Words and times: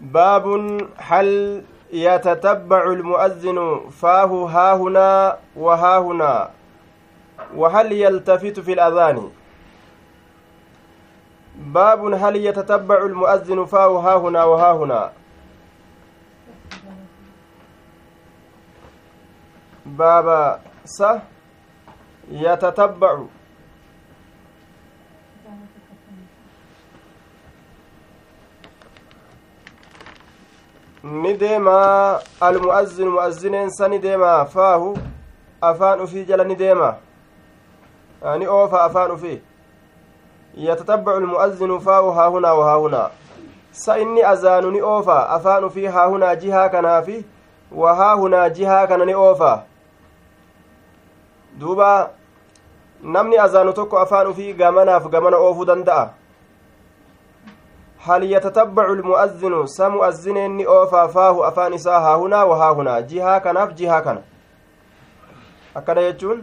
باب 0.00 0.46
هل 0.96 1.62
يتتبع 1.92 2.82
المؤذن 2.82 3.80
فاه 3.90 4.26
ها 4.26 4.74
هنا 4.76 5.38
وها 5.56 5.98
هنا 5.98 6.50
وهل 7.56 7.92
يلتفت 7.92 8.60
في 8.60 8.72
الأذان؟ 8.72 9.30
باب 11.56 12.04
هل 12.14 12.36
يتتبع 12.36 12.98
المؤذن 12.98 13.64
فاه 13.64 13.98
ها 13.98 14.16
هنا 14.16 14.44
وها 14.44 14.72
هنا 14.72 15.12
باب 19.86 20.60
س 20.84 21.02
يتتبع 22.30 23.22
ni 31.02 31.34
deema 31.34 32.20
almu'azzinu 32.40 33.10
mu'azzineen 33.10 33.70
sa 33.70 33.88
ni 33.88 33.98
deema 33.98 34.44
faahu 34.44 34.98
afaan 35.60 36.00
ufii 36.00 36.24
jala 36.24 36.44
ni 36.44 36.54
deema 36.56 36.94
ni 38.38 38.46
oofa 38.46 38.82
afaan 38.84 39.10
ufii 39.10 39.40
yatatabbacu 40.54 41.16
almu'azzinu 41.18 41.80
faahu 41.80 42.10
haahunaa 42.12 42.54
wahaahunaa 42.54 43.10
sa 43.70 43.98
inni 43.98 44.22
azaanu 44.22 44.70
ni 44.70 44.80
oofa 44.82 45.28
afaan 45.30 45.64
ufii 45.64 45.86
haahunaa 45.86 46.34
jihaa 46.36 46.68
kanaafi 46.68 47.24
wahaahunaa 47.72 48.48
jihaa 48.50 48.86
kana 48.86 49.04
ni 49.04 49.14
oofa 49.14 49.62
duuba 51.58 52.10
namni 53.02 53.38
azaanu 53.38 53.72
tokko 53.72 53.98
afaan 53.98 54.26
ufii 54.26 54.52
gamanaaf 54.52 55.08
gamana 55.08 55.36
oofuu 55.36 55.64
danda'a 55.64 56.10
هل 58.06 58.22
يتتبع 58.32 58.86
المؤذن 58.86 59.66
سمؤذن 59.66 60.36
إني 60.36 60.66
أوفى 60.66 61.08
فاه 61.14 61.48
أفان 61.48 61.72
إساء 61.74 61.98
ها 62.00 62.14
هنا 62.16 62.42
وها 62.42 62.70
هنا 62.72 63.00
جهة 63.00 63.38
كناف 63.38 63.72
جهة 63.72 64.00
كنا 64.00 64.22
akkana 65.78 66.02
jechuun 66.02 66.38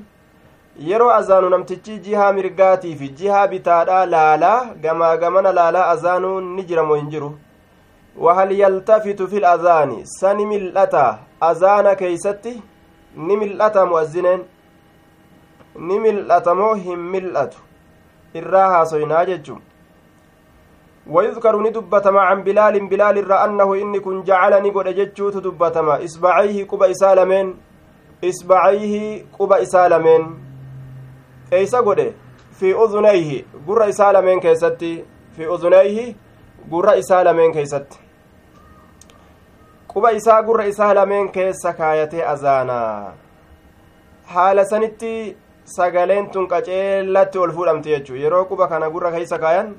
yeroo 0.88 1.12
azaanu 1.12 1.50
namtichi 1.50 1.98
jihaa 2.06 2.34
mirgaatii 2.38 2.96
fi 2.96 3.08
jihaa 3.20 3.48
bitaadhaa 3.54 4.06
laalaa 4.06 4.66
gamaa 4.84 5.18
gamana 5.24 5.52
laalaa 5.60 5.88
azaanuun 5.94 6.52
ni 6.56 6.64
jiramoo 6.72 6.96
hin 7.00 7.10
jiru 7.14 7.30
wahal 8.26 8.52
yaltafitu 8.60 9.28
fil 9.32 9.46
azaani 9.54 9.98
sani 10.12 10.46
mil'ata 10.52 11.06
azaana 11.50 11.96
keeysatti 12.02 12.54
ni 13.28 13.38
mil'ata 13.44 13.86
mu'azzineen 13.92 14.44
ni 15.88 16.00
mil'ata 16.06 16.56
moo 16.62 16.74
hin 16.86 17.00
mil'atu 17.16 17.58
irraa 18.42 18.70
haasoynaa 18.76 19.26
jechuun 19.32 19.62
ويذكر 21.10 21.62
ندبتما 21.62 22.22
عن 22.22 22.44
بلال 22.44 22.88
بلال 22.88 23.18
الرا 23.18 23.46
أنه 23.46 23.74
إني 23.76 24.00
كن 24.00 24.24
جعلني 24.24 24.70
قد 24.70 24.88
جتشوت 24.88 25.38
دبتما 25.38 26.04
إصبعيه 26.04 26.68
قبا 26.68 26.92
إسالمين 26.92 27.56
إصبعيه 28.24 29.26
قبا 29.40 29.62
إسالمين 29.62 30.24
كيس 31.52 31.76
قد؟ 31.76 32.14
في 32.60 32.74
أذنيه. 32.84 33.44
قر 33.68 33.90
إسالمين 33.90 34.40
كيستي 34.40 35.04
في 35.36 35.44
أذنيه 35.54 36.16
قر 36.72 37.00
إسالمين 37.00 37.52
كيستي 37.52 38.04
quba 39.94 40.12
isaa 40.12 40.42
gurra 40.42 40.66
isaa 40.66 40.94
lameen 40.94 41.28
keessa 41.30 41.74
kaayatee 41.80 42.24
azaanaa 42.30 43.14
haala 44.36 44.64
sanitti 44.66 45.12
sagaleen 45.74 46.30
tun 46.34 46.48
qaceellatti 46.54 47.42
ol 47.44 47.52
fuudhamti 47.58 47.94
jechuu 47.94 48.18
yeroo 48.22 48.46
quba 48.52 48.68
kana 48.72 48.90
gurra 48.96 49.12
keessa 49.16 49.38
kaayan 49.44 49.70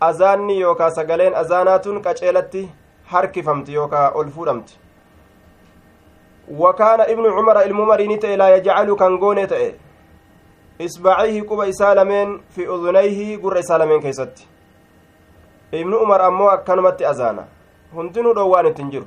azaanni 0.00 0.60
yookaa 0.60 0.90
sagaleen 0.90 1.34
azaanaatun 1.34 2.02
qaceelatti 2.02 2.68
harkifamti 3.04 3.74
yookaa 3.74 4.10
ol 4.10 4.28
fuudhamti 4.30 4.78
wakaana 6.58 7.08
ibnu 7.08 7.32
cumara 7.36 7.64
ilmu 7.64 7.86
mariini 7.86 8.18
ta'e 8.18 8.36
laa 8.36 8.48
yajcalu 8.48 8.96
kan 8.96 9.18
goone 9.18 9.46
ta'e 9.46 9.74
isbacihi 10.78 11.42
quba 11.42 11.66
isaa 11.66 11.94
lameen 11.94 12.40
fi 12.48 12.68
udunayhi 12.68 13.36
gurra 13.36 13.60
isaa 13.60 13.78
lameen 13.78 14.00
keessatti 14.00 14.48
ibnu 15.72 15.98
umar 15.98 16.22
ammoo 16.22 16.48
akkanumatti 16.48 17.04
azaana 17.04 17.44
hundinuu 17.94 18.34
dhoowwaan 18.34 18.66
ittin 18.66 18.90
jiru 18.90 19.06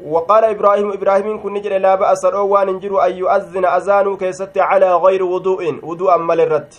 وقال 0.00 0.44
إبراهيم 0.44 0.92
إبراهيم 0.92 1.42
كن 1.42 1.54
نجر 1.54 1.78
لا 1.78 1.94
بأس 1.94 2.24
روان 2.24 2.68
نجر 2.68 3.06
أن 3.06 3.12
يؤذن 3.12 3.64
أذان 3.64 4.16
كيست 4.16 4.58
على 4.58 4.94
غير 4.94 5.22
وضوء 5.24 5.84
وضوء 5.84 6.16
مال 6.16 6.40
الرد 6.40 6.74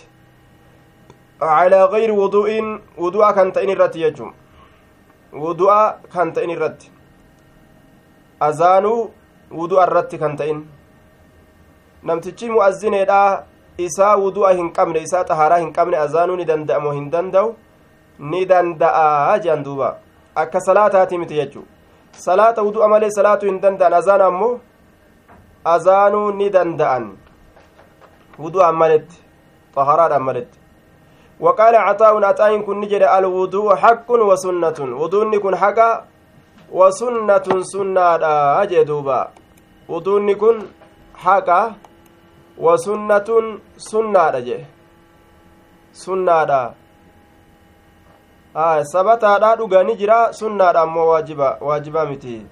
على 1.40 1.84
غير 1.84 2.12
وضوء 2.12 2.80
وضوء 2.98 3.30
كان 3.30 3.52
تئن 3.52 3.70
الرد 3.70 3.96
يجم 3.96 4.30
وضوء 5.32 5.74
كان 6.14 6.32
تئن 6.32 6.50
الرد 6.50 6.80
أذان 8.42 8.86
وضوء 9.50 9.82
الرد 9.84 10.14
كان 10.14 10.36
تئن 10.36 10.58
namtichi 12.02 12.50
mu'azzineedha 12.50 13.44
isaa 13.78 14.16
wudu'a 14.18 14.52
hin 14.58 14.70
qabne 14.78 15.02
isaa 15.06 15.24
xahaaraa 15.24 15.58
hin 15.64 15.72
qabne 15.72 15.96
azaanuu 16.04 16.36
ni 16.36 16.44
danda'amu 16.44 16.94
hin 16.96 17.04
danda'u 17.12 17.52
ni 18.32 18.40
danda'a 18.52 19.38
jedhan 19.44 19.62
duuba 19.66 19.90
akka 20.42 20.60
salaataati 20.66 21.18
miti 21.18 21.38
jechuu 21.40 21.62
salaata 22.26 22.64
wudu'a 22.68 22.88
malee 22.94 23.10
salaatuu 23.18 23.48
hin 23.50 23.60
danda'an 23.66 23.94
azaana 24.00 24.26
ammoo 24.32 24.50
azaanuu 25.74 26.24
ni 26.40 26.50
danda'an 26.56 27.06
wudu'aan 28.46 28.76
maletti 28.82 29.22
xaharaadhaan 29.78 30.26
maletti 30.30 30.58
وقال 31.44 31.74
عطاء 31.76 32.14
عطاء 32.24 32.52
كن 32.66 32.76
نجد 32.80 33.02
الوضوء 33.02 33.68
حق 33.82 34.08
وسنة. 34.10 34.78
وضوء 35.00 35.38
كن 35.44 35.54
حقا 35.62 35.90
وسنة 36.78 37.46
سنة 37.72 38.04
أجدوبا 38.62 39.20
وضوء 39.88 40.32
كن 40.42 40.56
حقا 41.24 41.62
وسنة 42.58 43.28
سنة 43.90 44.28
أجي 44.38 44.58
سنة 45.92 46.74
sabataadha 48.82 49.56
dhugani 49.56 49.96
jira 49.96 50.32
sunnaadha 50.32 50.80
ammoo 50.80 51.08
waajiba 51.08 51.56
waajiba 51.60 52.06
miti 52.06 52.46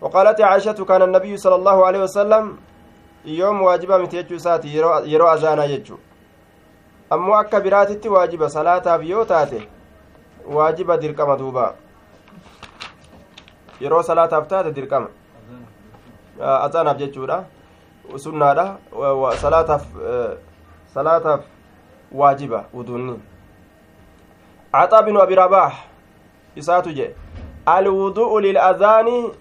وقالت 0.00 0.40
عائشة 0.40 0.84
كان 0.84 1.02
النبي 1.02 1.36
صلى 1.36 1.54
الله 1.54 1.86
عليه 1.86 2.02
وسلم 2.02 2.56
يوم 3.24 3.62
واجبا 3.62 3.98
متي 3.98 4.22
جechuu 4.22 4.34
isaati 4.34 4.76
yeroo 5.06 5.28
azaanaa 5.28 5.66
jechuu 5.66 5.98
ammoo 7.10 7.34
akka 7.34 7.60
biraatitti 7.60 8.08
waajiba 8.08 8.50
salaataaf 8.50 9.04
yoo 9.04 9.24
taate 9.24 9.68
waajiba 10.56 10.96
dirqama 10.96 11.36
duuba 11.36 11.74
yeroo 13.80 14.02
salaataaf 14.02 14.48
taate 14.48 14.72
dirqama 14.72 15.08
azaanaaf 16.40 16.98
jechuudha 16.98 17.44
sunnaadha 18.26 18.76
salaataaf 19.40 19.84
salaataaf 20.94 21.40
waajiba 22.12 22.64
wuduunni 22.74 23.20
عطاء 24.74 25.02
بن 25.02 25.16
أبي 25.16 25.34
رباح 25.34 25.86
إساتو 26.58 26.90
الوضوء 27.68 28.40
للأذان 28.40 29.32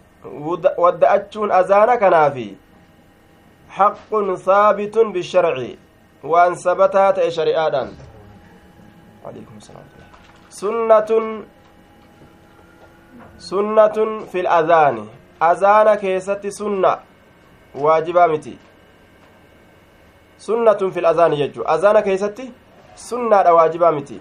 ودأتشون 0.77 1.51
أذان 1.51 1.95
كنافي 1.95 2.55
حق 3.69 4.33
ثابت 4.35 4.97
بالشرع 4.97 5.67
ثبتات 6.55 7.27
شريعة 7.29 7.87
عليكم 9.25 9.55
السلام 9.57 9.83
سنة 10.49 11.09
سنة 13.37 13.97
في 14.31 14.39
الأذان 14.39 15.07
أذان 15.41 15.95
كيست 15.95 16.47
سنة 16.47 16.97
واجبة 17.75 18.27
متي 18.27 18.57
سنة 20.37 20.81
في 20.93 20.99
الأذان 20.99 21.33
يجو 21.33 21.61
أذان 21.61 21.99
كيست 21.99 22.41
سنة 22.95 23.51
واجبة 23.51 23.91
متي 23.91 24.19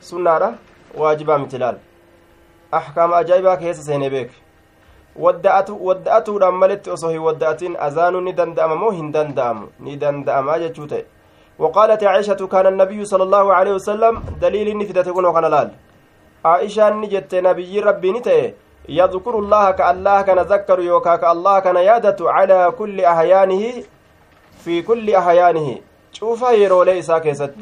sunnaadha 0.00 0.54
waajibaa 0.94 1.38
miti 1.38 1.58
laal 1.58 1.76
ahkaama 2.72 3.16
ajaa'ibaa 3.16 3.56
keessa 3.56 3.82
seene 3.82 4.10
beek 4.10 4.30
wadda'atuudhaan 5.16 6.54
maletti 6.54 6.90
osoo 6.90 7.10
hin 7.10 7.24
wadda'atin 7.28 7.76
azaanuu 7.86 8.20
ni 8.20 8.32
danda'ama 8.32 8.76
moo 8.76 8.90
hin 8.90 9.12
danda'amu 9.12 9.68
ni 9.80 9.96
danda'amaa 9.96 10.58
jechuu 10.58 10.86
ta'e 10.86 11.04
وقالت 11.58 12.04
عائشة 12.04 12.40
كان 12.52 12.66
النبي 12.66 13.04
صلى 13.04 13.22
الله 13.22 13.54
عليه 13.54 13.72
وسلم 13.78 14.14
دليل 14.40 14.78
نفدة 14.78 15.12
كنو 15.12 15.32
كان 15.32 15.44
لال. 15.44 15.70
عائشة 16.44 16.90
نجت 16.90 17.34
نبي 17.34 17.80
ربي 17.80 18.12
نتئ 18.12 18.52
يذكر 18.88 19.34
الله 19.38 19.70
كالله 19.70 20.22
كان 20.22 20.38
ذكر 20.38 20.78
يوكا 20.80 21.16
كالله 21.16 21.58
كان 21.58 21.76
يادة 21.76 22.20
على 22.20 22.72
كل 22.78 23.00
أحيانه 23.00 23.64
في 24.64 24.82
كل 24.82 25.06
أحيانه. 25.14 25.68
شوف 26.12 26.42
يرو 26.42 26.82
ليس 26.82 27.10
كيست. 27.12 27.54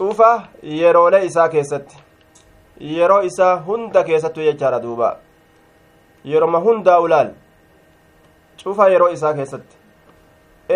yeroolee 0.00 1.26
isaa 1.26 1.48
keessatti 1.48 1.96
yeroo 2.80 3.22
isaa 3.30 3.56
hunda 3.66 4.04
keessattu 4.04 4.40
jechaadha 4.40 4.78
duuba 4.84 5.08
yeroma 6.24 6.58
hundaa 6.66 6.98
ulaal 7.06 7.30
cufa 8.62 8.88
yeroo 8.92 9.08
isaa 9.16 9.34
keessatti 9.34 9.79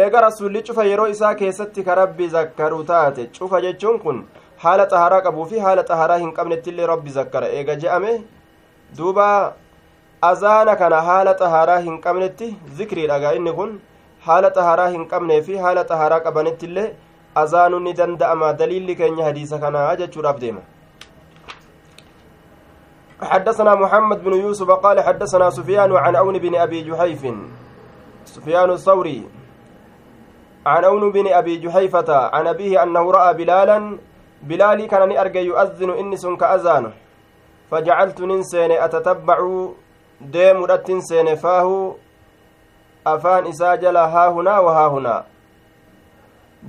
eega 0.02 0.20
rasulli 0.26 0.62
cufa 0.68 0.84
yeroo 0.90 1.08
isaa 1.14 1.34
keessatti 1.40 1.84
ka 1.88 1.94
rabbi 2.00 2.28
zakkaru 2.34 2.78
taate 2.90 3.22
cufa 3.38 3.60
jechuun 3.64 3.98
kun 4.04 4.20
haala 4.64 4.86
xaharaa 4.92 5.22
qabuu 5.26 5.46
fi 5.50 5.62
haala 5.66 5.84
xaharaa 5.90 6.18
hin 6.22 6.32
qabnettillee 6.38 6.88
rabbi 6.92 7.14
zakkara 7.18 7.50
eega 7.58 7.76
je'ame 7.84 8.12
duuba 8.98 9.26
azaana 10.30 10.76
kana 10.82 11.00
haala 11.08 11.34
xahaaraa 11.42 11.80
hin 11.88 11.98
qabnetti 12.06 12.50
zikriidhagaa 12.78 13.34
inni 13.40 13.52
kun 13.58 13.74
haala 14.28 14.50
xahaaraa 14.58 14.88
hin 14.94 15.08
qabnee 15.14 15.40
fi 15.48 15.58
haala 15.64 15.84
xahaaraa 15.90 16.22
qabanitti 16.28 16.70
illee 16.70 16.88
azaanuun 17.42 17.84
ni 17.88 17.96
danda'ama 18.00 18.52
daliilli 18.62 18.96
keenya 19.02 19.28
hadiisa 19.30 19.58
kanaa 19.66 19.90
jechuudhaaf 20.04 20.40
deema 20.46 20.64
حدثنا 23.24 23.74
محمد 23.74 24.24
بن 24.24 24.32
يوسف 24.32 24.70
قال 24.70 25.00
حدثنا 25.00 25.50
سفيان 25.50 25.96
عن 25.96 26.16
أون 26.16 26.38
بن 26.38 26.54
أبي 26.54 26.82
جحيف 26.88 27.22
سفيان 28.24 28.70
الثوري 28.70 29.18
عن 30.66 30.84
أون 30.84 31.12
بن 31.12 31.32
أبي 31.32 31.56
جحيفة 31.56 32.16
عن 32.34 32.46
أبيه 32.46 32.82
أنه 32.82 33.10
رأى 33.10 33.34
بلالا 33.34 33.98
بلالي 34.42 34.86
كان 34.86 35.16
أرجى 35.16 35.38
يؤذن 35.38 35.90
إنس 35.90 36.26
كأذانه 36.26 36.92
فجعلت 37.70 38.20
ننسين 38.20 38.72
أتتبع 38.72 39.68
ديم 40.20 40.64
رتنسين 40.64 41.34
فاه 41.34 41.94
أفان 43.06 43.46
إساجل 43.46 43.96
ها 43.96 44.28
هنا 44.28 44.58
وها 44.58 44.86
هنا 44.88 45.24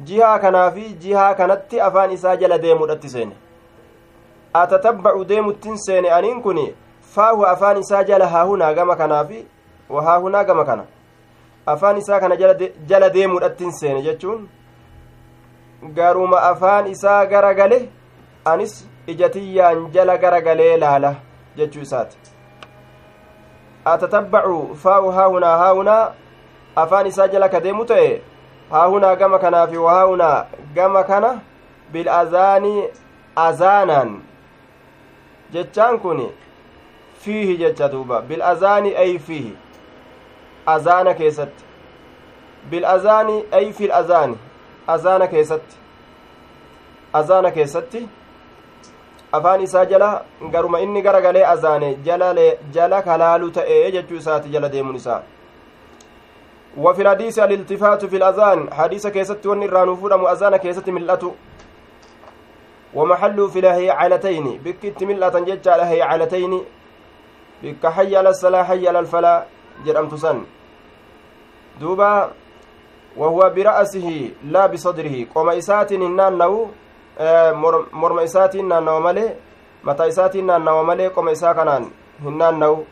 jihaa 0.03 0.39
kanaa 0.39 0.71
fi 0.71 0.93
jihaa 0.93 1.35
kanatti 1.35 1.81
afaan 1.81 2.11
isaa 2.11 2.35
jala 2.35 2.57
deemudhatti 2.57 3.09
seene 3.09 3.35
atatabbacu 4.53 5.25
deemuttin 5.25 5.77
seene 5.77 6.09
aniin 6.11 6.41
kun 6.41 6.59
faahu 7.15 7.45
afaan 7.45 7.77
isaa 7.77 8.03
jala 8.03 8.27
haahunaa 8.27 8.73
gama 8.73 8.95
kanaa 8.95 9.23
fi 9.25 9.45
wahaahunaa 9.89 10.43
gama 10.43 10.65
kana 10.65 10.83
afaan 11.65 11.97
isaa 11.97 12.19
kana 12.19 12.35
jala 12.87 13.09
deemudhattin 13.09 13.71
seene 13.71 14.01
jechuun 14.01 14.49
garuma 15.93 16.41
afaan 16.41 16.87
isaa 16.87 17.25
gara 17.25 17.53
gale 17.53 17.89
anis 18.45 18.75
ijatiyyaan 19.07 19.91
jala 19.91 20.17
gara 20.17 20.41
galee 20.41 20.77
laala 20.77 21.15
jechuu 21.57 21.81
isaati 21.81 22.17
atatabbacu 23.85 24.75
faahu 24.83 25.11
haahunaa 25.17 25.57
haahunaa 25.57 26.13
afaan 26.75 27.07
isaa 27.07 27.27
jala 27.27 27.49
ka 27.49 27.59
deemu 27.59 27.85
ta'e 27.85 28.21
haahunaa 28.71 29.15
gama 29.15 29.39
kanaa 29.39 29.67
fi 29.67 29.77
wahaahunaa 29.77 30.45
gama 30.75 31.03
kana 31.03 31.33
bil'azaanii 31.91 32.87
azaanaan 33.35 34.15
jechaan 35.51 35.99
kun 35.99 36.25
fiihi 37.25 37.57
jecha 37.57 37.89
duuba 37.89 38.21
bil'azaanii 38.21 38.95
ay 38.95 39.17
fiihi 39.19 39.57
azaana 40.65 41.13
keessatti 41.13 41.63
bil'azaanii 42.69 43.45
ay 43.51 43.71
fil 43.73 43.91
azaani 43.91 44.37
azaana 44.87 45.27
keessatti 45.27 45.75
azaana 47.13 47.51
keessatti 47.51 48.07
afaan 49.31 49.61
isaa 49.61 49.85
jala 49.85 50.09
garuma 50.51 50.79
inni 50.79 51.01
gara 51.01 51.21
galee 51.21 51.45
azaane 51.53 51.95
jala 52.73 53.01
kalaalu 53.01 53.51
ta'ee 53.51 53.91
jechuu 53.91 54.17
isaati 54.23 54.49
jala 54.49 54.69
deemuun 54.69 54.95
isaa 54.95 55.21
وفي 56.77 57.01
الحديث 57.01 57.39
الالتفات 57.39 58.05
في 58.05 58.17
الأذان 58.17 58.73
حديث 58.73 59.07
كيست 59.07 59.45
ونران 59.45 59.95
فود 59.95 60.13
مؤذان 60.13 60.57
كيست 60.57 60.89
ملأته 60.89 61.33
ومحل 62.93 63.49
في 63.49 63.61
لهي 63.61 63.89
علتين 63.91 64.59
بكت 64.65 65.03
ملأة 65.03 65.39
جج 65.39 65.67
لهي 65.67 66.01
علتين 66.01 66.61
بك 67.63 67.87
حي 67.87 68.15
على 68.15 68.29
الصلاة 68.29 68.63
حي 68.63 68.87
على 68.87 68.99
الفلاة 68.99 69.45
جرمت 69.85 70.15
سن 70.15 70.43
دوبا 71.79 72.31
وهو 73.17 73.49
برأسه 73.55 74.07
لا 74.53 74.65
بصدره 74.65 75.15
قوم 75.35 75.49
إسات 75.49 75.91
النانو 75.91 76.67
morma 77.91 78.23
isaatiin 78.23 78.67
naannawa 78.67 78.99
malee 78.99 79.35
mataa 79.83 80.05
isaatiin 80.05 80.45
naannawa 80.45 80.83
malee 80.83 81.09
qoma 81.09 81.31
isaa 81.31 81.53
kanaan 81.53 81.85
hin 82.23 82.37
naannawu 82.37 82.85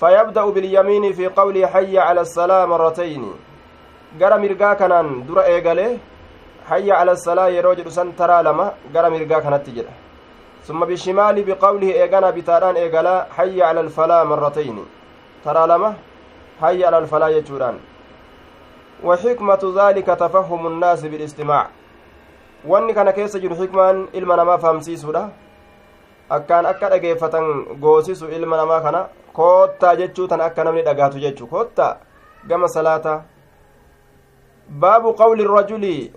فيبدأ 0.00 0.44
باليمين 0.44 1.12
في 1.12 1.26
قوله 1.26 1.66
حي 1.66 1.98
على 1.98 2.20
الصلاة 2.20 2.66
مرتين 2.66 3.24
gara 4.18 4.38
mirgaa 4.38 4.74
kanaan 4.74 5.22
dura 5.26 5.42
eegale 5.48 6.00
hayya 6.68 6.98
ala 6.98 7.16
salaa 7.16 7.48
yeroo 7.48 7.74
jedhu 7.74 7.90
san 7.90 8.12
taraa 8.12 8.42
lama 8.42 8.72
gara 8.94 9.10
mirgaa 9.10 9.40
kanatti 9.40 9.70
jedha 9.76 9.92
summa 10.66 10.86
bishimaali 10.86 11.44
biqawlihi 11.48 11.92
eegana 12.02 12.32
bitaadhaan 12.32 12.76
eegala 12.76 13.26
hayya 13.36 13.68
ala 13.68 13.80
alfalaa 13.80 14.24
marratayni 14.24 14.84
taraa 15.44 15.66
lama 15.72 15.94
hayya 16.60 16.88
ala 16.88 16.96
alfalaa 16.96 17.32
jechuudhaan 17.32 17.78
وحكمة 19.04 19.62
ذلك 19.80 20.06
تفهم 20.06 20.66
الناس 20.66 21.00
بالاستماع 21.06 21.66
wanni 22.68 22.94
kana 22.94 23.12
keessa 23.12 23.40
jiru 23.40 23.56
xikmaan 23.56 24.08
ilma 24.12 24.36
namaa 24.36 24.58
fahamsiisuudha 24.58 25.22
akkaan 26.36 26.66
akka 26.66 26.90
dhageeffatan 26.92 27.46
goosisu 27.80 28.28
ilma 28.28 28.56
namaa 28.56 28.80
kana 28.80 29.00
koottaa 29.32 29.94
jechuu 29.96 30.26
tan 30.28 30.40
akka 30.40 30.64
namni 30.64 30.82
dhagaatu 30.82 31.22
jechuu 31.24 31.46
koottaa 31.46 31.96
gama 32.48 32.68
salaataa 32.68 33.22
baabu 34.68 35.14
qawli 35.22 35.48
rajuli 35.54 36.12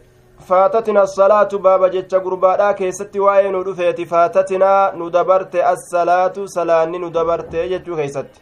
faatatina 0.49 1.01
assalaatu 1.07 1.59
baaba 1.59 1.89
jecha 1.89 2.19
gurbaadhaa 2.19 2.73
keessatti 2.73 3.19
waa'ee 3.25 3.51
nu 3.51 3.63
dhufeeti 3.67 4.05
faatatinaa 4.05 4.91
nu 4.91 5.09
dabarte 5.09 5.63
assalaatu 5.73 6.47
salaanni 6.47 6.99
nu 6.99 7.09
dabarte 7.19 7.69
jechuu 7.69 7.95
keeysatti 7.95 8.41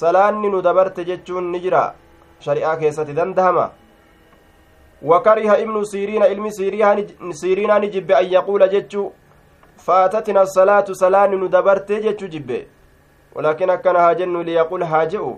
salaanni 0.00 0.48
nu 0.50 0.62
dabarte 0.66 1.04
jechuun 1.10 1.50
ni 1.52 1.60
jira. 1.64 1.94
Shari'aa 2.44 2.76
keessatti 2.82 3.16
dandahama. 3.18 3.70
Wakariha 5.10 5.58
ibnu 5.64 5.84
siiriina 5.92 6.28
ilmi 6.28 6.52
siiriinaa 6.52 7.78
ni 7.78 7.88
jibbe 7.94 8.14
an 8.20 8.26
yaquula 8.36 8.68
jechuu 8.68 9.08
faatatina 9.86 10.46
salaatu 10.46 10.94
salaanni 10.94 11.36
nu 11.36 11.48
dabarte 11.48 12.02
jechuu 12.02 12.28
jibbe. 12.36 12.66
Walaakin 13.34 13.70
akkana 13.70 14.00
haa 14.04 14.14
jennu 14.14 14.42
liyaquul 14.42 14.84
haa 14.84 15.06
je'u. 15.06 15.32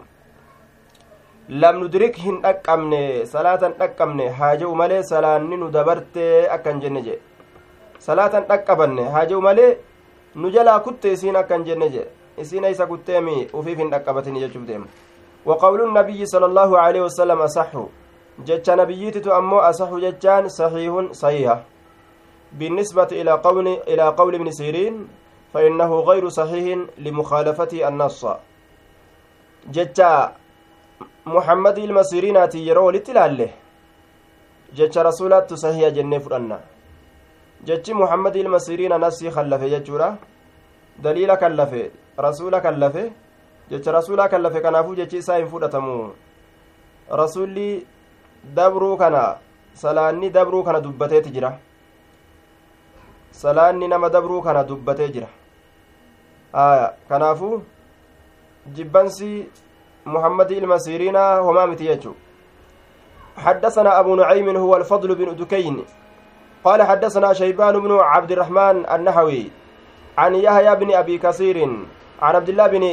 Lam 1.48 1.78
nudrik 1.80 2.16
hin 2.18 2.40
dhaqqabne 2.42 3.26
salaatan 3.32 3.74
dhaqqabne 3.80 4.24
haa 4.38 4.56
je'u 4.60 4.74
malee 4.74 5.02
salaanni 5.10 5.56
nu 5.56 5.70
dabarte 5.70 6.24
akkan 6.54 6.80
jenne 6.80 7.02
jedhe 7.06 7.20
salaatan 8.06 8.48
dhaqqabanne 8.48 9.04
haa 9.14 9.26
je'u 9.30 9.40
malee 9.40 9.76
nu 10.34 10.50
jalaa 10.56 10.80
kutte 10.86 11.12
isiin 11.12 11.36
akkan 11.42 11.64
jenne 11.68 11.88
jedhe 11.94 12.10
نجلا 12.38 12.44
كت 12.44 12.44
إسين 12.44 12.64
أكن 12.64 12.64
جنجي 12.64 12.64
إسين 12.64 12.64
إيسا 12.64 12.84
كتيمي 12.84 13.46
وفيف 13.54 13.80
أكبتني 13.80 14.46
جتشو 14.46 14.60
ديم 14.60 14.86
وقول 15.44 15.82
النبي 15.82 16.26
صلى 16.26 16.46
الله 16.46 16.78
عليه 16.78 17.00
وسلم 17.00 17.38
أصح 17.38 17.70
جتش 18.38 18.70
نبيتت 18.70 19.28
أمو 19.28 19.58
أصح 19.58 19.94
جتشان 19.94 20.48
صحيح 20.48 21.12
صحيح 21.12 21.62
بالنسبة 22.52 23.08
إلى 23.12 23.30
قول 23.30 23.68
إلى 23.68 24.02
قول 24.02 24.34
ابن 24.34 24.50
سيرين 24.50 25.08
فإنه 25.54 26.00
غير 26.00 26.28
صحيح 26.28 26.78
لمخالفة 26.98 27.88
النص 27.88 28.26
جتا 29.70 30.32
محمد 31.26 31.78
المسيرينات 31.78 32.54
يرو 32.54 32.90
لتلاله 32.90 33.50
جتا 34.74 35.02
رسولات 35.02 35.54
صحيح 35.54 35.88
جنة 35.88 36.18
فرنا 36.18 36.60
جتي 37.64 37.92
محمد 37.94 38.36
المسيرين 38.36 39.00
نسي 39.00 39.30
خلفه 39.30 39.66
جتورا 39.66 40.16
دليل 40.98 41.34
كلفه 41.34 41.90
رسول 42.18 42.58
كلفه 42.58 43.10
jecha 43.70 43.92
rasuulaa 43.92 44.28
kallafe 44.28 44.60
kanaafuu 44.60 44.94
jechi 44.94 45.16
isaa 45.16 45.36
hin 45.36 45.48
fudhatamu 45.48 46.14
rasuulli 47.20 47.86
dabruu 48.54 48.96
kana 48.96 49.22
salaanni 49.72 50.30
dabruu 50.30 50.62
kana 50.62 50.80
dubbateeti 50.80 51.30
jira 51.30 51.58
salaanni 53.30 53.88
nama 53.88 54.10
dabruu 54.10 54.42
kana 54.42 54.64
dubbatee 54.64 55.08
jira 55.08 55.28
aya 56.52 56.92
kanaafuu 57.08 57.62
jibbansi 58.66 59.46
محمد 60.06 60.52
المسيرين 60.52 61.16
هما 61.16 61.66
متيجو 61.66 62.12
حدثنا 63.36 64.00
أبو 64.00 64.14
نعيم 64.14 64.56
هو 64.56 64.76
الفضل 64.76 65.14
بن 65.14 65.36
دكين 65.36 65.84
قال 66.64 66.82
حدثنا 66.82 67.32
شيبان 67.32 67.80
بن 67.80 67.98
عبد 67.98 68.32
الرحمن 68.32 68.86
النحوي 68.86 69.50
عن 70.18 70.34
يحيى 70.34 70.76
بن 70.76 70.94
أبي 70.94 71.18
كثير 71.18 71.68
عن 72.22 72.34
عبد 72.36 72.48
الله 72.48 72.66
بن 72.66 72.84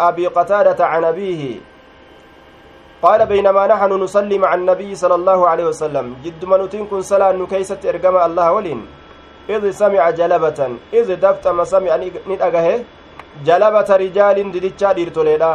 أبي 0.00 0.26
قتادة 0.26 0.86
عن 0.86 1.04
أبيه 1.04 1.42
قال 3.02 3.26
بينما 3.26 3.66
نحن 3.66 3.90
نصلي 4.04 4.38
مع 4.38 4.54
النبي 4.54 4.94
صلى 4.94 5.14
الله 5.14 5.48
عليه 5.48 5.64
وسلم 5.64 6.06
جد 6.24 6.44
من 6.44 6.86
كن 6.90 7.02
صلاة 7.02 7.32
نكيسة 7.32 7.80
إرقام 7.90 8.16
الله 8.16 8.52
ولين 8.52 8.80
إذ 9.50 9.70
سمع 9.70 10.10
جلبة 10.10 10.60
إذ 10.92 11.08
دفت 11.24 11.46
ما 11.48 11.64
سمع 11.64 11.92
ندأغه 12.30 12.68
جلبة 13.48 13.88
رجال 14.04 14.36
ددتشا 14.54 14.92
ديرتوليدا 14.92 15.52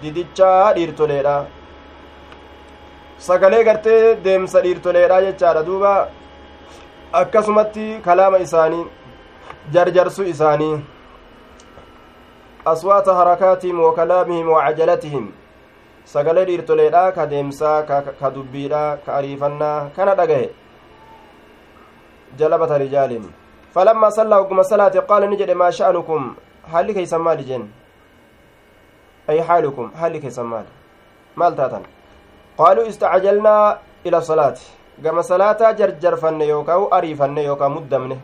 didichaa 0.00 0.72
dhiirtoleedha 0.76 1.34
sagalee 3.26 3.62
gartee 3.68 4.00
deemsa 4.24 4.62
dhiirtoleedha 4.64 5.20
jechaadha 5.26 5.66
duuba 5.68 5.92
akkasumatti 7.20 7.86
kalaama 8.06 8.42
isaanii 8.46 8.84
jarjarsuu 9.74 10.28
isaanii 10.34 10.72
wa 12.64 13.94
kalaamihim 13.94 14.48
wa 14.48 14.64
cajalatihim 14.64 15.32
sagalee 16.04 16.44
dhiirtoleedha 16.44 17.12
ka 17.12 17.26
deemsaa 17.26 17.82
ka 18.20 18.30
dubbiidha 18.30 18.98
ka 19.06 19.14
ariifannaa 19.18 19.90
kana 19.96 20.14
dhagahe 20.14 20.50
jalabata 22.38 22.78
rijaalin 22.78 23.24
falammaa 23.74 24.10
sallaa 24.10 24.38
hogguma 24.42 24.64
salaate 24.64 25.00
qaala 25.10 25.26
ni 25.26 25.36
jedhe 25.36 25.54
maa 25.54 25.70
sha'anukum 25.70 26.34
haalli 26.72 26.94
keeysan 26.94 27.22
maali 27.22 27.44
jeen 27.44 27.64
ay 29.28 29.38
xaalukum 29.48 29.90
haalli 30.00 30.20
keeysan 30.20 30.46
maali 30.46 30.68
maal 31.36 31.54
taatan 31.60 31.84
qaaluu 32.58 32.86
istacjalnaa 32.92 33.78
ila 34.04 34.22
salaati 34.30 34.66
gama 35.02 35.22
salaataa 35.22 35.72
jarjarfanne 35.80 36.46
yookaa 36.52 36.80
ariifanne 36.98 37.44
yookaa 37.44 37.68
muddamne 37.76 38.18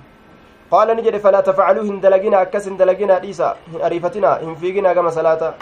hin 0.71 2.01
dalagina 2.01 2.41
akkas 2.41 2.67
hin 2.67 2.79
dalaginaa 2.79 3.21
dhiisa 3.21 3.57
hin 3.73 3.83
ariifatinaa 3.91 4.39
hin 4.47 4.57
fiiginaa 4.57 4.95
gama 4.95 5.11
salaata 5.11 5.53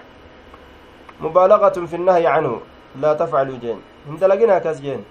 mubaalaqatun 1.20 1.86
fi 1.88 1.98
nnahyi 1.98 2.24
canhu 2.24 2.56
laa 3.02 3.14
tafcaluu 3.14 3.60
jeen 3.66 3.84
hin 4.06 4.18
dalagina 4.20 4.56
akkas 4.56 4.80
jeen 4.86 5.04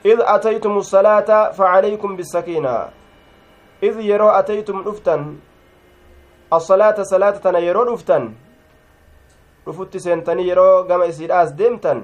إذ 0.00 0.18
أتيتم 0.24 0.78
الصلاة 0.78 1.52
فعليكم 1.52 2.16
بالسكينة 2.16 2.74
إذ 3.82 4.00
يرو 4.00 4.28
أتيتم 4.28 4.88
رفتن 4.88 5.36
الصلاة 6.52 6.98
صلاة 7.02 7.36
يرو 7.44 7.82
رفتن 7.82 8.24
رفت 9.68 9.96
سنتني 9.96 10.48
يرو 10.48 10.88
قام 10.88 11.02
إسيراس 11.02 11.52
ديمتن 11.52 11.98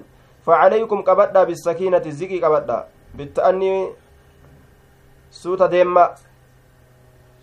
فعليكم 0.47 0.99
قبدا 1.09 1.45
بالسكينة 1.45 2.05
زكي 2.05 2.39
قبدا 2.45 2.79
بالتأني 3.17 3.73
suuta 5.31 5.69
deemma 5.69 6.15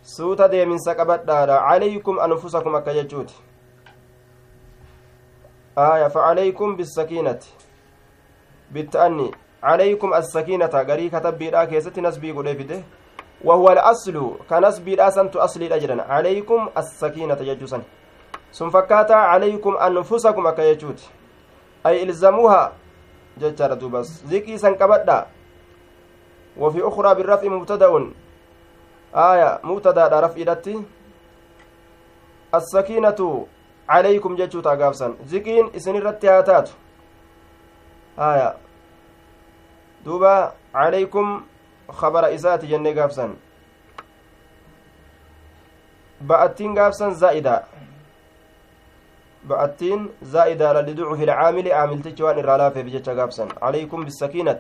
suuta 0.02 0.48
deeminsa 0.48 0.96
qabadhaadha 0.96 1.60
calaykum 1.70 2.20
anfusakum 2.20 2.76
akka 2.76 2.94
jechuuti 2.94 3.36
aya 5.76 6.10
facalaykum 6.10 6.76
bisakiinati 6.78 7.54
bitta'anni 8.74 9.32
calaykum 9.62 10.14
assakiinata 10.14 10.84
garii 10.86 11.10
katabbiidha 11.10 11.68
keessatti 11.68 12.02
nasbii 12.02 12.34
godhee 12.34 12.56
fide 12.56 12.84
وهو 13.44 13.72
الأصل 13.72 14.16
كنسبي 14.50 14.94
الأسنت 14.94 15.36
أصلي 15.36 15.68
الأجرن 15.68 16.00
عليكم 16.00 16.70
السكينة 16.78 17.38
يجوسن 17.42 17.82
ثم 18.54 18.70
فكاتا 18.70 19.14
عليكم 19.14 19.78
أنفسكم 19.78 20.48
أكيجوت 20.48 21.00
أي 21.86 22.04
إلزموها 22.04 22.72
جتر 23.38 23.74
دوبس 23.74 24.24
ذكي 24.32 24.58
سنكبدا 24.58 25.26
وفي 26.58 26.88
أخرى 26.88 27.16
بالرفع 27.16 27.48
مبتدأ. 27.48 28.12
آية 29.16 29.60
مبتدأ 29.64 30.20
رفع 30.20 30.42
إلتي 30.42 30.84
السكينة 32.56 33.48
عليكم 33.90 34.36
جتشوتا 34.36 34.70
قابسا 34.70 35.16
زكين 35.26 35.70
إسن 35.76 35.96
هاتات 36.24 36.70
آية 38.20 38.56
دوبا 40.06 40.54
عليكم 40.76 41.42
خبر 41.90 42.34
إساتي 42.36 42.68
جنة 42.68 43.02
قابسا 43.02 43.36
بأتين 46.22 46.80
قابسا 46.80 47.10
زائدة. 47.10 47.64
بأتين 49.44 50.10
زائدة 50.22 50.82
لدعو 50.82 51.16
في 51.16 51.24
العامل 51.24 51.72
عامل 51.72 52.02
تجوان 52.02 52.40
الرالافة 52.40 52.82
بجتشا 52.82 53.14
قابسا 53.20 53.48
عليكم 53.62 54.04
بالسكينة. 54.04 54.60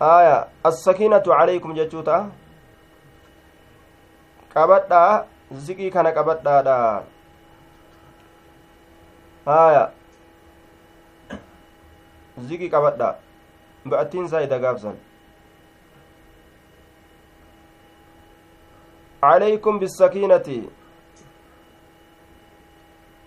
Aya 0.00 0.48
assakiinatu 0.64 1.30
calaykum 1.30 1.74
jechuuta 1.74 2.30
qabadhaa 4.54 5.26
ziqii 5.66 5.90
kana 5.90 6.12
qabadhaadha 6.12 6.76
aya 9.46 9.84
ziqii 12.48 12.70
qabadhaa 12.70 13.14
ba'attiin 13.90 14.26
zaa'ida 14.34 14.58
gaabsan 14.58 14.96
عليكم 19.22 19.78
بالسكينة 19.78 20.48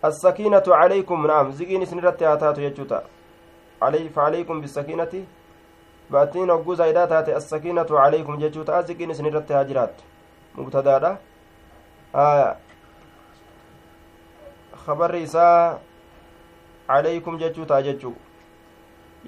السكينة 0.06 0.64
عليكم 0.68 1.28
نعم 1.28 1.52
زقين 1.52 1.86
سنرت 1.86 2.24
هاتاتو 2.24 2.62
يجوتا 2.62 3.04
علي 3.82 4.10
فعليكم 4.10 4.62
بالسكينة 4.62 5.14
ba'attiin 6.12 6.50
hogguu 6.50 6.76
zaayidaa 6.76 7.08
taate 7.08 7.36
assakiinatu 7.36 8.00
calaykum 8.02 8.40
jechuu 8.44 8.64
ta'a 8.70 8.82
ziqiin 8.90 9.12
isin 9.16 9.30
irratti 9.32 9.54
haa 9.54 9.64
jiraattu 9.70 10.04
mubtadaadha 10.56 11.12
aya 12.24 12.48
kabarri 14.86 15.22
isaa 15.28 15.80
calaykum 16.88 17.38
jechuu 17.44 17.66
ta'a 17.74 17.82
jechuu 17.90 18.16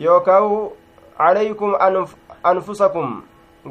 yookaawu 0.05 0.57
calaykum 1.17 1.75
anfusakum 2.51 3.13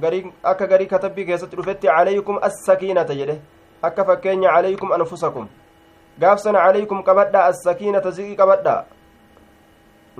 garii 0.04 0.22
akka 0.52 0.66
garii 0.66 0.86
katabbii 0.92 1.26
keessatti 1.30 1.56
dhufetti 1.56 1.92
calaykum 1.96 2.38
assakiinata 2.48 3.18
jedhe 3.20 3.36
akka 3.90 4.06
fakkeenya 4.10 4.54
calaykum 4.54 4.94
anfusakum 4.98 5.50
gaafsan 6.24 6.60
calaykum 6.62 7.02
qabadha 7.10 7.44
assakiinata 7.50 8.14
ziqii 8.20 8.38
qabadha 8.40 8.76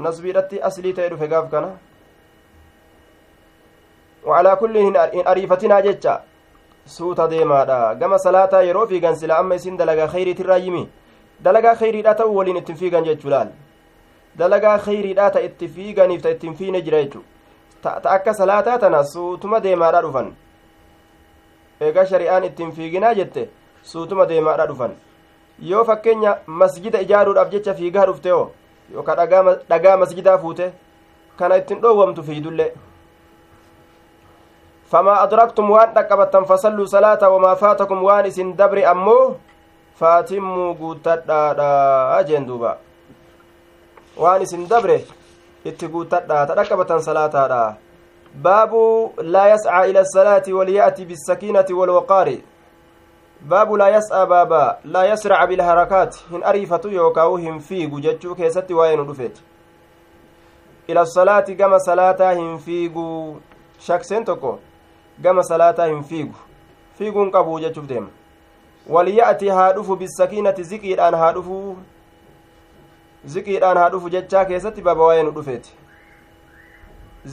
nasbiidhatti 0.07 0.63
aslii 0.71 0.93
ta'e 0.99 1.09
dhufe 1.15 1.29
gaaf 1.35 1.49
kana 1.55 1.73
وعلى 4.27 4.57
كل 4.57 4.75
hin 5.13 5.27
ariifatinaa 5.27 5.83
jecha 5.83 6.21
suuta 6.87 7.29
deemaadha 7.29 7.95
gama 7.95 8.19
salaataa 8.19 8.63
yeroo 8.63 8.87
fiigan 8.87 9.17
sila 9.17 9.39
amma 9.39 9.55
isin 9.55 9.77
dalagaa 9.77 10.09
kheyriitirraa 10.09 10.57
yimi 10.57 10.89
dalagaa 11.45 11.75
kheyriidha 11.75 12.15
ta'u 12.15 12.37
waliin 12.37 12.57
ittin 12.57 12.77
fiigan 12.77 13.05
jechuu 13.05 13.31
laal 13.31 13.49
dalagaa 14.39 14.79
kheyriidha 14.79 15.31
ta 15.31 15.41
itti 15.49 15.69
fiiganiif 15.69 16.23
ta 16.23 16.31
ittin 16.31 16.55
fiine 16.55 16.83
jira 16.83 17.03
jechu 17.05 17.23
ta 17.83 18.01
akka 18.17 18.35
salaataa 18.35 18.79
tana 18.79 19.05
suutuma 19.05 19.61
deemaadha 19.61 20.03
dhufan 20.03 20.33
eega 21.81 22.07
shari'aan 22.07 22.45
ittin 22.51 22.73
fiiginaa 22.73 23.15
jette 23.15 23.49
suutuma 23.93 24.27
deemaadha 24.27 24.67
dhufan 24.67 24.95
yoo 25.71 25.85
fakkeenya 25.85 26.37
masjida 26.47 27.01
ijaaruudhaaf 27.07 27.51
jecha 27.57 27.75
fiigaa 27.75 28.07
dhufte 28.07 28.33
oo 28.33 28.47
yookaan 28.95 29.59
dhagaa 29.69 29.97
masjidaa 29.97 30.39
fuute 30.39 30.73
kana 31.37 31.57
ittin 31.63 31.81
dhoowwamtu 31.85 32.23
fiidullee 32.31 32.73
فما 34.93 35.23
أدركتم 35.25 35.71
وان 35.71 35.93
دقبتم 35.97 36.45
فصلوا 36.45 36.87
صلاة 36.87 37.23
وما 37.29 37.55
فاتكم 37.55 38.03
وان 38.03 38.27
اسن 38.27 38.57
دبر 38.57 38.91
أمو 38.91 39.35
فاتموا 39.97 40.75
قوتتا 40.81 41.57
أجين 42.21 42.47
دوبا 42.47 42.73
وان 44.17 44.41
اسن 44.43 44.69
دبر 44.69 45.01
itti 45.65 45.87
guuttadha 45.87 46.47
ta 46.47 46.55
dhaqqabatan 46.59 47.01
salaataadha 47.07 47.77
baabu 48.35 49.13
laa 49.35 49.47
yascaa 49.49 49.87
ila 49.87 50.01
asalaati 50.01 50.53
walyaati 50.53 51.05
bisakiinati 51.07 51.73
walwaqaari 51.73 52.43
baabu 53.53 53.77
laa 53.77 53.89
yas'aa 53.95 54.27
baaba 54.27 54.79
laa 54.85 55.05
yasraca 55.05 55.47
bilharakaati 55.47 56.25
hin 56.31 56.43
ariifatu 56.43 56.91
yookaawu 56.91 57.37
hin 57.37 57.61
fiigu 57.61 58.01
jechuu 58.01 58.35
keessatti 58.35 58.75
waa'ee 58.75 58.97
nu 58.97 59.05
dhufeeti 59.05 59.43
ila 60.87 61.07
salaati 61.07 61.55
gama 61.55 61.81
salaataa 61.81 62.33
hin 62.33 62.59
fiigu 62.59 63.07
shakseen 63.79 64.25
tokko 64.25 64.59
gama 65.21 65.43
salaataa 65.43 65.87
hin 65.87 66.05
fiigu 66.05 66.35
fiiguun 66.99 67.31
qabu 67.31 67.61
jechuuf 67.61 67.87
deema 67.87 68.09
waliya'ati 68.89 69.49
haa 69.49 69.73
dhufu 69.73 69.97
bisakiinati 69.97 70.65
ziqiidhaan 70.65 71.15
haa 71.15 71.33
dhufu 71.33 71.77
ziqiidhaan 73.25 73.79
haa 73.79 73.89
dhufu 73.91 74.11
jechaa 74.11 74.45
keessatti 74.45 74.83
baba 74.83 75.07
waa'ee 75.07 75.23
nu 75.23 75.31
dhufeeti 75.31 75.73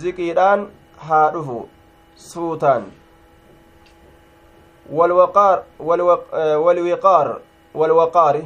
ziqiidhaan 0.03 0.67
haa 1.09 1.29
dhufu 1.31 1.59
suutaan 2.15 2.91
والوقار 4.91 5.63
والوقار 5.79 7.41
والوقار 7.75 8.43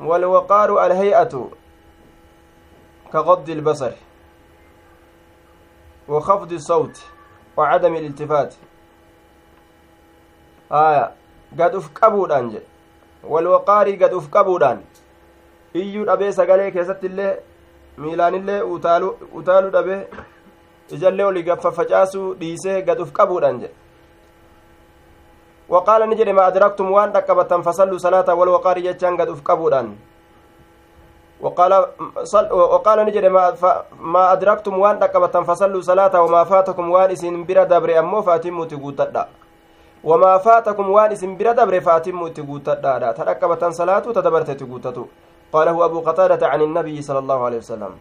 والوقار 0.00 0.86
الهيئة 0.86 1.50
كغض 3.12 3.50
البصر 3.50 3.92
وخفض 6.08 6.52
الصوت 6.52 7.15
وعدم 7.56 7.94
الالتفات 7.94 8.54
آية 10.72 11.12
قد 11.60 11.74
أفقبودان 11.74 12.48
جي 12.50 12.60
والوقاري 13.24 13.96
قد 14.04 14.12
أفقبودان 14.14 14.80
iyyuu 15.76 16.06
dhabee 16.08 16.32
sagalee 16.32 16.70
keessatti 16.70 17.06
illee 17.06 17.32
miilaanillee 18.02 18.62
utaaluu 18.62 19.72
dhabee 19.72 19.98
ijallee 20.96 21.26
olii 21.30 21.42
gaffafacaasuu 21.48 22.34
dhiisee 22.40 22.80
gad 22.82 23.00
uf 23.04 23.10
qabuudhaan 23.18 23.58
jedhe 23.60 23.74
waqaala 25.74 26.06
ni 26.06 26.16
jedhe 26.20 26.32
ma 26.38 26.46
adraktum 26.52 26.92
waan 26.96 27.12
dhaqqabatan 27.16 27.62
fasalluu 27.68 27.98
salaata 28.06 28.34
wal 28.40 28.52
waqaari 28.56 28.86
jechaan 28.88 29.16
gad 29.20 29.28
uf 29.34 29.42
qabuudhaan 29.50 29.90
وقال 31.40 32.98
نجد 33.06 33.24
ما 34.00 34.32
أدركتم 34.32 34.78
وأن 34.78 34.96
ركبتم 35.02 35.44
فصلوا 35.44 35.80
صلاة 35.80 36.14
وما 36.22 36.44
فاتكم 36.44 36.90
وان 36.90 37.10
اسم 37.10 37.44
برا 37.44 37.64
دبر 37.64 37.98
أمو 37.98 38.22
فاتموا 38.22 38.64
تقوتدا. 38.64 39.24
وما 40.04 40.38
فاتكم 40.38 40.90
وان 40.90 41.12
اسم 41.12 41.36
برا 41.36 41.52
دبر 41.52 41.80
فاتموا 41.80 42.28
تقوتدا. 42.28 43.12
تركبة 43.12 43.62
صلاة 43.70 44.04
تدبرت 44.16 44.50
تقوتتو. 44.50 45.04
قاله 45.52 45.84
أبو 45.84 46.00
قتادة 46.00 46.46
عن 46.46 46.60
النبي 46.62 47.02
صلى 47.02 47.18
الله 47.18 47.44
عليه 47.44 47.56
وسلم. 47.56 47.92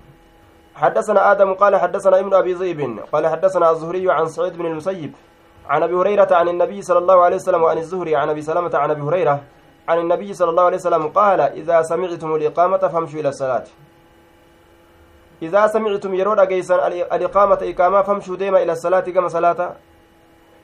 حدثنا 0.76 1.32
آدم 1.32 1.54
قال 1.54 1.76
حدثنا 1.76 2.20
ابن 2.20 2.34
أبي 2.34 2.54
ذئب 2.54 3.00
قال 3.14 3.28
حدثنا 3.28 3.72
الزهري 3.72 4.12
عن 4.12 4.26
سعيد 4.28 4.58
بن 4.58 4.66
المسيب. 4.66 5.12
عن 5.70 5.84
أبي 5.84 5.96
هريرة 5.96 6.32
عن 6.32 6.48
النبي 6.50 6.82
صلى 6.82 6.98
الله 6.98 7.18
عليه 7.24 7.36
وسلم 7.36 7.64
وعن 7.64 7.78
الزهري 7.78 8.16
عن 8.16 8.30
أبي 8.30 8.42
سلمة 8.42 8.72
عن 8.74 8.92
أبي 8.92 9.02
هريرة. 9.02 9.40
عن 9.88 9.98
النبي 10.00 10.34
صلى 10.34 10.50
الله 10.50 10.64
عليه 10.64 10.78
وسلم 10.78 11.08
قال 11.08 11.42
إذا 11.42 11.82
سمعتم 11.82 12.36
الإقامة 12.36 12.78
فامشوا 12.78 13.20
إلى 13.20 13.30
الصلاة. 13.30 13.66
إذا 15.42 15.68
سمعتم 15.68 16.14
يرود 16.16 16.40
أجيسا 16.40 16.88
الإقامة 16.88 17.60
إقامة 17.62 18.02
فامشوا 18.02 18.36
ديما 18.36 18.64
إلى 18.64 18.72
الصلاة 18.72 19.06
كما 19.06 19.28
صلاة. 19.28 19.76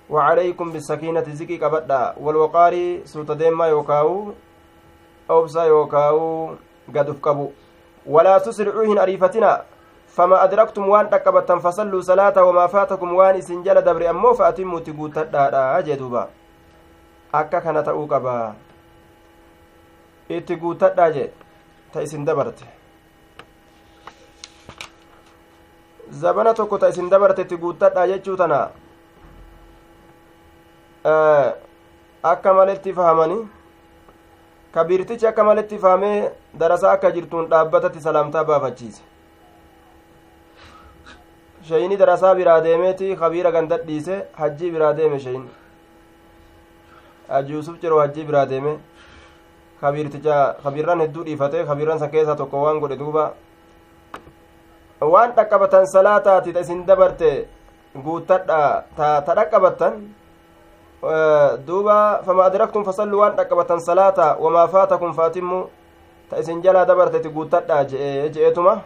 وعليكم 0.10 0.72
بالسكينة 0.72 1.24
زكي 1.24 1.58
كبدأ. 1.58 2.16
والوقار 2.18 3.06
سوت 3.06 3.32
ديما 3.32 3.68
يوكاو 3.68 4.34
أوبسا 5.30 5.64
يوكاو 5.64 6.56
قد 6.96 7.10
قبو 7.22 7.48
ولا 8.06 8.38
تسرعوهن 8.38 8.98
أريفتنا 8.98 9.62
فما 10.08 10.44
أدركتم 10.44 10.90
وان 10.90 11.10
تكبتن 11.10 11.60
فصلوا 11.60 12.02
صلاة 12.02 12.44
وما 12.44 12.68
فاتكم 12.68 13.14
وان 13.14 13.42
سنجل 13.42 13.82
دبر 13.82 14.10
أمو 14.10 14.34
فأتموا 14.34 14.80
تقوت 14.80 15.18
أجدوبا 15.34 16.28
akka 17.32 17.62
kana 17.64 17.80
ta'uu 17.84 18.08
qaba 18.08 18.56
itti 20.38 20.56
guutadhaa 20.64 21.10
jee 21.18 21.32
ta 21.94 22.02
isin 22.02 22.26
dabarte 22.26 22.66
zabana 26.24 26.54
tokko 26.54 26.78
ta 26.78 26.90
isin 26.90 27.10
dabarte 27.10 27.42
itti 27.42 27.58
guuttadhaa 27.58 28.08
jechuu 28.08 28.36
tana 28.38 28.60
akka 32.34 32.54
maletti 32.54 32.94
fahamanii 32.94 33.48
kabiirtichi 34.74 35.28
akka 35.28 35.44
maletti 35.44 35.78
fahamee 35.86 36.32
darasaa 36.60 36.92
akka 36.98 37.12
jirtuun 37.16 37.48
dhaabbatatti 37.54 38.02
salaamtaa 38.02 38.44
baafachiise 38.44 39.02
shayini 41.70 41.98
darasaa 41.98 42.36
biraa 42.36 42.62
deemeeti 42.68 43.16
kabiira 43.24 43.52
gandadhiise 43.52 44.22
hajjii 44.44 44.72
biraa 44.76 44.94
deeme 44.94 45.20
shayin 45.26 45.44
hajji 47.34 47.54
yusuf 47.54 47.82
jiroo 47.82 48.00
hajjii 48.00 48.24
biraa 48.30 48.46
deeme 48.54 48.78
kabiirticha 49.82 50.56
kabiirran 50.64 51.02
hedduu 51.02 51.24
dhiifate 51.26 51.66
kabiirran 51.66 52.00
san 52.00 52.10
keessaa 52.12 52.36
tokko 52.36 52.62
waan 52.64 52.80
godhe 52.80 52.98
duuba 52.98 53.34
waan 55.02 55.32
dhaqqabatan 55.36 55.86
salaataati 55.94 56.54
ta 56.54 56.60
isin 56.60 56.86
dabarte 56.86 57.48
guuttadha 57.96 58.84
ta 58.98 59.34
dhaqqabattan 59.36 59.94
duuba 61.66 62.22
fama 62.26 62.44
adraktum 62.46 62.84
fasallu 62.86 63.18
waan 63.26 63.36
dhaqqabatan 63.36 63.80
salaata 63.82 64.38
wamaa 64.40 64.68
faatakum 64.68 65.14
faatimmu 65.14 65.62
ta 66.30 66.38
isin 66.38 66.62
jalaa 66.62 66.86
dabarteti 66.86 67.30
guuttadha 67.30 67.84
je'eetuma 68.34 68.82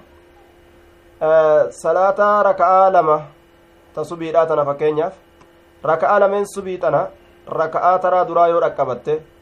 salaata 1.84 2.44
raka'aa 2.44 2.90
lama 2.92 3.18
ta 3.96 4.04
subiidha 4.04 4.46
tana 4.48 4.66
fakkeenyaaf 4.66 5.14
raka'aa 5.84 6.20
lameen 6.20 6.46
subii 6.56 6.78
tana 6.78 7.08
raka'aa 7.48 8.00
taraa 8.00 8.26
duraa 8.28 8.48
yoo 8.48 8.60
dhaqqabatte 8.64 9.35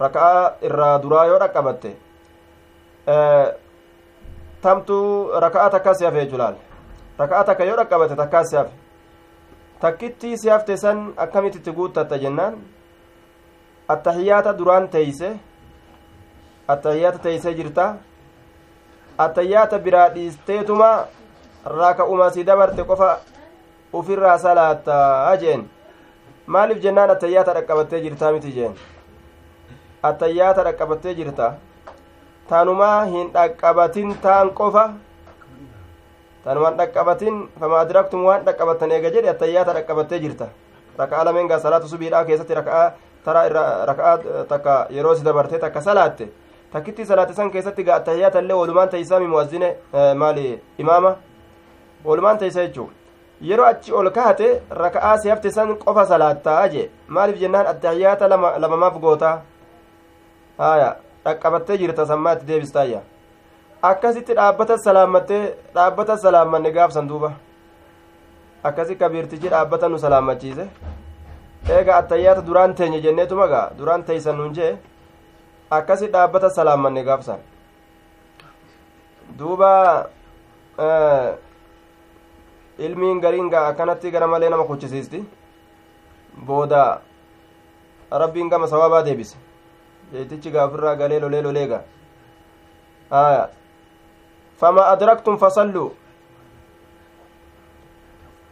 raka'aa 0.00 0.52
irraa 0.62 0.98
duraa 1.02 1.26
yoo 1.26 1.38
dhaqqabatte 1.38 1.96
tamtu 4.62 4.96
raka'aa 5.46 5.70
takkaa 5.70 5.94
si 5.94 6.04
hafe 6.04 6.24
jechulaal 6.24 6.54
raka'aa 7.18 7.44
takka 7.44 7.64
yoo 7.64 7.76
si 8.44 8.56
hafe 8.56 8.84
takkittii 9.84 10.36
si 10.38 10.48
hafte 10.48 10.76
san 10.76 11.12
akkamitti 11.16 11.72
guuttatta 11.72 12.16
jennaan? 12.18 12.54
Attahiyaata 13.88 14.58
duraan 14.58 14.88
teeyse 14.88 15.36
attahiyaata 16.68 17.18
teeysee 17.18 17.54
jirta. 17.54 17.94
Attahiyaata 19.18 19.78
biraa 19.78 20.08
dhiisteetuma 20.14 20.90
raka'uma 21.64 22.30
si 22.30 22.46
dabarte 22.46 22.84
qofa 22.84 23.18
ufirraa 23.92 24.38
salaattaa 24.38 25.36
jeen. 25.36 25.70
Maaliif 26.46 26.82
jennaan 26.82 27.10
attahiyaata 27.10 27.54
dhaqqabattee 27.54 28.00
jirtaa 28.00 28.32
miti 28.32 28.52
jeen 28.52 28.74
attahiyaata 30.10 30.62
dhaqqabattee 30.68 31.14
jirta 31.18 31.52
tanumaa 32.48 33.04
hin 33.12 33.30
dhaqqabatin 33.34 34.14
taan 34.22 34.50
qofa 34.60 34.84
tanumaan 36.44 36.76
dhaqqabatin 36.78 37.48
fama 37.60 37.78
adraktum 37.80 38.24
waan 38.24 38.44
dhaqqabattan 38.46 38.90
eega 38.96 39.10
jedhe 39.16 39.30
attayyaata 39.34 39.72
dhaqqabattee 39.78 40.18
jirta 40.24 40.48
raka'aa 40.98 41.24
lameen 41.24 41.48
gaa 41.48 41.58
salaatu 41.58 41.88
subiidhaa 41.88 42.24
keessatti 42.24 42.54
raka'aa 42.60 42.90
tara 43.24 43.46
irra 43.48 43.62
raka'aa 43.90 44.44
takka 44.48 44.74
yeroo 44.96 45.14
si 45.14 45.24
dabarte 45.24 45.58
takka 45.58 45.80
salaatte 45.80 46.28
takkitti 46.72 47.06
salaate 47.06 47.34
san 47.34 47.50
keessatti 47.50 47.82
gaa 47.84 47.96
attayyaata 48.02 48.38
illee 48.44 48.56
walumaan 48.60 48.88
teeysaami 48.88 49.26
muwazzine 49.26 49.70
maali 50.22 50.60
imaama 50.78 51.16
walumaan 52.04 52.38
teeysa 52.38 52.66
jechuu 52.66 52.90
yeroo 53.40 53.66
achi 53.66 53.92
ol 53.92 54.10
kaate 54.10 54.62
raka'aa 54.70 55.16
si 55.18 55.28
hafte 55.28 55.50
san 55.50 55.76
qofa 55.86 56.06
salaattaa 56.12 56.68
jee 56.68 56.90
maaliif 57.08 57.40
jennaan 57.40 57.66
attayyaata 57.72 58.28
lamamaaf 58.28 58.98
gootaa 59.00 59.36
haya 60.58 60.96
dhaqqabattee 61.24 61.78
jirta 61.78 62.06
sammaatti 62.06 62.46
deebistaayya 62.46 63.00
akkasitti 63.82 64.34
dhaabbata 64.34 64.78
salaammattee 64.78 65.42
dhaabbata 65.74 66.16
salaammanne 66.16 66.70
gaafsan 66.72 67.08
duuba. 67.08 67.32
Akkasi 68.64 68.94
kabiirtichi 68.96 69.48
dhaabbata 69.50 69.88
nu 69.88 69.98
salaammachiise. 69.98 70.66
Eega 71.70 71.96
attayyaata 71.96 72.42
duraan 72.46 72.74
teenye 72.74 73.00
jenneetuma 73.00 73.46
gaa 73.48 73.70
duraan 73.78 74.04
teeysan 74.04 74.36
nun 74.36 74.54
jee? 74.54 74.78
Akkasi 75.70 76.06
dhaabbata 76.12 76.50
salaammanne 76.50 77.04
gaafsan. 77.04 77.38
Duuba 79.38 80.08
ilmiin 82.78 83.20
gariin 83.20 83.50
gaa 83.50 83.66
akkanatti 83.68 84.10
gara 84.10 84.26
malee 84.26 84.48
nama 84.50 84.64
kuchisiisti 84.64 85.24
booda 86.46 87.00
rabbiin 88.10 88.48
gama 88.48 88.66
sawaabaa 88.66 89.04
deebise 89.04 89.36
zayitichi 90.14 90.50
gaafirraa 90.54 90.94
galee 91.02 91.18
lolee 91.26 91.42
lolee 91.42 91.66
ga 91.74 91.80
aya 93.10 93.48
fama 94.62 94.86
adraktum 94.94 95.36
fasalluu. 95.38 95.90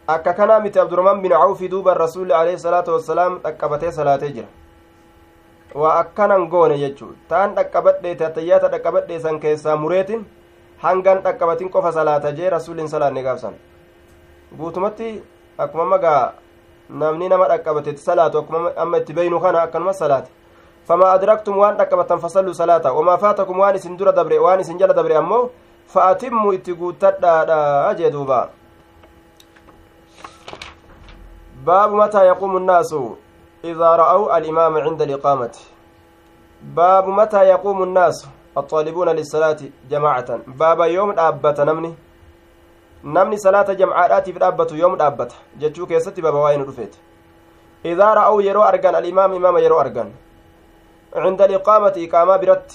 Akka 0.07 0.33
kanaa 0.33 0.59
miti 0.59 0.79
abdurahmaan 0.79 1.21
bin 1.23 1.31
cawfi 1.31 1.69
duuba 1.71 1.93
rasuulli 1.93 2.33
alayhi 2.33 2.59
salaatu 2.59 2.91
wassalaam 2.93 3.39
dhaqqabatee 3.43 3.91
salaatee 3.91 4.31
jira. 4.35 4.47
Waa 5.73 5.93
akkanan 5.99 6.47
goone 6.49 6.77
jechuu. 6.77 7.15
Taan 7.29 7.55
dhaqqabadheete 7.55 8.25
atayyaata 8.25 8.67
dhaqqabadhee 8.73 9.19
san 9.19 9.39
keessaa 9.39 9.75
mureetin 9.77 10.25
hangan 10.83 11.23
dhaqqabatin 11.23 11.69
qofa 11.69 11.91
salaata 11.91 12.31
jee 12.35 12.49
rasuulliin 12.49 12.87
salaanne 12.89 13.23
gaafsan. 13.23 13.53
Guutumatti 14.57 15.23
akkuma 15.57 15.85
magaa 15.85 16.33
namni 16.89 17.29
nama 17.29 17.47
dhaqqabatetti 17.47 18.01
salaatu 18.03 18.37
akkuma 18.43 18.73
amma 18.75 18.97
itti 18.97 19.13
beynu 19.13 19.39
kana 19.39 19.61
akkanuma 19.61 19.93
salaate 19.93 20.29
dhaqqabatan 20.87 22.19
fasalluu 22.19 22.53
salaata 22.53 22.93
wamaa 22.93 23.17
faatakum 23.17 23.59
waan 23.59 23.75
isin 23.75 23.97
dura 23.97 24.11
dabre 24.11 24.39
waan 24.39 24.59
isin 24.59 24.77
jala 24.77 24.93
dabre 24.93 25.15
ammoo 25.15 25.49
fa'atimmu 25.87 26.53
itti 26.53 26.73
guuttadhaadha 26.73 27.93
jee 27.95 28.11
duuba 28.11 28.49
baabu 31.65 31.95
mataa 31.95 32.23
yaquumu 32.23 32.59
nnaasu 32.59 33.17
idaa 33.63 33.97
ra'aw 33.97 34.31
alimaama 34.31 34.83
cinda 34.83 35.03
aliqaamati 35.03 35.67
baabu 36.61 37.11
mataa 37.11 37.43
yaquumu 37.43 37.85
nnaasu 37.85 38.27
الطالبون 38.57 39.09
للصلاة 39.09 39.57
جماعة 39.89 40.29
بابا 40.47 40.85
يوم 40.85 41.11
دابت 41.11 41.59
نمني 41.61 41.93
نمني 43.03 43.37
صلاة 43.37 43.73
جمعات 43.73 44.29
في 44.29 44.39
دابت 44.39 44.71
يوم 44.71 44.95
دابت 44.95 45.31
جتشو 45.59 45.85
كيستي 45.85 46.21
بابا 46.21 46.39
واين 46.39 46.61
رفيت 46.61 46.95
إذا 47.85 48.13
رأوا 48.13 48.41
يرو 48.41 48.61
أرغان 48.61 48.95
الإمام 48.95 49.33
إمام 49.33 49.57
يرو 49.57 49.81
أرغان 49.81 50.09
عند 51.15 51.41
الإقامة 51.41 51.93
إقامة 51.97 52.37
برت 52.37 52.71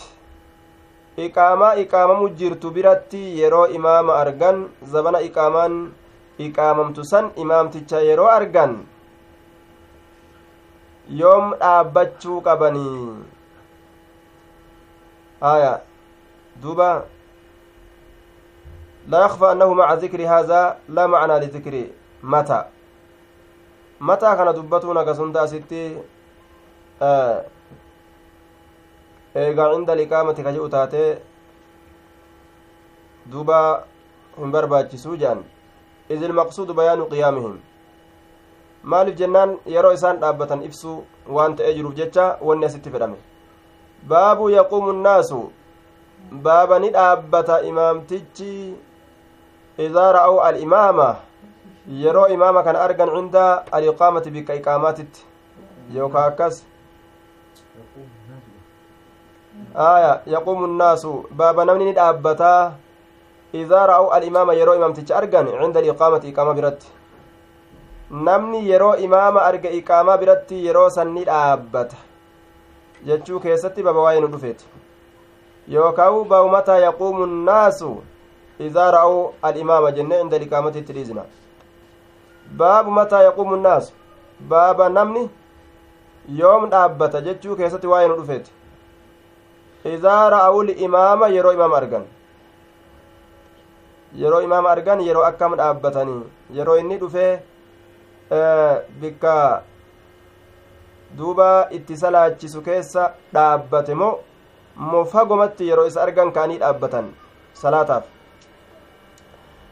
iqaamaa 1.18 1.74
iqaamamu 1.82 2.28
jirtu 2.40 2.70
biratti 2.70 3.20
yeroo 3.40 3.66
imaama 3.78 4.18
argan 4.22 4.58
zabana 4.92 5.20
iqaamaan 5.28 5.74
iqaamamtu 6.46 7.04
san 7.10 7.30
imaamticha 7.44 8.02
yeroo 8.08 8.28
argan 8.34 8.76
yoom 11.20 11.54
dhaabbachuu 11.62 12.40
qabanii 12.48 13.18
haya 15.46 15.78
duuba 16.62 16.90
لا 19.08 19.24
يخفى 19.24 19.52
أنه 19.52 19.72
مع 19.72 19.94
ذكر 19.94 20.20
هذا 20.28 20.78
لا 20.88 21.06
معنى 21.06 21.40
لذكر 21.40 21.74
متى 22.22 22.60
متى 24.00 24.30
كان 24.36 24.52
دبتنا 24.52 25.02
كسندا 25.02 25.46
ستي 25.46 25.96
آه 27.02 27.44
eegaa 29.42 29.68
cinda 29.74 29.94
liqaamati 30.00 30.42
ka 30.46 30.52
jedhu 30.56 30.68
taate 30.74 31.02
duuba 33.32 33.58
hin 34.38 34.52
barbaachisuu 34.56 35.16
jedhan 35.22 35.42
iz 36.16 36.22
ilmaqsuudu 36.28 36.74
bayaanu 36.80 37.06
qiyaamihim 37.12 37.56
maaliif 38.92 39.16
jennaan 39.20 39.56
yeroo 39.74 39.92
isaan 39.98 40.20
dhaabbatan 40.24 40.62
ibsuu 40.68 40.98
waan 41.38 41.56
ta'ee 41.56 41.74
jiruuf 41.78 41.94
jecha 42.00 42.26
wanni 42.50 42.66
asitti 42.68 42.90
fedhame 42.94 43.18
baabu 44.12 44.50
yaquumu 44.50 44.92
nnaasu 44.98 45.40
baaba 46.46 46.78
ni 46.78 46.90
dhaabbata 46.96 47.60
imaamtichi 47.70 48.52
idaa 49.86 50.12
ra'aw 50.18 50.40
alimaama 50.48 51.08
yeroo 52.02 52.26
imaama 52.36 52.62
kana 52.62 52.80
argan 52.86 53.10
cinda 53.16 53.44
aliqaamati 53.72 54.30
bikka 54.30 54.54
iqaamaatitti 54.60 55.26
yookaa 55.94 56.24
akkas 56.32 56.64
aya 59.74 60.20
yaquumu 60.26 60.66
nnaasu 60.66 61.24
baaba 61.30 61.64
namni 61.64 61.84
ni 61.84 61.92
dhaabbataa 61.92 62.72
idaa 63.52 63.86
ra'aw 63.86 64.10
alimaama 64.12 64.54
yeroo 64.54 64.74
imaamticha 64.74 65.16
argan 65.16 65.46
cinda 65.46 65.80
aliqaamati 65.80 66.28
iqaama 66.28 66.54
biratti. 66.54 66.86
Namni 68.10 68.68
yeroo 68.70 68.96
imaama 68.96 69.42
arga 69.42 69.70
iqaamaa 69.70 70.18
biratti 70.18 70.66
yeroo 70.66 70.90
san 70.90 71.14
ni 71.14 71.24
dhaabbata. 71.24 71.96
Jechuu 73.06 73.40
keessatti 73.40 73.82
baaba 73.82 74.00
waa'ee 74.00 74.20
nu 74.20 74.28
dhufeeti. 74.28 74.64
Yookaa 75.68 76.10
baabu 76.24 76.48
mataa 76.48 76.78
yaquumu 76.78 77.26
nnaasu 77.26 78.02
idaa 78.58 78.90
ra'aw 78.90 79.32
alimaama 79.42 79.92
jenne 79.92 80.18
cinda 80.18 80.36
aliqaamatitti 80.36 80.92
dhiisna. 80.92 81.24
Baabu 82.56 82.90
mataa 82.90 83.22
yaquumu 83.22 83.56
nnaasu 83.56 83.92
baaba 84.40 84.88
namni 84.88 85.30
yoom 86.28 86.70
dhaabbata 86.70 87.20
jechuu 87.20 87.56
keessatti 87.56 87.86
waa'ee 87.86 88.08
nu 88.08 88.16
dhufeeti 88.16 88.57
idaa 89.84 90.30
ra'awul 90.30 90.70
imaama 90.70 91.28
yeroo 91.28 91.52
imaama 91.52 91.76
argan 91.76 92.04
yeroo 94.14 94.42
imaama 94.42 94.70
argan 94.70 95.00
yeroo 95.00 95.24
akkam 95.30 95.56
dhaabbatanii 95.56 96.22
yeroo 96.58 96.76
inni 96.82 96.98
dhufee 96.98 97.32
bikka 99.00 99.62
duuba 101.16 101.68
itti 101.70 101.96
salaachisu 101.96 102.62
keessa 102.62 103.12
dhaabbate 103.32 103.94
moo 103.94 104.18
moo 104.76 105.04
fagomatti 105.04 105.68
yeroo 105.68 105.86
isa 105.86 106.02
argan 106.02 106.32
ka'anii 106.32 106.58
dhaabbatan 106.58 107.10
salaataaf 107.64 108.14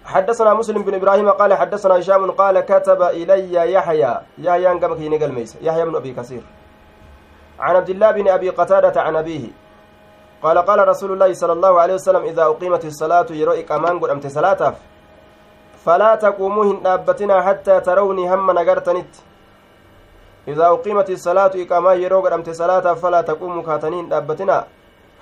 حدثنا 0.07 0.55
مسلم 0.55 0.83
بن 0.83 0.95
إبراهيم 0.95 1.31
قال 1.31 1.55
حدثنا 1.55 1.99
هشام 1.99 2.31
قال 2.31 2.61
كتب 2.61 3.03
الي 3.03 3.73
يحيى 3.73 4.13
يحيى 4.39 4.67
قمك 4.67 5.01
ينقل 5.01 5.33
ميس 5.33 5.57
يحيى 5.63 5.85
بن 5.85 5.97
ابي 5.97 6.13
كثير 6.15 6.43
عن 7.59 7.77
عبد 7.77 7.91
الله 7.91 8.11
بن 8.11 8.29
ابي 8.29 8.51
قتاده 8.51 9.03
عن 9.03 9.17
ابيه 9.17 9.51
قال 10.43 10.59
قال 10.59 10.89
رسول 10.89 11.11
الله 11.13 11.31
صلى 11.33 11.53
الله 11.53 11.81
عليه 11.81 11.95
وسلم 11.95 12.23
إذا 12.23 12.45
أقيمت 12.53 12.85
الصلاة 12.85 13.29
يروئك 13.31 13.73
أمان 13.73 13.99
قد 14.01 14.11
أمت 14.11 14.27
صلاه 14.27 14.75
فلا 15.85 16.15
تقوموا 16.15 16.65
هن 16.65 17.43
حتى 17.47 17.81
تروني 17.81 18.25
هم 18.35 18.51
نغرتنت 18.51 19.13
إذا 20.49 20.67
أقيمت 20.67 21.09
الصلاة 21.11 21.53
إقامة 21.63 21.93
يرو 21.93 22.21
قد 22.21 22.33
أمت 22.33 22.51
صلاة 22.51 22.87
فلا 23.03 23.21
تقوموا 23.21 23.63
كاتنين 23.63 24.09
دابتنا 24.09 24.59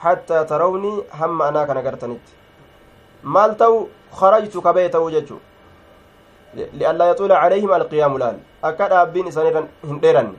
حتى 0.04 0.38
تروني 0.44 0.92
هم 1.20 1.42
أنا 1.42 1.64
كنغرتنت 1.64 2.26
maal 3.24 3.56
ta'u 3.56 3.88
kharajtu 4.12 4.62
kabee 4.62 4.88
ta'uu 4.94 5.10
jechuu 5.10 5.40
li'allaa 6.54 7.08
yaxuula 7.12 7.40
calayhim 7.42 7.72
alqiyaamu 7.72 8.18
laal 8.22 8.36
akka 8.62 8.88
dhaabbiin 8.92 9.28
isaan 9.32 9.68
hin 9.88 10.00
dheeranne 10.02 10.38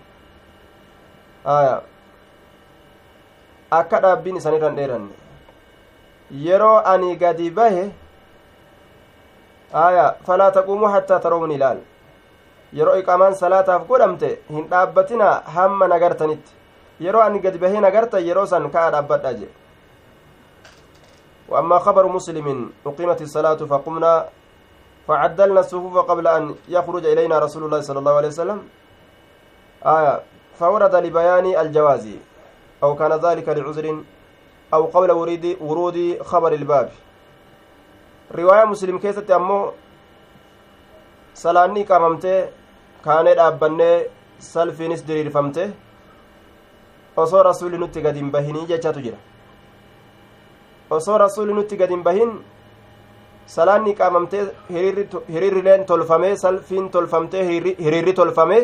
akka 3.71 3.99
dhaabbiin 4.05 4.37
isaan 4.37 4.55
irra 4.55 4.69
hin 4.69 4.77
dheeranne 4.77 5.13
yeroo 6.45 6.77
ani 6.93 7.15
gadi 7.15 7.49
bahe 7.49 7.83
aya 9.73 10.15
falaa 10.27 10.51
taquumuu 10.51 10.93
hattaa 10.95 11.19
tarawni 11.19 11.57
laal 11.57 11.77
yeroo 12.73 12.95
iqaamaan 13.01 13.35
salaataaf 13.35 13.87
godhamte 13.87 14.31
hin 14.49 14.69
dhaabbatinaa 14.71 15.35
hamma 15.57 15.87
nagartanitti 15.87 16.51
yeroo 17.07 17.21
ani 17.27 17.39
gadi 17.39 17.57
bahee 17.57 17.85
nagarta 17.87 18.19
yeroo 18.29 18.45
san 18.45 18.71
ka'a 18.71 18.91
dhaabbadha 18.97 19.33
jee 19.43 19.53
وأما 21.49 21.79
خبر 21.79 22.07
مسلم 22.07 22.71
أقيمت 22.85 23.21
الصلاة 23.21 23.55
فقمنا 23.55 24.13
فعدلنا 25.07 25.59
الصفوف 25.59 25.97
قبل 25.97 26.27
أن 26.27 26.55
يخرج 26.67 27.05
إلينا 27.05 27.39
رسول 27.39 27.63
الله 27.63 27.81
صلى 27.81 27.99
الله 27.99 28.13
عليه 28.13 28.27
وسلم 28.27 28.59
آية 29.85 30.21
فورد 30.59 30.95
لبيان 30.95 31.45
الجواز 31.45 32.05
أو 32.85 32.95
كان 32.99 33.13
ذلك 33.25 33.47
لعذر 33.57 33.85
أو 34.73 34.81
قبل 34.93 35.09
ورود 35.19 35.45
ورود 35.67 35.97
خبر 36.29 36.51
الباب 36.59 36.87
رواية 38.39 38.65
مسلم 38.73 38.95
أمو 39.39 39.59
salaanni 41.43 41.81
qaamamtee 41.87 42.37
kaanee 43.05 43.33
dhaabbannee 43.39 43.95
salfiinis 44.51 45.01
diriirfamte 45.07 45.63
osoo 47.23 47.41
rasuulli 47.47 47.81
nutti 47.81 48.03
gad 48.05 48.15
hin 48.19 48.29
bahinii 48.35 48.63
jechatu 48.69 49.03
jira 49.05 49.19
osoo 50.97 51.17
rasuulli 51.23 51.57
nutti 51.57 51.79
gad 51.81 51.91
hin 51.95 52.05
bahin 52.07 52.31
salaanni 53.55 53.97
qaamamtee 53.99 54.45
hiriirrileen 55.33 55.85
tolfamee 55.91 56.33
salfiin 56.43 56.87
tolfamtee 56.95 57.43
hiriirri 57.49 58.13
tolfamee 58.21 58.63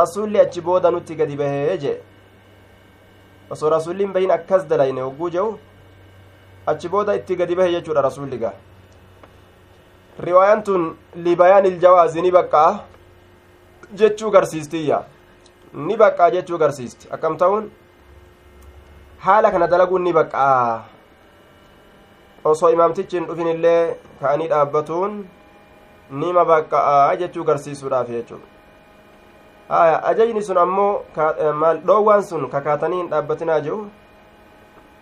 rasuulli 0.00 0.40
achi 0.44 0.60
booda 0.68 0.90
nutti 0.90 1.18
gadi 1.22 1.36
bahee 1.42 1.78
jee 1.84 1.96
osoo 3.56 3.70
rasuulli 3.74 4.04
hin 4.04 4.12
bahin 4.16 4.30
akkas 4.36 4.66
dalayne 4.72 5.00
hogguu 5.06 5.30
jehu 5.36 5.50
achi 6.72 6.88
booda 6.94 7.14
itti 7.20 7.36
gadi 7.40 7.54
bahe 7.60 7.72
jechuudha 7.74 8.02
rasuulli 8.08 8.38
gaa 8.44 8.52
riwaayaan 10.26 10.62
tun 10.68 10.86
libayaan 11.26 11.66
iljawaazi 11.72 12.22
ni 12.26 12.32
baqqaa 12.38 12.70
jechuu 14.02 14.30
garsiistiyya 14.36 15.02
ni 15.88 15.96
baqqaa 16.04 16.30
jechuu 16.36 16.58
garsiisti 16.64 17.08
akkam 17.16 17.36
ta'uun 17.42 17.68
haala 19.26 19.50
kana 19.56 19.66
dalaguun 19.74 20.02
ni 20.08 20.12
baqqaa 20.20 20.84
osoo 22.52 22.70
imaamtichi 22.76 23.16
hin 23.20 23.26
dhufin 23.28 23.52
illee 23.54 23.82
ka'anii 24.22 24.48
dhaabbatuun 24.54 25.20
nima 26.24 26.44
baqqa'aa 26.52 27.16
jechuu 27.24 27.44
garsiisuudhaaf 27.50 28.08
jechuudha 28.16 28.51
haya 29.72 30.04
ajajni 30.12 30.42
sun 30.42 30.58
ammoo 30.58 31.04
dhoowwaan 31.86 32.24
sun 32.30 32.48
kakaatanii 32.54 32.96
hin 33.02 33.08
dhaabbatinaa 33.12 33.60
jiru 33.66 33.78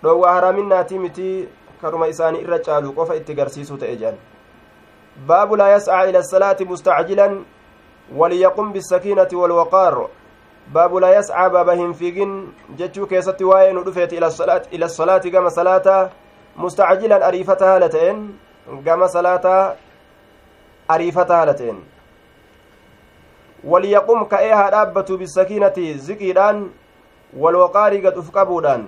dhoowwaa 0.03 0.35
haraaminaatii 0.35 0.99
mitii 1.07 1.49
karuma 1.81 2.09
isaanii 2.13 2.43
irra 2.47 2.59
caalu 2.69 2.93
qofa 2.99 3.17
itti 3.21 3.35
garsiisuu 3.41 3.79
ta'e 3.83 3.97
jedhan 4.03 4.21
baabu 5.27 5.57
laa 5.63 5.69
yascaa 5.75 6.05
ila 6.13 6.23
asalaati 6.27 6.69
mustacjilan 6.73 7.37
waliyaqum 8.23 8.73
bisakiinati 8.73 9.37
walwaqaar 9.43 9.99
baabu 10.79 11.01
laa 11.01 11.13
yascaa 11.19 11.51
baaba 11.51 11.79
hin 11.83 11.95
fiigin 11.95 12.41
jechuu 12.83 13.07
keessatti 13.13 13.45
waa'ee 13.53 13.73
nu 13.73 13.85
dhufeeti 13.85 14.23
ila 14.71 14.89
salaati 14.89 15.31
gama 15.31 15.51
salaataa 15.61 16.03
mustacjilan 16.57 17.23
ariifata 17.23 17.67
haala 17.73 17.89
ta'een 17.89 18.27
gama 18.85 19.09
salaataa 19.09 19.63
ariifata 20.89 21.37
haala 21.37 21.55
ta'een 21.55 21.83
waliyaqum 23.65 24.27
ka'ee 24.29 24.53
haa 24.53 24.71
dhaabbatu 24.71 25.19
bisakiinati 25.19 25.95
ziqiidhaan 25.99 26.71
walwaqaarii 27.37 28.01
gad 28.01 28.17
uf 28.19 28.31
qabuudhaan 28.31 28.87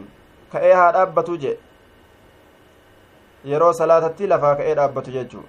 ka'ee 0.52 0.72
haa 0.72 0.92
dhaabbatu 0.92 1.36
je 1.36 1.58
yeroo 3.44 3.72
salaatatti 3.72 4.26
lafaa 4.26 4.54
ka'ee 4.56 4.74
dhaabbatu 4.74 5.10
jechuu 5.10 5.44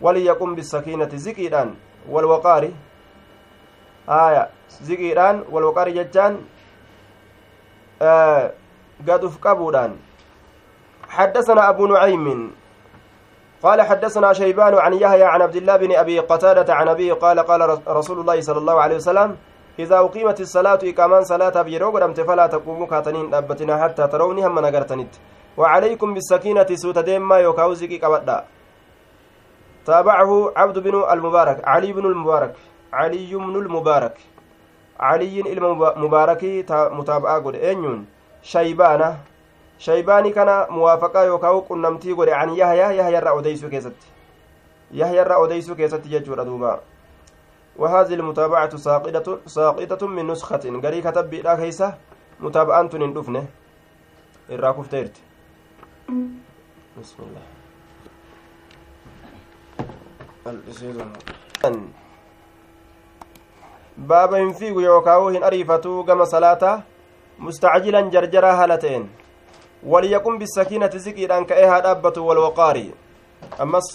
waliyaqum 0.00 0.54
bisakiinati 0.56 1.18
ziqiidhaan 1.18 1.76
walwaqaari 2.08 2.74
aya 4.06 4.48
ziqiidhaan 4.82 5.44
walwaqaari 5.52 5.92
jechaan 5.92 6.42
gad 9.06 9.24
uf 9.24 9.38
qabuudhaan 9.40 9.96
حدثنا 11.08 11.68
أبو 11.68 11.86
نعيم 11.86 12.50
قال 13.62 13.82
حدثنا 13.82 14.32
شيبان 14.32 14.74
عن 14.74 14.92
يحيى 14.94 15.24
عن 15.24 15.42
عبد 15.42 15.56
الله 15.56 15.76
بن 15.76 15.92
أبي 15.96 16.18
قتادة 16.18 16.74
عن 16.74 16.88
أبيه 16.88 17.12
قال 17.12 17.40
قال 17.40 17.80
رسول 17.88 18.20
الله 18.20 18.40
صلى 18.40 18.58
الله 18.58 18.80
عليه 18.80 18.96
وسلم 18.96 19.36
إذا 19.78 19.98
أقيمت 19.98 20.40
الصلاة 20.40 20.78
إقامان 20.84 21.24
صلاة 21.24 21.62
بيرو 21.62 21.90
قدمت 21.90 22.20
فلا 22.20 22.46
تقوموا 22.46 22.86
كاتنين 22.86 23.34
أبتنا 23.34 23.82
حتى 23.82 24.06
تروني 24.06 24.46
هم 24.46 24.58
نغرتنت 24.58 25.12
وعليكم 25.56 26.14
بالسكينة 26.14 26.66
سوت 26.74 26.98
ديما 26.98 27.36
يوكاوزكي 27.36 27.98
كبدا. 27.98 28.44
تابعه 29.86 30.52
عبد 30.56 30.78
بن 30.78 30.94
المبارك 31.12 31.58
علي 31.68 31.92
بن 31.92 32.04
المبارك 32.06 32.54
علي 32.92 33.34
بن 33.34 33.56
المبارك. 33.56 34.16
علي 35.00 35.40
المبارك 35.40 36.42
متابعة 36.70 37.38
قد 37.44 37.54
أنيون. 37.56 38.06
شيبانة 38.42 39.16
shaybaanii 39.78 40.32
kana 40.32 40.66
muwaafaqaa 40.70 41.24
yookaan 41.24 41.62
qunnamtii 41.62 42.14
godhe 42.14 42.34
an 42.34 42.56
yahyaa 42.56 42.92
yahyarraa 42.92 43.32
odeysuu 43.32 43.70
keessatti. 43.70 44.06
Yahyarraa 44.92 45.38
odeysuu 45.38 45.76
keessatti 45.76 46.08
jechuudha 46.08 46.44
duuba. 46.44 46.80
وهذه 47.78 48.14
المتابعة 48.14 48.76
ساقطة 48.76 49.38
ساقطة 49.46 50.06
من 50.06 50.26
نسخة 50.26 50.64
غري 50.64 51.02
كتب 51.02 51.30
بلا 51.30 51.54
كيسة 51.56 51.94
متابعة 52.40 52.88
تندفنه 52.88 53.46
الراكوف 54.50 54.86
تيرت 54.88 55.16
بسم 56.98 57.20
الله 57.20 57.42
بابا 63.96 64.38
ينفيق 64.38 64.76
يوكاو 64.80 65.28
هن 65.28 65.42
أريفتو 65.42 66.04
كما 66.04 66.24
صلاة 66.24 66.82
مستعجلا 67.38 68.00
جرجرا 68.00 68.52
هالتين 68.52 69.08
وليقم 69.86 70.38
بالسكينة 70.38 70.90
زكيدان 70.90 71.44
كأيها 71.44 71.78
دابة 71.78 72.16
والوقار 72.22 72.76
أمس 73.60 73.86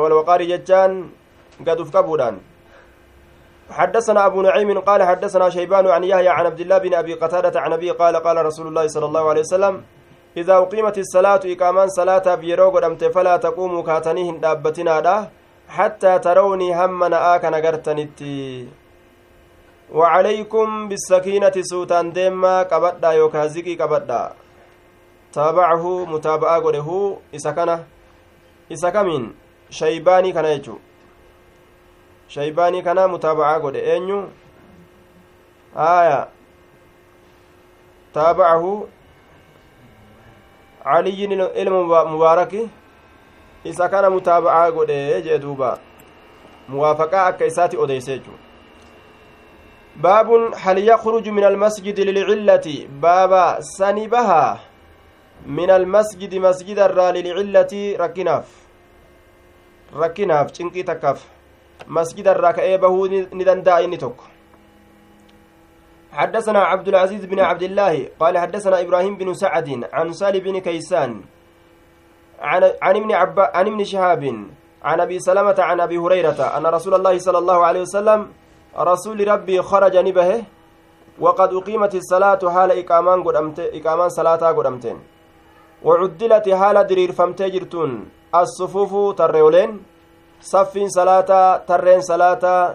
والوقار 0.00 0.40
ججان 0.42 0.92
قد 1.66 1.80
افكبودان 1.80 2.38
حدثنا 3.70 4.26
أبو 4.26 4.42
نعيم 4.42 4.78
قال 4.78 5.02
حدثنا 5.02 5.50
شيبان 5.50 5.86
عن 5.86 6.04
يحيى 6.04 6.28
عن 6.28 6.46
عبد 6.46 6.60
الله 6.60 6.78
بن 6.78 6.94
أبي 6.94 7.14
قتادة 7.14 7.60
عن 7.60 7.72
أبي 7.72 7.90
قال 7.90 8.16
قال 8.16 8.46
رسول 8.46 8.66
الله 8.66 8.86
صلى 8.86 9.06
الله 9.06 9.28
عليه 9.28 9.40
وسلم 9.40 9.82
إذا 10.36 10.56
أقيمت 10.56 10.98
الصلاة 10.98 11.40
إقامان 11.44 11.88
صلاة 11.88 12.34
بيرو 12.34 12.70
قدمت 12.70 13.04
فلا 13.04 13.36
تقوموا 13.36 13.82
كاتنيهن 13.82 14.40
دابتنا 14.40 15.30
حتى 15.68 16.18
تروني 16.18 16.84
هم 16.84 17.04
نآك 17.04 17.44
نقرتنتي 17.44 18.68
وعليكم 19.92 20.88
بالسكينة 20.88 21.52
سوتان 21.60 22.12
ديما 22.12 22.62
قبدا 22.62 23.10
يوكا 23.12 23.46
زكي 23.46 23.74
قبدا 25.36 25.52
تابعه 25.52 26.04
متابعة 26.04 26.60
قده 26.60 27.16
إسا 27.34 27.50
كان 27.50 27.84
إسا 28.72 28.90
كمين 28.90 29.34
شيباني 29.70 30.32
كان 30.32 30.44
يجو 30.44 30.76
shaybaanii 32.30 32.82
kana 32.82 33.08
mutaabacaa 33.08 33.60
godhe 33.60 33.78
eenyu 33.78 34.30
aya 35.76 36.26
taabacahu 38.14 38.88
caliyyin 40.84 41.32
ilma 41.32 42.04
mubaaraki 42.04 42.68
isa 43.64 43.88
kana 43.88 44.10
mutaabacaa 44.10 44.70
godhe 44.70 45.22
jee 45.22 45.38
duuba 45.38 45.78
muwaafaqaa 46.68 47.26
akka 47.26 47.46
isaati 47.46 47.76
odeyse 47.76 48.18
jechu 48.18 48.30
baabun 49.96 50.54
hal 50.54 50.78
yakruju 50.78 51.32
min 51.32 51.44
almasjidi 51.44 52.04
lilcillati 52.04 52.88
baaba 53.00 53.62
sani 53.62 54.08
bahaa 54.08 54.58
min 55.46 55.70
almasjidi 55.70 56.40
masjida 56.40 56.88
irraa 56.90 57.12
lilcillati 57.12 57.96
rakkinaaf 57.96 58.48
rakkinaaf 60.02 60.52
cinqii 60.52 60.84
takkaaf 60.84 61.20
مسجد 61.88 62.28
الركعة 62.28 62.76
بهو 62.76 63.06
ندندا 63.06 63.84
إني 63.84 63.96
توك 63.96 64.20
حدثنا 66.12 66.60
عبد 66.60 66.88
العزيز 66.88 67.24
بن 67.24 67.40
عبد 67.40 67.62
الله 67.62 68.08
قال 68.20 68.38
حدثنا 68.38 68.80
إبراهيم 68.80 69.16
بن 69.16 69.34
سعد 69.34 69.88
عن 69.92 70.12
سالم 70.12 70.38
بن 70.38 70.58
كيسان 70.58 71.20
عن 72.40 72.62
عن 72.82 72.96
ابن 72.96 73.12
عب 73.12 73.38
عن 73.40 73.66
ابن 73.66 73.84
شهاب 73.84 74.22
عن 74.82 75.00
أبي 75.00 75.18
سلمة 75.18 75.54
عن 75.58 75.80
أبي 75.80 75.98
هريرة 75.98 76.40
أن 76.56 76.66
رسول 76.66 76.94
الله 76.94 77.18
صلى 77.18 77.38
الله 77.38 77.58
عليه 77.66 77.80
وسلم 77.80 78.28
رسول 78.78 79.28
ربي 79.28 79.62
خرج 79.62 79.96
نبه 79.96 80.44
وقد 81.20 81.54
أقيمت 81.54 81.94
الصلاة 81.94 82.42
حال 82.54 82.70
إقامان 82.78 83.22
قدمت 83.22 83.58
إقامان 83.60 84.08
صلاة 84.08 84.36
قدمتين 84.36 84.98
وعدلت 85.84 86.46
حال 86.48 86.76
درير 86.86 87.12
فمتجرتون 87.12 87.90
الصفوف 88.34 88.92
تريولين 89.20 89.72
saffiin 90.40 90.90
salaataa 90.90 91.58
tarreen 91.58 92.02
salaataa 92.02 92.74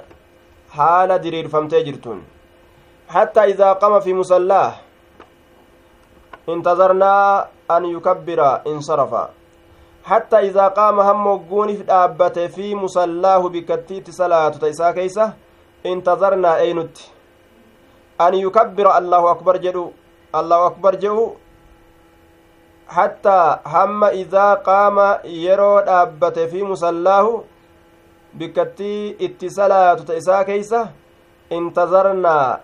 haala 0.77 1.23
diriirfamtee 1.23 1.83
jirtuun 1.83 2.19
hattaa 3.13 3.45
idaa 3.53 3.75
qama 3.83 4.01
fi 4.01 4.13
musallaah 4.13 4.75
intazarnaa 6.47 7.47
an 7.75 7.85
yukabbira 7.85 8.49
insarafa 8.73 9.23
hattaa 10.09 10.43
idaa 10.49 10.69
qaama 10.79 11.07
hamma 11.09 11.31
ogguunif 11.31 11.81
dhaabbate 11.87 12.47
fi 12.57 12.75
musallaahu 12.83 13.49
bikkattiitti 13.49 14.13
salaatu 14.19 14.59
ta 14.59 14.67
isaa 14.75 14.93
keeysa 14.93 15.29
intazarnaa 15.93 16.57
eynutti 16.67 17.11
an 18.27 18.39
yukabbira 18.41 18.93
allahu 18.99 19.27
akbar 19.33 19.57
jedhu 19.65 19.87
allahu 20.33 20.69
akbar 20.71 20.93
jedhu 21.05 21.25
hattaa 22.87 23.59
hamma 23.73 24.11
idaa 24.21 24.55
qaama 24.67 25.07
yeroo 25.45 25.81
dhaabbate 25.87 26.47
fi 26.51 26.63
musallaahu 26.71 27.43
bikkattii 28.37 29.15
itti 29.27 29.49
salaatu 29.57 30.03
ta 30.05 30.13
isaa 30.21 30.43
keeysa 30.49 30.87
intazarnaa 31.57 32.59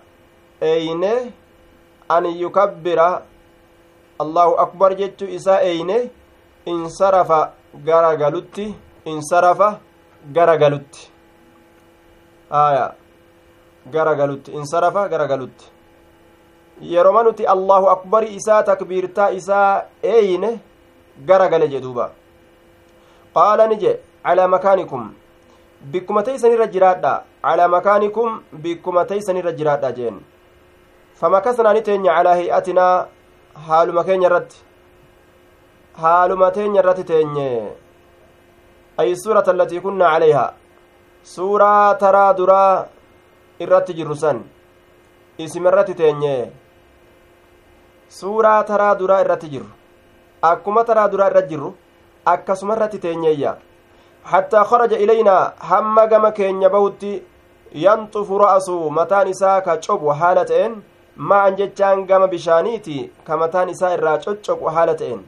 eeyne 0.70 1.12
an 2.08 2.24
yukabbira 2.42 3.08
allahu 4.24 4.54
akbar 4.64 4.94
jechu 4.96 5.24
isaa 5.38 5.60
eeyne 5.70 6.10
insarafa 6.66 7.40
garagalutti 7.86 8.74
insarafa 9.04 9.68
garagalutti 10.32 11.10
aya 12.50 12.86
garagalutti 13.94 14.52
insarafa 14.52 15.08
garagalutti 15.08 15.64
yeroma 16.80 17.22
nuti 17.22 17.46
allahu 17.46 17.88
akbari 17.90 18.34
isaa 18.34 18.62
takbiirtaa 18.62 19.30
isaa 19.30 19.82
eeyne 20.02 20.60
garagale 21.26 21.68
jedhuuba 21.68 22.10
qaala 23.34 23.66
ni 23.66 23.76
je 23.82 23.92
calaa 24.24 24.48
makaanikum 24.48 25.14
bikkuma 25.92 26.22
teeysanirra 26.22 26.66
jiraadha 26.74 27.14
calaa 27.42 27.68
makaanikum 27.68 28.42
bikkuma 28.64 29.04
teeysanirra 29.04 29.52
jiraadha 29.52 29.92
jeen 29.98 30.20
famakasnaa 31.20 31.72
ni 31.72 31.82
teenya 31.88 32.14
calaa 32.16 32.34
hi'atinaa 32.40 33.06
haaluma 33.68 34.04
keenya 34.04 34.28
irratti 34.30 34.64
haaluma 36.02 36.50
teenya 36.56 36.80
irratti 36.82 37.04
teenye 37.12 37.48
ay 39.02 39.14
suurata 39.24 39.50
allatii 39.54 39.80
kunnaa 39.84 40.12
calayhaa 40.14 40.50
suuraa 41.34 41.94
taraa 42.02 42.32
duraa 42.40 42.86
irratti 43.60 43.94
jirru 43.98 44.16
san 44.16 44.42
isima 45.38 45.68
irratti 45.72 45.94
teenye 46.00 46.34
suuraa 48.18 48.62
taraa 48.70 48.94
duraa 49.00 49.20
irratti 49.24 49.48
jirru 49.52 49.68
akkuma 50.50 50.84
taraa 50.88 51.08
duraa 51.12 51.28
irratti 51.32 51.54
jirru 51.54 51.74
akkasuma 52.32 52.74
irratti 52.76 52.98
teenyeeyya. 53.04 53.52
Hattaa 54.30 54.64
kharaja 54.70 54.98
ilaynaa 55.04 55.52
hamma 55.70 56.06
gama 56.06 56.30
keenya 56.38 56.68
bahutti 56.70 57.12
yanxufu 57.84 58.38
ra'asu 58.42 58.78
mataan 58.98 59.28
isaa 59.34 59.60
ka 59.68 59.76
cobu 59.86 60.14
haala 60.20 60.44
ta'een 60.50 60.74
ma'an 61.30 61.56
jechaan 61.60 62.04
gama 62.10 62.28
bishaaniiti 62.34 62.98
ka 63.26 63.36
mataan 63.36 63.72
isaa 63.74 63.94
irraa 63.96 64.18
coccobqu 64.26 64.74
haala 64.76 64.94
ta'een. 65.00 65.24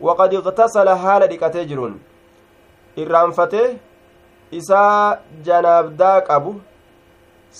Waqad 0.00 0.32
iqtasala 0.40 0.96
haala 1.06 1.26
dhiqatee 1.32 1.64
jiruun. 1.72 1.96
Irraanfatee 2.96 3.66
isaa 4.60 5.18
janaabdaa 5.48 6.20
qabu 6.28 6.54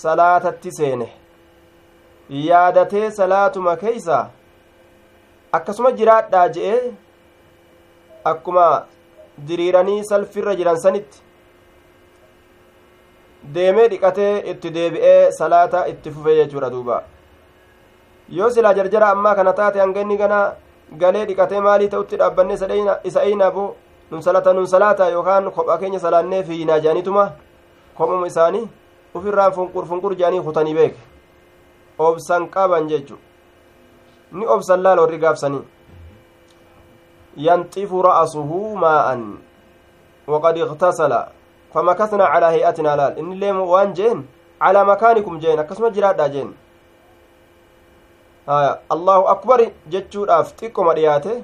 salaatatti 0.03 0.71
seene. 0.77 1.09
Yaadatee 2.29 3.11
salaatuma 3.11 3.75
keeysa 3.83 4.23
akkasuma 5.57 5.91
jiraadhaa 5.99 6.47
je'e 6.57 6.75
akkuma 8.31 8.65
diriiranii 9.47 10.03
salfirra 10.09 10.55
jiran 10.59 10.79
sanitti 10.85 11.21
deemee 13.55 13.87
dhiqatee 13.93 14.33
itti 14.51 14.73
deebi'ee 14.77 15.31
salaata 15.39 15.85
itti 15.93 16.11
fufee 16.11 16.35
jechuudha 16.41 16.69
duuba 16.75 17.03
yoo 18.29 18.49
silaa 18.49 18.73
jarjara 18.73 19.09
ammaa 19.15 19.35
kana 19.35 19.53
taate 19.53 19.79
hanga 19.83 20.01
inni 20.01 20.17
gana 20.17 20.39
galee 21.01 21.25
dhiqatee 21.31 21.59
maalii 21.65 21.89
ta'utti 21.95 22.17
dhaabbanne 22.21 22.53
isa 23.03 23.23
eeynaabo 23.23 23.65
nun 24.11 24.21
salata 24.21 24.53
nun 24.53 24.67
salaata 24.67 25.09
yookaan 25.09 25.51
kophaa 25.51 25.77
keenya 25.83 25.99
salaannee 25.99 26.43
fiinaa 26.43 26.79
jaanituma 26.79 27.25
kophuma 27.97 28.27
isaanii 28.27 28.67
ufirraan 29.15 29.53
funqur 29.53 29.85
funqur 29.91 30.15
jaanii 30.15 30.41
kutanii 30.47 30.73
beeke 30.73 30.99
obsan 31.99 32.47
qaban 32.55 32.87
jechu 32.93 33.17
ni 34.33 34.45
obsan 34.45 34.81
laal 34.81 34.99
warri 34.99 35.19
رأسه 37.93 38.51
ماء 38.75 39.07
وقد 40.27 40.57
اغتسل 40.57 41.13
فمكثنا 41.73 42.25
على 42.25 42.45
هيئتنا 42.45 42.95
لال 42.95 43.17
إن 43.19 43.31
اللي 43.31 43.51
وان 43.51 43.93
جين 43.93 44.27
على 44.61 44.85
مكانكم 44.85 45.39
جين 45.39 45.59
أكسما 45.59 45.89
جراد 45.89 46.31
جين 46.31 46.53
آه. 48.49 48.79
الله 48.91 49.31
أكبر 49.31 49.59
جتشود 49.89 50.29
أفتقكم 50.29 50.87
رياته 50.89 51.41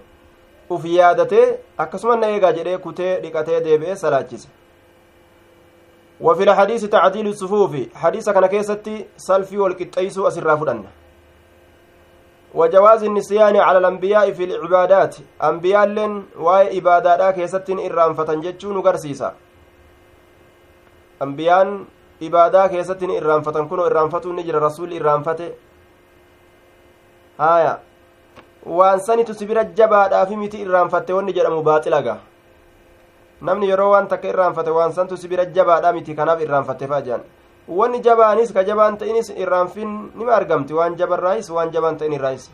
uf 0.69 0.85
yaadatee 0.85 1.57
akkasuma 1.77 2.15
na 2.15 2.27
eegaa 2.29 2.51
jedhee 2.53 2.77
kutee 2.77 3.19
dhiqatee 3.21 3.61
deebi'ee 3.65 3.95
salaachise. 3.95 4.49
وفي 6.21 6.43
الحديث 6.43 6.85
تعديل 6.85 7.27
الصفوف 7.27 7.95
حديث 7.95 8.29
كان 8.29 8.45
كيستي 8.45 9.05
سلفي 9.17 9.57
والقطيس 9.57 10.17
أسرا 10.19 10.55
فدن 10.55 10.83
وجواز 12.53 13.03
النسيان 13.03 13.55
على 13.57 13.77
الأنبياء 13.77 14.31
في 14.31 14.43
العبادات 14.43 15.15
أنبياء 15.43 15.85
لن 15.85 16.23
واي 16.37 16.77
إبادات 16.77 17.35
كيستين 17.35 17.79
إرام 17.85 18.13
فتنجتشو 18.13 18.73
نقرسيسا 18.73 19.29
أنبياء 21.21 21.85
ibaadaa 22.19 22.69
keessatti 22.69 23.07
irraanfatan 23.15 23.67
kunoo 23.67 23.85
irraanfatuun 23.87 24.35
ni 24.35 24.43
jira 24.43 24.59
rasuulli 24.59 24.95
irraanfate 24.99 25.45
haya 27.37 27.77
waan 28.79 28.99
sanitu 28.99 29.33
si 29.33 29.45
bira 29.51 29.63
jabaadhaafi 29.63 30.35
miti 30.41 30.61
irraanfatte 30.65 31.13
wanni 31.17 31.33
jedhamu 31.37 31.63
baaxilaga 31.63 32.17
namni 33.41 33.69
yeroo 33.69 33.91
waan 33.91 34.07
takka 34.13 34.27
irraanfate 34.33 34.71
waan 34.77 34.93
santu 34.97 35.17
si 35.17 35.27
bira 35.27 35.45
jabaadhaa 35.57 35.93
miti 35.97 36.15
kanaaf 36.15 36.41
irraanfatte 36.47 36.87
faa 36.91 37.01
jedhan 37.07 37.23
wanni 37.69 38.01
jabaanis 38.01 38.53
ka 38.53 38.63
jabaan 38.63 38.97
ta'inis 38.97 39.29
irraanfin 39.43 39.91
nima 40.15 40.33
argamti 40.39 40.73
waan 40.73 40.97
jabarraayis 40.97 41.49
waan 41.49 41.71
jabaan 41.71 41.97
ta'in 41.97 42.13
irraayis 42.13 42.49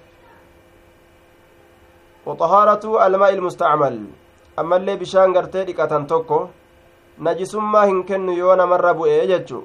الماء 3.06 3.34
المستعمل 3.34 3.96
أما 4.60 4.76
اللي 4.76 4.96
بشان 4.96 5.38
قرتي 5.38 5.64
ديكاتان 5.64 6.08
توكو 6.08 6.48
najisummaa 7.18 7.86
hin 7.86 8.04
kennu 8.04 8.34
yoo 8.34 8.56
namarra 8.60 8.94
bu'e 8.94 9.28
jechu 9.28 9.60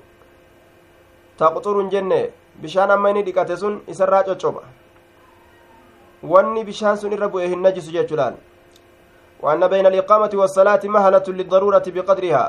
taqxuru 1.39 1.81
hin 1.81 1.89
jenne 1.95 2.19
bishaan 2.63 2.91
amma 2.95 3.11
inni 3.11 3.25
dhiqate 3.29 3.57
sun 3.63 3.81
isarraa 3.95 4.23
coccoba 4.29 4.63
wanni 6.33 6.63
bishaan 6.69 7.01
sun 7.01 7.17
irra 7.17 7.29
bu'e 7.33 7.49
hin 7.49 7.63
najisu 7.67 7.97
jechuudhaan 7.97 8.37
وأن 9.43 9.69
بين 9.69 9.87
الإقامة 9.87 10.31
والصلاة 10.35 10.81
مهلة 10.85 11.27
للضرورة 11.29 11.83
بقدرها 11.87 12.45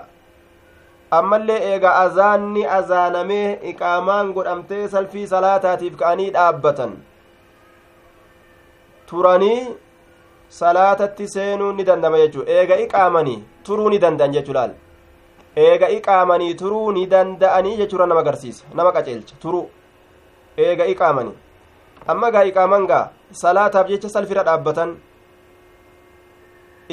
ammallee 1.19 1.59
eega 1.71 1.91
azaanni 2.03 2.63
azaanamee 2.77 3.47
iqaamaan 3.71 4.33
godhamtee 4.37 4.83
salfii 4.93 5.27
salaataatiif 5.33 5.95
ka'anii 6.01 6.29
dhaabbatan. 6.37 6.93
Turanii 9.09 9.59
salaatatti 10.59 11.27
seenuu 11.35 11.71
ni 11.73 11.83
dandama 11.89 12.17
jechuu. 12.23 12.47
Eega 12.47 12.79
iqaamanii 12.85 13.43
turuu 13.63 13.89
ni 13.89 13.99
danda'an 14.05 14.33
jechuu 14.37 14.53
laal? 14.57 14.73
Eega 15.67 15.89
iqaamanii 15.97 16.53
turuu 16.63 16.91
ni 16.91 17.05
danda'anii 17.13 17.77
jechuudha 17.81 18.05
nama 18.07 18.19
agarsiisa. 18.25 18.65
Nama 18.73 18.91
qaceelcha. 18.91 19.35
Turuu 19.43 19.69
eega 20.57 20.85
iqaamanii. 20.95 21.37
Amma 22.07 22.31
gaa 22.31 22.43
iqaaman 22.51 22.87
gaa 22.87 23.05
salaataaf 23.43 23.87
jecha 23.87 24.09
salfira 24.09 24.43
dhaabbatan 24.43 24.95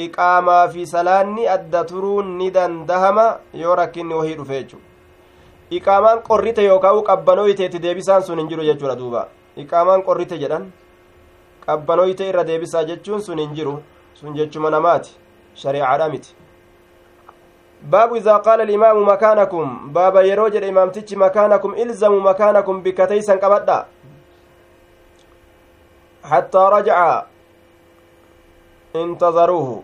iqaamaa 0.05 0.67
fi 0.69 0.85
salaanni 0.87 1.47
adda 1.47 1.83
turuun 1.85 2.37
ni 2.37 2.51
dandahama 2.51 3.25
yoo 3.53 3.75
rakkinni 3.75 4.13
wahii 4.13 4.35
dhufe 4.35 4.53
jechuudha. 4.59 4.85
Iqaamaan 5.71 6.21
qorrite 6.27 6.63
yookaan 6.63 7.03
qabbanooyiteetti 7.03 7.79
deebisaan 7.79 8.23
sun 8.23 8.39
hin 8.39 8.49
jiru 8.49 8.63
jechuudha 8.63 8.95
duuba. 8.95 9.27
Iqaamaan 9.57 10.03
qorrite 10.03 10.37
jedhan 10.39 10.71
qabbanooyite 11.65 12.29
irra 12.29 12.43
deebisaa 12.47 12.83
jechuun 12.83 13.21
sun 13.21 13.39
hin 13.39 13.55
jiru 13.55 13.79
sun 14.13 14.35
jechuma 14.35 14.69
namaati 14.69 15.15
shariicaadha 15.55 16.09
miti. 16.09 16.35
Baabu 17.91 18.15
idaa 18.15 18.39
qaala 18.39 18.63
alimaamu 18.63 19.05
makaanakum 19.05 19.93
baaba 19.93 20.21
yeroo 20.21 20.49
jedhe 20.49 20.67
imaamtichi 20.67 21.15
makaanakum 21.15 21.75
ilzamu 21.75 22.19
makaanakum 22.19 22.81
bikka 22.83 23.07
teeysan 23.07 23.39
qabadha. 23.39 23.85
Hattaa 26.21 26.69
rajaca 26.69 27.25
intazaruuhu 28.93 29.83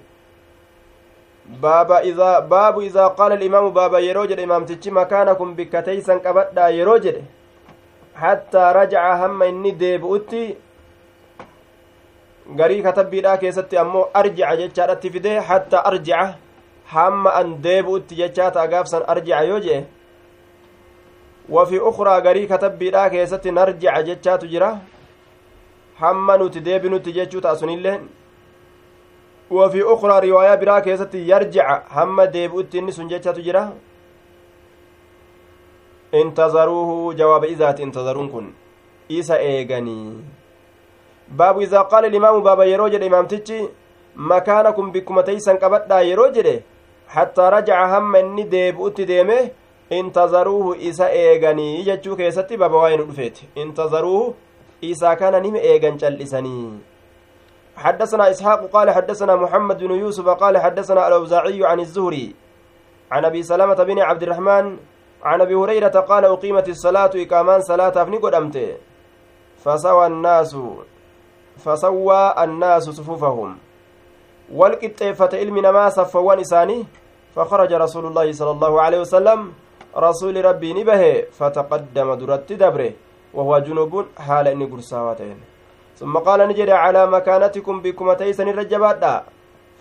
baaba 1.46 2.02
idaa 2.04 2.42
baabu 2.42 2.82
idaa 2.82 3.10
qaala 3.18 3.36
alimaamu 3.36 3.72
baaba 3.72 4.00
yeroo 4.00 4.26
jedhe 4.30 4.44
imaamtichi 4.44 4.92
makaanakum 5.00 5.56
bikka 5.56 5.82
teeysan 5.88 6.20
qabadha 6.20 6.70
yeroo 6.78 6.98
jedhe 7.00 7.22
hattaa 8.22 8.74
rajaca 8.78 9.18
hamma 9.24 9.46
inni 9.52 9.72
deebi'utti 9.84 10.42
garii 12.62 12.82
katabbiidhaa 12.88 13.38
keessatti 13.44 13.78
ammoo 13.84 14.10
arjica 14.22 14.56
jechaadhatti 14.64 15.10
fide 15.18 15.38
hattaa 15.52 15.84
arjica 15.92 16.24
hamma 16.96 17.36
an 17.42 17.54
deebi'utti 17.68 18.16
jechaa 18.24 18.50
ta'a 18.58 18.68
gaafsan 18.74 19.08
arjica 19.14 19.44
yoo 19.52 19.60
jee 19.68 19.80
wafi 21.50 21.80
ukraa 21.92 22.20
garii 22.28 22.48
katabbiidhaa 22.48 23.10
keessatti 23.16 23.52
narjica 23.60 24.04
jechaatu 24.10 24.48
jira 24.54 24.70
hamma 26.02 26.38
nuti 26.38 26.60
deebinutti 26.70 27.14
jechuu 27.18 27.42
ta'a 27.48 27.56
sunillee 27.64 27.98
ukraa 29.94 30.20
riwaayaa 30.20 30.58
biraa 30.58 30.82
keessatti 30.82 31.30
yarjica 31.30 31.82
hamma 31.89 32.28
deebi'utti 32.28 32.78
inni 32.78 32.94
sun 32.94 33.10
jechatu 33.10 33.41
jira 33.41 33.72
intazaruuhu 36.12 37.13
jawaaba 37.13 37.48
izaati 37.48 37.84
intazaruun 37.84 38.30
kun 38.30 38.54
isa 39.10 39.39
eeganii 39.41 40.24
baabu 41.30 41.62
idaa 41.62 41.84
qaala 41.84 42.08
ilimaamu 42.08 42.41
baaba 42.41 42.65
yeroo 42.65 42.89
jedhe 42.89 43.06
imaamtichi 43.06 43.60
makaanakum 44.15 44.91
bikkuma 44.91 45.24
teeysan 45.24 45.58
qabadhaa 45.58 46.02
yeroo 46.02 46.30
jedhe 46.38 46.56
hattaa 47.18 47.50
rajaca 47.50 47.88
hamma 47.94 48.20
inni 48.20 48.44
deebi'utti 48.56 49.06
deeme 49.12 49.38
intazaruuhu 50.00 50.76
isa 50.89 51.12
eeganii 51.22 51.84
jechuu 51.84 52.15
keessatti 52.15 52.58
baaba 52.58 52.78
waa'ee 52.84 52.98
nu 52.98 53.08
dhufeeti 53.12 53.48
intazaruuhu 53.63 54.36
isaa 54.82 55.15
kana 55.15 55.39
nima 55.39 55.58
eegan 55.72 55.98
حدثنا 57.76 58.30
إسحاق 58.32 58.66
قال 58.72 58.90
حدثنا 58.92 59.36
محمد 59.36 59.84
بن 59.84 59.92
يوسف 59.92 60.28
قال 60.30 60.58
حدثنا 60.58 61.08
الأوزاعي 61.08 61.66
عن 61.66 61.80
الزهري 61.80 62.36
عن 63.12 63.26
أبي 63.26 63.44
سلمة 63.44 63.76
بن 63.76 64.00
عبد 64.00 64.24
الرحمن 64.24 64.78
عن 65.24 65.42
أبي 65.42 65.56
هريرة 65.56 66.00
قال 66.00 66.26
أقيمت 66.26 66.70
الصلاة 66.70 67.12
إقامان 67.16 67.62
صلاة 67.62 67.94
أفني 68.02 68.18
قدمت. 68.18 68.58
فسوى 69.64 70.06
الناس 70.08 70.58
فسوى 71.58 72.44
الناس 72.44 72.84
صفوفهم. 72.90 73.58
والقطيفة 74.54 75.30
علم 75.34 75.58
نما 75.60 75.90
صفوان 75.90 76.40
إساني 76.40 76.86
فخرج 77.36 77.74
رسول 77.74 78.06
الله 78.06 78.32
صلى 78.32 78.52
الله 78.52 78.82
عليه 78.82 79.00
وسلم 79.00 79.54
رسول 79.98 80.46
ربي 80.46 80.74
نبه 80.74 81.02
فتقدم 81.38 82.14
درت 82.14 82.54
دبره 82.54 82.92
وهو 83.34 83.60
جنوب 83.60 84.06
حال 84.18 84.48
إني 84.48 84.66
قرساواتين 84.66 85.55
ثم 85.96 86.18
قال 86.18 86.40
نجري 86.50 86.72
على 86.72 87.08
مكانتكم 87.08 87.82
بكم 87.82 88.14
تيسن 88.14 88.48
الرجبات 88.48 89.04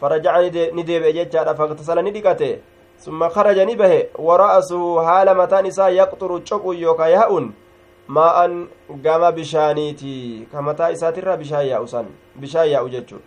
فرجع 0.01 0.41
نديب 0.79 1.03
اججا 1.03 1.53
فاغتسل 1.53 1.99
ندقته 2.05 2.53
ثم 2.99 3.29
خرج 3.29 3.59
نبه 3.59 4.07
ورأسه 4.19 5.07
حال 5.07 5.37
متان 5.37 5.67
إسا 5.67 5.89
يقطر 5.89 6.39
تشقو 6.39 6.73
يوكا 6.73 7.07
يهؤن 7.07 7.47
gama 9.03 9.33
bishaaniiti 9.33 10.49
ka 10.53 10.63
mataa 10.63 10.91
isaatirraa 10.91 11.37
bishaan 11.37 11.67
yaa'u 11.67 11.89
san 11.89 12.07
bishaan 12.37 12.69
yaa'u 12.69 12.89
jechuun 12.89 13.23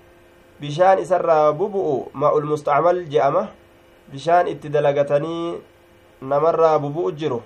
bishaan 0.61 0.99
isarraa 0.99 1.53
bubu'u 1.53 2.11
ma'ul 2.13 2.45
mustacmal 2.45 3.01
je'ama 3.09 3.49
bishaan 4.13 4.47
itti 4.47 4.69
dalagatanii 4.69 5.57
namarraa 6.21 6.77
bubu'u 6.79 7.11
jiru 7.11 7.41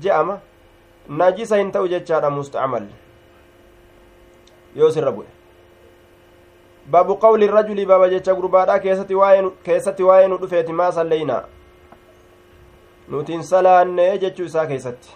je'ama 0.00 0.40
najisa 1.08 1.56
hin 1.60 1.72
yoo 4.74 4.90
sirra 4.90 5.12
bu'e 5.12 5.26
baabu 6.86 7.16
qawli 7.16 7.46
rajuli 7.46 7.86
baaba 7.86 8.08
jecha 8.08 8.34
gurbaadhaa 8.34 8.78
keessatti 8.78 9.14
waa'ee 10.04 10.28
nu 10.28 10.38
dhufeeti 10.38 10.72
maa 10.72 10.92
salleeyna 10.92 11.42
nutiin 13.08 13.42
salaanne 13.42 14.18
jechuu 14.18 14.46
isaa 14.46 14.66
keessatti 14.66 15.14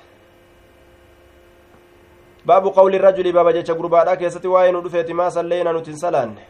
baabu 2.47 2.73
qawli 2.79 2.99
rajuli 2.99 3.33
baaba 3.33 3.53
jecha 3.53 3.75
gurbaadhaa 3.75 4.17
keessatti 4.23 4.49
waa'ee 4.55 4.73
nu 4.73 4.85
dhufeeti 4.85 5.15
maa 5.15 5.31
salleeyna 5.31 5.73
nutiin 5.73 5.99
salaanne 5.99 6.47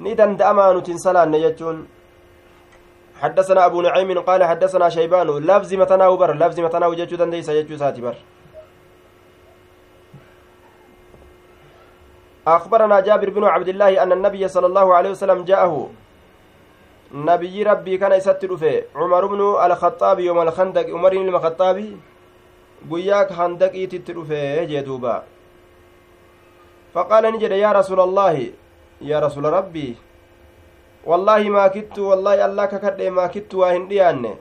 ni 0.00 0.16
danda'amaa 0.22 0.72
nutiin 0.72 0.98
salaanne 0.98 1.40
jechuun 1.40 1.84
حدثنا 3.22 3.66
أبو 3.66 3.82
نعيم 3.82 4.20
قال 4.20 4.44
حدثنا 4.44 4.88
شيبان 4.88 5.28
لفظ 5.50 5.74
متناو 5.74 6.16
بر 6.16 6.34
لفظ 6.34 6.60
متناو 6.60 6.94
جتشو 6.94 7.16
دنديسا 7.16 7.54
جتشو 7.54 7.76
ساتي 7.76 8.00
بر 8.00 8.14
أخبرنا 12.46 13.00
جابر 13.00 13.30
بن 13.30 13.44
عبد 13.44 13.68
الله 13.68 14.02
أن 14.02 14.12
النبي 14.12 14.48
صلى 14.48 14.66
الله 14.66 14.94
عليه 14.94 15.10
وسلم 15.10 15.44
جاءه 15.44 15.90
نبي 17.14 17.62
ربي 17.62 17.98
كان 17.98 18.12
يستر 18.12 18.56
في 18.56 18.82
عمر 18.94 19.26
بن 19.26 19.40
الخطاب 19.40 20.20
يوم 20.20 20.40
الخندق 20.40 20.86
عمر 20.90 21.12
بن 21.18 21.28
الخطاب 21.28 21.78
guyyaa 22.88 23.26
handaqiititti 23.36 24.12
dhufe 24.16 24.40
jee 24.70 24.82
duuba 24.86 25.12
faqaala 26.94 27.30
ni 27.30 27.38
jedhe 27.42 27.58
yaa 27.58 27.72
rasuula 27.76 28.04
allaahi 28.08 28.48
yaa 29.10 29.20
rasuula 29.24 29.52
rabbii 29.54 29.92
wallaahi 31.10 31.54
maa 31.54 31.68
kittu 31.76 32.08
wallaahi 32.08 32.44
allah 32.48 32.66
kakadhe 32.72 33.10
maa 33.18 33.28
kittu 33.36 33.62
waa 33.62 33.72
hin 33.72 33.86
dhiyaanne 33.92 34.32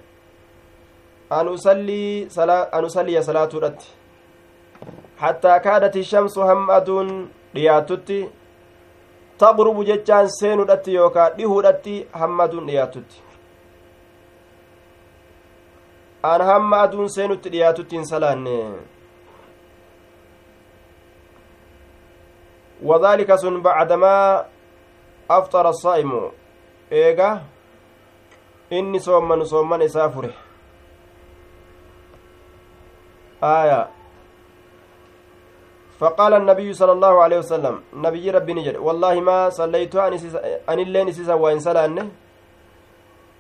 an 1.37 1.53
usalliya 1.53 3.23
salaatuudhatti 3.29 3.93
hattaa 5.23 5.59
kaadati 5.67 6.03
shamsu 6.11 6.49
hamma 6.51 6.75
aduun 6.81 7.13
dhiyaatutti 7.55 8.17
taqrubu 9.37 9.83
jechaan 9.89 10.29
seenuudhatti 10.39 10.95
yookaa 10.95 11.29
dhihuudhatti 11.37 11.95
hamma 12.21 12.43
aduun 12.43 12.67
dhiyaatutti. 12.67 13.21
An 16.23 16.41
hamma 16.41 16.81
aduun 16.81 17.09
seenutti 17.15 17.51
dhiyaatutti 17.55 17.95
hin 17.95 18.07
salaanne. 18.07 18.57
Wadaalika 22.83 23.37
sun 23.37 23.61
bacdamaa 23.63 24.45
aftara 25.29 25.69
asaa'imu 25.69 26.21
eega 26.91 27.29
inni 28.71 28.99
soommanu 28.99 29.45
soomman 29.45 29.81
isaa 29.81 30.09
fure. 30.09 30.33
Aya 33.41 33.87
فقال 36.03 36.33
النبي 36.41 36.69
صلى 36.73 36.91
الله 36.91 37.13
عليه 37.23 37.37
وسلم 37.43 37.75
نبي 38.05 38.25
ربي 38.35 38.53
نجد. 38.59 38.75
والله 38.87 39.13
ما 39.23 39.37
صليت 39.59 39.95
أن 40.71 40.79
اللين 40.85 41.07
إسيسا 41.07 41.33
وإن 41.33 41.59
سلانه 41.63 42.05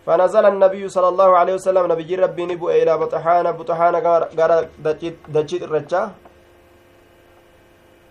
فنزل 0.05 0.45
النبي 0.53 0.83
صلى 0.95 1.07
الله 1.11 1.29
عليه 1.39 1.53
وسلم 1.59 1.83
نبي 1.91 2.15
ربي 2.15 2.43
نبو 2.45 2.65
إلى 2.71 2.93
بطحان 3.03 3.45
بطحان 3.59 3.93
غار 4.05 4.21
دجيت 5.35 5.63
الرجا. 5.67 6.01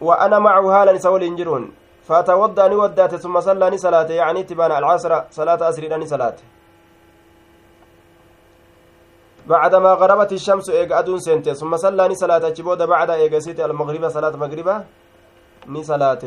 وأنا 0.07 0.39
معه 0.39 0.67
هالا 0.75 1.01
سول 1.01 1.23
إنجرون. 1.23 1.65
فتوضأ 2.09 2.69
نودأت 2.69 3.15
ثم 3.25 3.41
صلى 3.41 3.77
صلاة. 3.87 4.11
يعني 4.21 4.41
تبان 4.49 4.73
العصر 4.81 5.13
صلاة 5.31 5.61
أسر 5.69 5.83
صلاة. 6.05 6.37
بعدما 9.47 9.91
غربت 10.01 10.33
الشمس 10.33 10.71
إيجا 10.71 10.99
أدون 10.99 11.19
سنتي 11.19 11.55
ثم 11.55 11.77
صلى 11.77 12.15
صلاة 12.15 12.47
أجبود 12.47 12.83
بعد 12.83 13.11
إيجا 13.11 13.39
سيتي 13.39 13.65
المغرب 13.65 14.09
صلاة 14.09 14.35
مغربة 14.37 14.85
ني 15.67 15.83
صلاة 15.83 16.23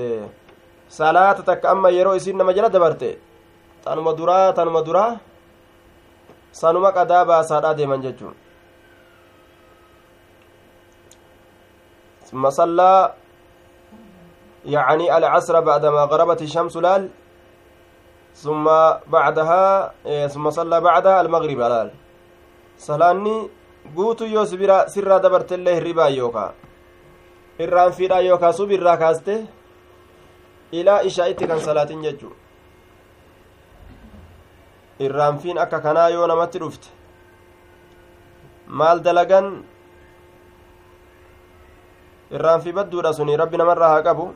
صلاة 0.90 1.38
تك 1.48 1.66
أما 1.66 1.90
يرو 1.90 2.16
إسين 2.16 2.38
نما 2.38 2.52
جلد 2.52 2.72
دبرتي 2.72 3.18
تنما 3.86 4.12
درا 4.12 4.52
تنما 4.52 4.82
درا. 4.82 5.08
sanuma 6.56 6.96
qadaa 6.96 7.28
baasaadha 7.28 7.76
deeman 7.76 8.02
jechuun 8.02 8.36
ثم 12.26 12.50
صلى 12.50 13.14
يعني 14.66 15.18
العصر 15.18 15.60
بعدما 15.60 16.10
غربت 16.10 16.42
الشمس 16.42 16.78
لال 16.78 17.10
ثم 18.34 18.66
بعدها 19.08 19.94
ثم 20.28 20.50
صلى 20.50 20.82
بعدها 20.82 21.22
المغرب 21.22 21.60
لال. 21.60 21.90
Salaanni 22.78 23.50
guutuu 23.96 24.28
yoo 24.28 24.46
sirraa 24.46 25.20
dabartellee 25.24 25.76
hirribaa 25.76 26.10
yookaa 26.10 26.54
irraan 27.60 27.94
fiidhaa 27.94 28.22
yookaa 28.22 28.54
sub 28.54 28.72
irraa 28.72 28.98
kaaste 28.98 29.36
ilaa 30.72 31.00
ishaa'itti 31.10 31.48
kan 31.48 31.62
salaatin 31.62 32.04
jechuu 32.04 32.34
irraanfiin 35.00 35.58
akka 35.58 35.80
kanaa 35.80 36.10
yoo 36.10 36.28
namatti 36.28 36.60
dhufte 36.60 36.88
maal 38.68 39.00
dalagan? 39.04 39.64
Irraanfii 42.32 42.74
badduudha 42.74 43.14
suni 43.14 43.38
rabbi 43.38 43.58
namarraa 43.58 43.90
haa 43.90 44.02
qabu. 44.02 44.34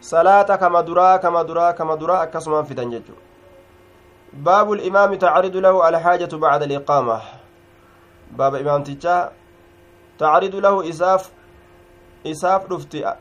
Salaata 0.00 0.58
kama 0.58 0.82
duraa 0.82 1.18
kama 1.18 1.44
duraa 1.44 1.72
kama 1.72 1.96
duraa 1.96 2.20
akkasumaan 2.22 2.66
fidan 2.66 2.90
jechuu 2.90 3.16
باب 4.34 4.72
الإمام 4.72 5.14
تعرض 5.14 5.56
له 5.56 5.88
الحاجة 5.88 6.36
بعد 6.36 6.62
الإقامة. 6.62 7.20
باب 8.30 8.54
إمام 8.54 8.82
تجا 8.82 9.30
تعرض 10.18 10.54
له 10.54 10.88
إساف 10.88 11.30
إساف 12.26 12.72
رفتي 12.72 13.14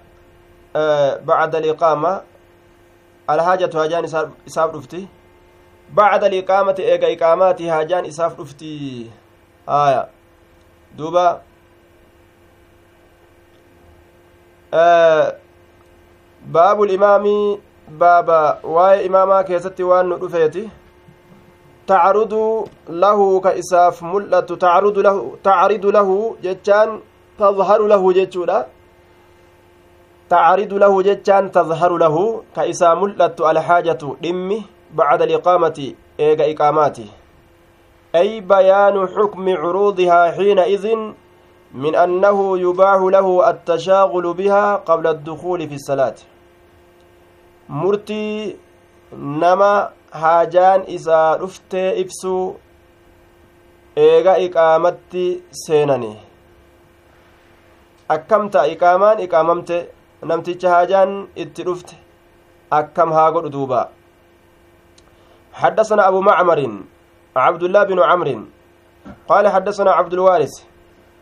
آه 0.76 1.18
بعد 1.18 1.56
الإقامة. 1.56 2.22
الحاجة 3.30 3.70
هاجان 3.74 4.04
إساف 4.48 4.76
رفتي 4.76 5.08
بعد 5.94 6.24
الإقامة 6.24 6.76
إيقا 6.80 7.14
إقامات 7.14 7.62
هاجان 7.62 8.06
إساف 8.06 8.40
رفتي 8.40 9.10
آية. 9.70 10.10
دوبا. 10.98 11.42
آه 14.74 15.36
باب 16.46 16.84
الإمام 16.84 17.58
بابا 17.88 18.66
واي 18.66 19.08
إماما 19.08 19.42
كيستي 19.42 19.84
وان 19.84 20.10
تعرض 21.88 22.34
له 22.90 23.40
كإساف 23.40 24.04
ملة 24.04 24.40
تعرض 24.40 24.98
له 25.00 25.36
تعرض 25.44 25.86
له 25.86 26.36
جتان 26.44 27.00
تظهر 27.40 27.82
له 27.88 28.14
جتشودا. 28.14 28.68
تعرض 30.30 30.74
له 30.74 31.02
جتان 31.02 31.52
تظهر 31.52 31.98
له 31.98 32.44
كإسا 32.56 32.94
ملة 32.94 33.36
الحاجة 33.52 34.02
دمي 34.22 34.64
بعد 34.96 35.22
الإقامة 35.22 35.94
إيغا 36.20 36.52
إقاماته. 36.52 37.10
أي 38.16 38.42
بيان 38.42 39.08
حكم 39.08 39.50
عروضها 39.50 40.32
حينئذ 40.32 40.86
من 41.74 41.96
أنه 41.96 42.60
يباح 42.60 43.00
له 43.16 43.50
التشاغل 43.50 44.34
بها 44.34 44.76
قبل 44.76 45.08
الدخول 45.08 45.70
في 45.70 45.76
الصلاة. 45.76 46.16
مرتي 47.70 48.58
نما 49.14 49.90
haajaan 50.22 50.86
isaa 50.98 51.38
dhuftee 51.42 51.90
ibsuu 52.02 52.44
eega 54.08 54.34
iqaamatti 54.46 55.26
seenani 55.64 56.14
akkam 58.16 58.50
ta'a 58.56 58.72
iqaamaan 58.76 59.24
iqaamamte 59.26 59.78
namticha 60.32 60.74
haajaan 60.76 61.12
itti 61.46 61.66
dhufte 61.68 61.96
akkam 62.80 63.20
haa 63.20 63.32
godhu 63.38 63.54
duuba 63.58 63.82
حدثنا 65.54 66.08
أبو 66.10 66.20
معمر 66.22 66.60
عبد 67.36 67.64
الله 67.64 67.84
بن 67.84 68.00
عمرو 68.10 68.42
قال 69.30 69.46
حدثنا 69.48 69.92
عبد 69.92 70.14
الوارث 70.14 70.54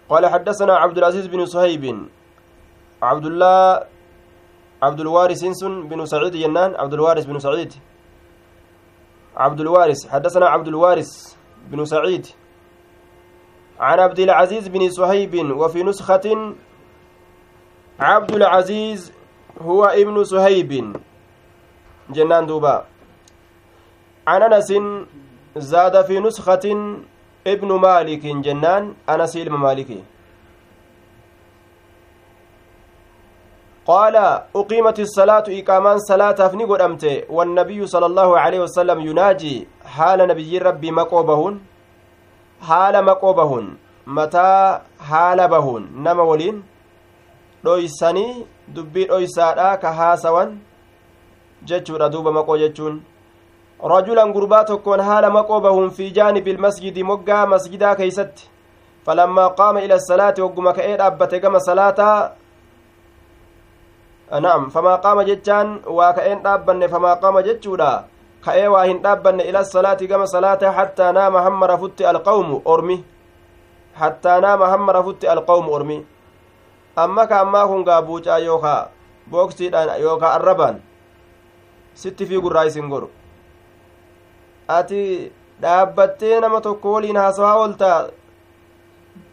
قال 0.10 0.24
حدثنا 0.34 0.74
عبد 0.84 0.98
العزيز 0.98 1.28
بن 1.28 1.46
صهيب 1.46 1.84
عبد 3.04 3.26
الله 3.26 3.84
عبد 4.84 5.00
الوارث 5.00 5.42
بن 5.92 6.06
سعيد 6.06 6.34
جنان 6.44 6.72
عبد 6.76 6.94
الوارث 6.94 7.26
بن 7.26 7.40
سعيد 7.40 7.72
عبد 9.38 9.60
الوارث. 9.60 10.08
حدثنا 10.10 10.46
عبد 10.46 10.68
الوارث 10.68 11.36
بن 11.72 11.86
سعيد 11.86 12.28
عن 13.80 14.00
عبد 14.00 14.20
العزيز 14.20 14.68
بن 14.68 14.90
صهيب 14.90 15.58
وفي 15.58 15.84
نسخة 15.84 16.56
عبد 18.00 18.32
العزيز 18.32 19.14
هو 19.62 19.86
ابن 19.86 20.24
صهيب. 20.24 20.96
جنان 22.10 22.46
دوبا. 22.46 22.86
عن 24.28 24.42
أنس 24.42 24.74
زاد 25.58 26.06
في 26.06 26.20
نسخة 26.20 26.66
ابن 27.48 27.70
مالك. 27.72 28.26
جنان 28.26 28.94
أنس 29.10 29.38
المالكي 29.38 30.04
قال 33.86 34.16
أقيمت 34.56 35.00
الصلاة 35.00 35.44
إقامان 35.50 35.98
صلاة 36.00 36.38
أفني 36.40 36.64
قدمت 36.64 37.04
والنبي 37.30 37.88
صلى 37.88 38.06
الله 38.06 38.40
عليه 38.40 38.60
وسلم 38.60 39.00
يناجي 39.10 39.68
حال 39.86 40.20
نبي 40.28 40.58
ربي 40.58 40.92
مقوبهن 40.92 41.60
حال 42.62 43.06
مقوبهن 43.06 43.66
متى 44.08 44.80
حال 45.10 45.48
بهن 45.48 45.84
نما 46.06 46.24
ولين 46.24 46.58
ka 49.82 49.90
haasawan 50.00 50.58
jechuudha 51.70 52.10
duuba 52.10 52.32
maqoo 52.32 52.58
jechuun 52.58 52.96
rajulan 53.94 54.34
gurbaa 54.34 54.64
tokkoon 54.64 55.00
haala 55.00 55.30
maqoo 55.30 55.62
bahuun 55.62 55.92
fi 55.92 56.12
jaanibi 56.18 56.52
ilmasjidi 56.52 57.04
moggaa 57.04 57.46
masjidaa 57.46 57.96
keeysatti 57.96 58.50
falammaa 59.06 59.50
qaama 59.60 59.82
ila 59.86 60.00
salaati 60.00 60.42
hogguma 60.42 60.74
ka'ee 60.74 60.98
dhaabbate 60.98 61.40
gama 61.40 61.60
salaataa 61.60 62.32
dhaabbanne 66.44 66.88
famaa 66.94 67.16
qaama 67.24 67.44
jechuudha 67.44 67.92
ka'ee 68.46 68.68
waa 68.68 68.86
hin 68.86 69.02
dhaabbanne 69.04 69.44
ila 69.50 69.64
salaati 69.66 70.08
gama 70.08 70.28
salaata 70.28 70.72
hattaa 70.72 71.12
naama 71.18 71.42
hamma 71.48 71.68
rafutti 71.68 72.06
alqawmu 72.06 72.62
ormi 72.66 72.98
hattaa 73.94 74.40
naama 74.42 74.70
hamma 74.74 74.92
rafutti 75.00 75.28
alqawmu 75.34 75.74
ormi 75.80 75.98
amma 76.96 77.28
ka 77.28 77.42
ammaa 77.42 77.68
kun 77.68 77.84
gaa 77.90 78.02
buucaa 78.02 78.40
yookaa 78.48 78.90
booksiidhaan 79.32 80.02
yookaa 80.02 80.34
arrabaan 80.40 80.82
sitti 81.94 82.26
fi 82.26 82.42
gurraa 82.42 82.66
isin 82.72 82.90
godhu 82.90 83.12
ati 84.78 85.04
dhaabbattee 85.62 86.40
nama 86.40 86.62
tokko 86.62 86.94
waliin 86.94 87.18
haasawaa 87.24 87.56
ooltaa 87.62 88.08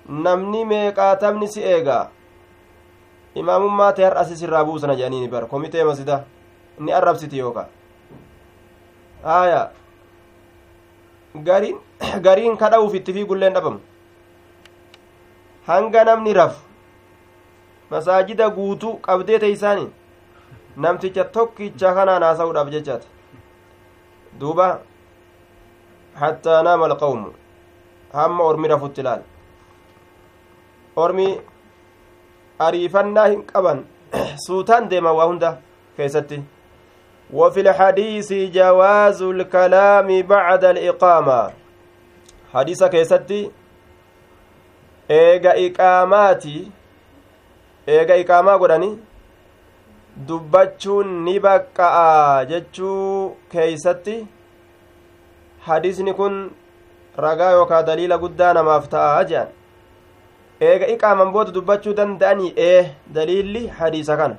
namni 0.09 0.64
meeqaatamni 0.64 1.49
si 1.55 1.62
eegaa 1.72 2.05
imaamummaa 3.43 3.93
ta'e 3.93 4.05
har'a 4.09 4.20
asis 4.24 4.43
irraa 4.47 4.64
buusana 4.68 4.97
jedhaniini 5.01 5.28
bar 5.34 5.47
komitee 5.53 5.84
masida 5.91 6.16
ni 6.78 6.93
arrabsiti 7.01 7.39
yooka 7.43 7.68
aya 9.24 9.61
gariin 11.51 11.76
gariin 12.26 12.57
kadha'uuf 12.62 12.95
itti 13.01 13.12
fiigulleen 13.18 13.55
dhabamu 13.59 13.80
hanga 15.70 16.05
namni 16.11 16.32
rafu 16.41 16.61
masaajida 17.91 18.51
guutuu 18.59 18.95
qabdee 19.09 19.39
teeysaani 19.45 19.86
namticha 20.84 21.24
tokkicha 21.36 21.95
kanaan 21.99 22.22
haasa'uudhaaf 22.28 22.70
jechaata 22.76 23.07
duuba 24.41 24.68
hattaa 26.22 26.62
naama 26.68 26.86
alqawmu 26.91 27.30
hamma 28.18 28.45
ormi 28.51 28.68
rafutti 28.74 29.01
ilaal 29.05 29.22
ormi 31.05 31.26
ariifannaa 32.66 33.26
hin 33.32 33.42
qaban 33.50 33.82
suutaan 34.46 34.88
deeman 34.92 35.16
waa 35.16 35.26
hunda 35.32 35.56
keessatti 35.96 36.40
وفي 37.32 37.61
الحديث 37.61 38.32
جواز 38.32 39.22
الكلام 39.22 40.09
بعد 40.22 40.64
الإقامة 40.64 41.50
حديث 42.54 42.84
كيستي 42.84 43.50
إيغا 45.11 45.52
إقاماتي 45.66 46.70
إيغا 47.88 48.14
إقامة 48.20 48.52
قراني 48.56 48.90
dubbachuun 50.28 51.22
ni 51.24 51.38
baqqa'a 51.38 52.44
jechuu 52.50 53.36
keeysatti 53.52 54.16
hadiisni 55.66 56.14
kun 56.20 56.50
ragaa 57.24 57.50
yookaa 57.59 57.82
daliila 57.86 58.18
guddaa 58.18 58.52
namaaf 58.59 58.88
ta'a 58.94 59.20
jedhan 59.30 59.52
eega 60.69 60.88
iqaaman 60.95 61.31
booda 61.36 61.51
dubbachuu 61.57 61.93
danda'anii 61.99 62.53
ee 62.57 62.81
daliilli 63.15 63.67
hadiisa 63.67 64.17
kana 64.17 64.36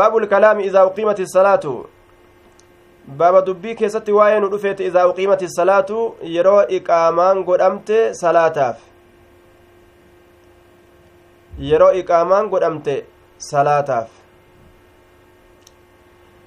baabu 0.00 0.20
lkalaami 0.24 0.66
idaa 0.70 0.86
uqiimati 0.90 1.28
salaatu 1.36 1.72
baaba 3.22 3.40
dubbii 3.46 3.74
keessatti 3.80 4.12
waa'ee 4.18 4.40
nu 4.40 4.52
dhufeeti 4.52 4.86
idaa 4.90 5.06
uqiimati 5.12 5.48
salaatu 5.56 6.04
yeroo 6.36 6.60
iqaamaan 6.78 7.42
godhamte 7.48 7.98
salaataaf 8.20 8.76
yeroo 11.70 11.92
iqaamaan 12.02 12.48
godhamte 12.54 12.94
salaataaf 13.50 14.08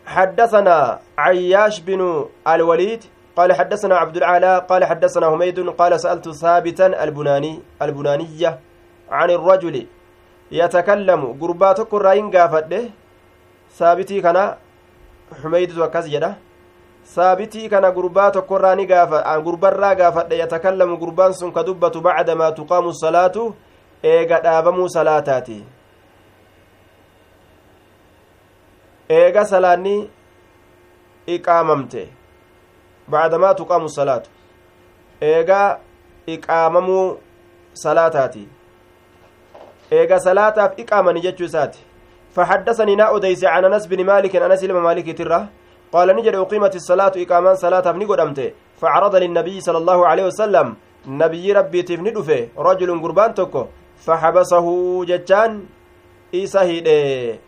حدثنا 0.09 0.99
عياش 1.17 1.79
بن 1.79 2.01
الوليد 2.47 3.03
قال 3.36 3.52
حدثنا 3.52 3.94
عبد 3.96 4.16
العلاء 4.16 4.60
قال 4.70 4.84
حدثنا 4.84 5.26
حميد 5.30 5.58
قال 5.70 6.00
سألت 6.00 6.28
ثابتا 6.28 6.86
البناني 7.04 7.52
البنانية 7.82 8.50
عن 9.10 9.30
الرجل 9.30 9.86
يتكلم 10.52 11.22
قرباتك 11.40 11.94
الرأين 11.94 12.30
قافته 12.30 12.90
ثابتي 13.78 14.20
كان 14.20 14.38
حميد 15.42 15.78
وكز 15.78 16.06
جده 16.08 16.32
saabitii 17.04 17.68
kana 17.68 17.90
gurbaa 17.92 18.30
tokkorraa 18.30 18.74
ni 18.74 18.86
gaafa 18.86 19.40
gurbarraa 19.40 19.94
gaafadhe 19.94 20.38
yatakallamu 20.38 20.96
gurbaan 20.96 21.34
sun 21.34 21.52
ka 21.52 21.62
dubbatu 21.62 22.00
bacdamaa 22.00 22.52
tuqaamu 22.52 22.94
salaatu 22.94 23.54
eega 24.02 24.40
dhaabamuu 24.40 24.88
salaataati 24.88 25.58
eega 29.18 29.44
salaanni 29.52 29.96
iqaamamte 31.36 32.08
bacdamaa 33.08 33.54
tuqaamu 33.54 33.88
salaatu 33.88 34.30
eega 35.20 35.78
iqaamamuu 36.26 37.16
salaataati 37.72 38.48
eega 39.92 40.20
salaataaf 40.20 40.78
iqaamani 40.78 41.20
jechuu 41.20 41.44
isaati 41.44 41.78
فحدثني 42.34 42.96
نا 42.96 43.16
أديس 43.16 43.44
عن 43.44 43.64
أنس 43.64 43.86
بن 43.86 44.04
مالك 44.04 44.36
أنس 44.36 44.64
لما 44.64 44.80
مالك 44.80 45.18
تره 45.18 45.48
قال 45.92 46.16
نجد 46.16 46.34
أقيمت 46.34 46.74
الصلاة 46.74 47.12
إقامان 47.16 47.54
صلاة 47.54 47.80
فنقود 47.80 48.20
أمته 48.20 48.52
فعرض 48.80 49.14
للنبي 49.16 49.60
صلى 49.60 49.78
الله 49.78 50.06
عليه 50.06 50.24
وسلم 50.26 50.74
نبي 51.06 51.52
ربي 51.52 51.82
تفني 51.82 52.10
دفه 52.10 52.48
رجل 52.58 52.90
قربان 53.02 53.34
تكو 53.34 53.66
فحبسه 54.02 54.66
جتان 55.04 55.62
إيسا 56.34 56.62
هيدي. 56.62 57.38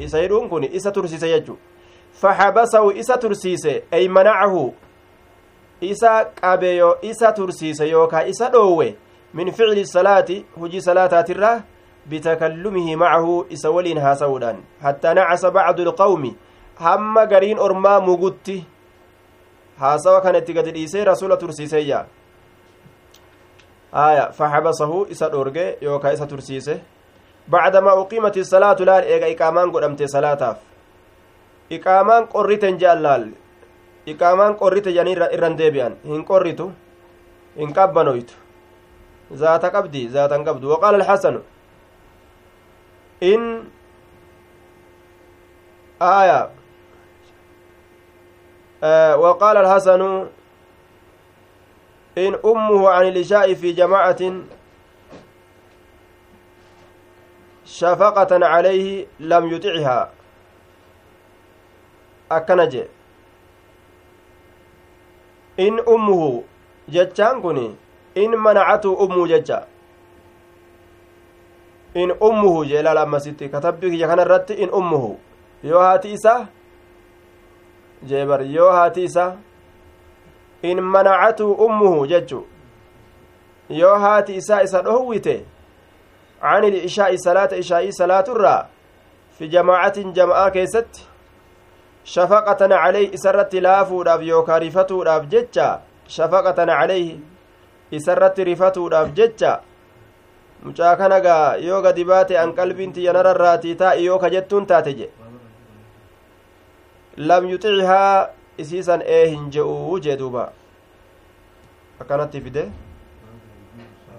إيسا 0.00 0.18
هيدون 0.18 0.48
كوني 0.48 0.72
إيسا 0.72 0.90
ترسيس 0.90 1.22
يجو 1.22 1.56
فحبسه 2.20 2.90
إيسا 2.90 3.16
ترسيس 3.16 3.64
أي 3.92 4.08
منعه. 4.08 4.72
إيسا 5.82 6.22
قابيو 6.42 6.90
إيسا 7.04 7.30
ترسيس 7.30 7.80
يوكا 7.80 8.20
إيسا 8.22 8.48
دوه 8.48 8.94
من 9.34 9.50
فعل 9.50 9.78
الصلاة 9.78 10.30
هجي 10.56 10.80
صلاة 10.80 11.20
تره 11.20 11.64
بتكلمه 12.10 12.96
معه 12.96 13.44
إيسا 13.50 13.68
ولين 13.68 13.98
هاسودان 13.98 14.56
حتى 14.82 15.12
نعس 15.14 15.46
بعض 15.46 15.80
القوم 15.80 16.24
hamma 16.82 17.26
gariin 17.26 17.58
ormaa 17.58 18.00
mugutti 18.00 18.56
haasawa 19.78 20.20
kana 20.20 20.38
itti 20.38 20.52
gadi 20.56 20.72
dhiisee 20.76 21.04
rasula 21.04 21.36
tursiiseeyya 21.36 22.00
aya 23.92 24.24
faxabasahu 24.38 25.06
isa 25.10 25.28
dhorge 25.28 25.66
yookaa 25.80 26.12
isa 26.16 26.26
tursiise 26.26 26.80
bacdamaa 27.54 27.94
uqiimati 28.02 28.44
salaatu 28.44 28.88
laal 28.90 29.04
eega 29.04 29.28
iqaamaan 29.34 29.70
godhamte 29.70 30.08
salaataaf 30.08 30.58
iqaamaan 31.70 32.28
qorriten 32.34 32.78
je'an 32.82 33.32
iqaamaan 34.06 34.56
qorrite 34.56 34.92
jan 34.94 35.06
irran 35.08 35.56
deebi'an 35.58 35.96
hin 36.04 36.24
qorritu 36.24 36.72
hin 37.56 37.72
qabbanoytu 37.72 38.34
zaata 39.34 39.70
qabdi 39.70 40.08
zaatan 40.08 40.44
qabdu 40.44 40.68
waqaala 40.74 40.98
alxasanu 40.98 41.42
in 43.20 43.70
aya 46.00 46.50
وقال 49.14 49.56
الحسن 49.56 50.26
إن 52.18 52.32
أمه 52.44 52.88
عن 52.90 53.04
الإشاء 53.08 53.54
في 53.54 53.72
جماعة 53.72 54.42
شفقة 57.64 58.46
عليه 58.46 59.06
لم 59.20 59.54
يطعها 59.54 60.10
أكنج 65.68 65.78
إن 65.80 65.94
أمه 65.94 66.42
جتان 66.88 67.40
كني 67.42 67.74
إن 68.16 68.30
منعته 68.30 69.04
أمه 69.04 69.26
جتا 69.26 69.66
إن 71.96 72.10
أمه 72.22 72.64
جلال 72.64 72.98
أما 72.98 73.18
ستي 73.18 73.48
كتبك 73.48 73.94
كان 73.98 74.20
الرت 74.20 74.50
إن 74.50 74.68
أمه 74.74 75.16
يوهاتي 75.64 76.14
إساه 76.14 76.46
jeebar 78.02 78.42
yoo 78.42 78.72
haati 78.72 79.04
isa 79.04 79.36
in 80.62 80.80
manacatu 80.80 81.52
ummuhu 81.52 82.06
jechu 82.06 82.46
yoo 83.68 83.98
haati 83.98 84.34
isaa 84.36 84.62
isa 84.62 84.82
dhohwite 84.82 85.44
can 86.40 86.64
ilishaa'i 86.64 87.18
salaata 87.18 87.56
ishaa'ii 87.56 87.92
salaaturraa 87.92 88.66
fi 89.38 89.48
jamaacatin 89.48 90.12
jama'aa 90.12 90.50
keessatti 90.50 91.06
shafaqatan 92.04 92.70
calayhi 92.70 93.10
isarratti 93.18 93.60
laafuudhaaf 93.60 94.22
yookaa 94.22 94.58
rifatuudhaaf 94.58 95.26
jecha 95.34 95.68
shafaqatan 96.16 96.68
calayhi 96.68 97.20
isarratti 97.98 98.44
rifatuudhaaf 98.50 99.12
jecha 99.18 99.52
mucaa 100.64 100.96
kanagaa 100.96 101.56
yoo 101.56 101.82
gadi 101.82 102.04
baate 102.04 102.38
an 102.38 102.54
qalbiin 102.58 102.92
tiyya 102.92 103.12
nararraatii 103.18 103.74
taa'i 103.82 104.04
yoo 104.06 104.18
ka 104.18 104.30
jettuun 104.34 104.66
taate 104.66 104.92
jedhe 105.00 105.12
lam 107.16 107.48
yuxihaa 107.50 108.28
isiisan 108.58 109.02
ee 109.06 109.26
hin 109.26 109.50
je'uu 109.56 109.98
jee 110.06 110.16
duuba 110.18 110.44
akkanatti 112.00 112.40
fide 112.40 112.64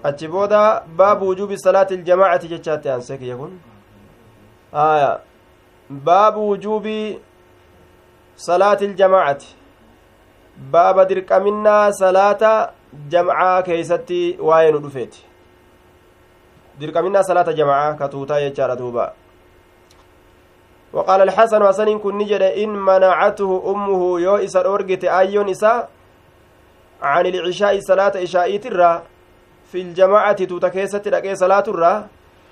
achi 0.04 0.28
booda 0.28 0.62
baabu 1.02 1.28
wujuubi 1.32 1.58
salaati 1.58 1.94
iljamaacati 2.00 2.48
jechaatti 2.48 3.18
kiyya 3.20 3.38
kun 3.38 3.60
aya 4.86 5.12
baabu 5.90 6.50
wujuubi 6.50 6.98
salaati 8.36 8.86
iljamaacati 8.86 9.56
baaba 10.72 11.06
dirqaminnaa 11.06 11.92
salaata 11.92 12.72
jamcaa 13.10 13.62
keeysatti 13.64 14.38
waa'ee 14.40 14.72
nu 14.72 14.80
dhufeeti 14.86 15.26
dirqaminnaa 16.80 17.24
salaata 17.24 17.54
jamcaa 17.54 17.94
ka 17.94 18.08
tuutaa 18.08 18.40
jechaadha 18.40 18.76
duuba 18.76 19.14
وقال 20.94 21.22
الحسن 21.22 21.68
حسن 21.68 22.00
كن 22.00 22.18
نجد 22.18 22.42
إن 22.42 22.70
منعته 22.70 23.72
أمه 23.72 24.20
يو 24.22 24.36
إسا 24.36 24.62
أورجت 24.66 25.04
أيون 25.04 25.50
إسا 25.50 25.88
عن 27.02 27.26
العشاء 27.26 27.80
صلاة 27.80 28.14
إشاء 28.24 28.58
ترى. 28.58 29.02
في 29.74 29.82
الجماعة 29.82 30.34
تتكيسة 30.46 31.02
لكي 31.06 31.36
صلاة 31.36 31.64
الرا 31.68 32.08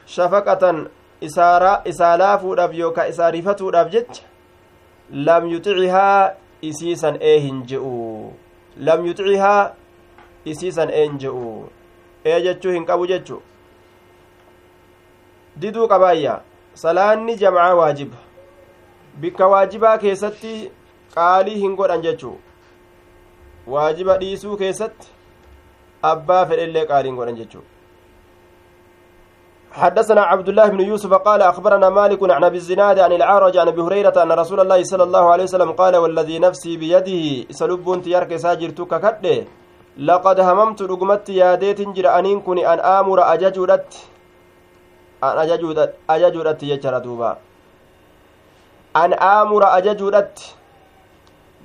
شفقة 0.05 0.85
إسارة 1.23 1.81
إسالاف 1.87 2.43
وداب 2.43 2.73
يوكا 2.73 3.09
إسارفة 3.09 3.57
وداب 5.13 5.43
جج 5.43 5.51
لم 5.51 5.55
يطعها 5.55 6.37
إسيسا 6.63 7.17
إيهن 7.21 7.63
جئو 7.63 8.31
لم 8.77 9.05
يطعها 9.05 9.75
إسيسا 10.47 10.89
إيهن 10.89 11.17
جئو 11.17 11.63
إيه 12.25 12.39
جتشو 12.39 12.69
هنقبو 12.69 13.05
جتشو 13.05 13.39
diduu 15.55 15.87
qabaayya 15.87 16.41
salaanni 16.73 17.35
jamcaa 17.35 17.75
waajiba 17.75 18.17
bikka 19.19 19.47
waajibaa 19.47 19.97
keessatti 19.97 20.71
qaalii 21.15 21.59
hin 21.59 21.75
godhan 21.75 22.01
jechuu 22.01 22.37
waajiba 23.67 24.17
dhiisuu 24.17 24.57
keessatti 24.57 25.07
abbaa 26.01 26.45
fedhellee 26.45 26.85
qaalii 26.85 27.09
hin 27.09 27.15
godhan 27.15 27.35
jechuu 27.35 27.63
حدثنا 29.71 30.21
عبد 30.21 30.49
الله 30.49 30.67
بن 30.67 30.81
يوسف 30.81 31.13
قال 31.13 31.41
أخبرنا 31.41 31.89
مالك 31.89 32.19
عن 32.31 32.43
أبي 32.43 32.57
الزناد 32.57 32.99
عن 32.99 33.11
العارج 33.11 33.57
عن 33.57 33.67
أبي 33.67 33.81
هريرة 33.81 34.23
أن 34.23 34.31
رسول 34.31 34.59
الله 34.59 34.83
صلى 34.83 35.03
الله 35.03 35.31
عليه 35.31 35.43
وسلم 35.43 35.71
قال 35.71 35.95
والذي 35.95 36.39
نفسي 36.39 36.77
بيده 36.77 37.47
سلب 37.51 38.01
تيارك 38.03 38.35
ساجر 38.35 38.69
تككد 38.69 39.25
لقد 39.97 40.39
هممت 40.39 40.81
رقمت 40.81 41.29
ياديت 41.29 41.79
جر 41.95 42.19
أنين 42.19 42.39
كن 42.41 42.57
أن 42.59 42.79
آمر 42.79 43.33
أججرت 43.33 43.91
أن 45.23 45.37
أججرت 46.09 46.63
يجر 46.63 46.97
دوبا 46.97 47.31
an 48.93 49.13
aamura 49.13 49.71
ajajuudhatti 49.73 50.55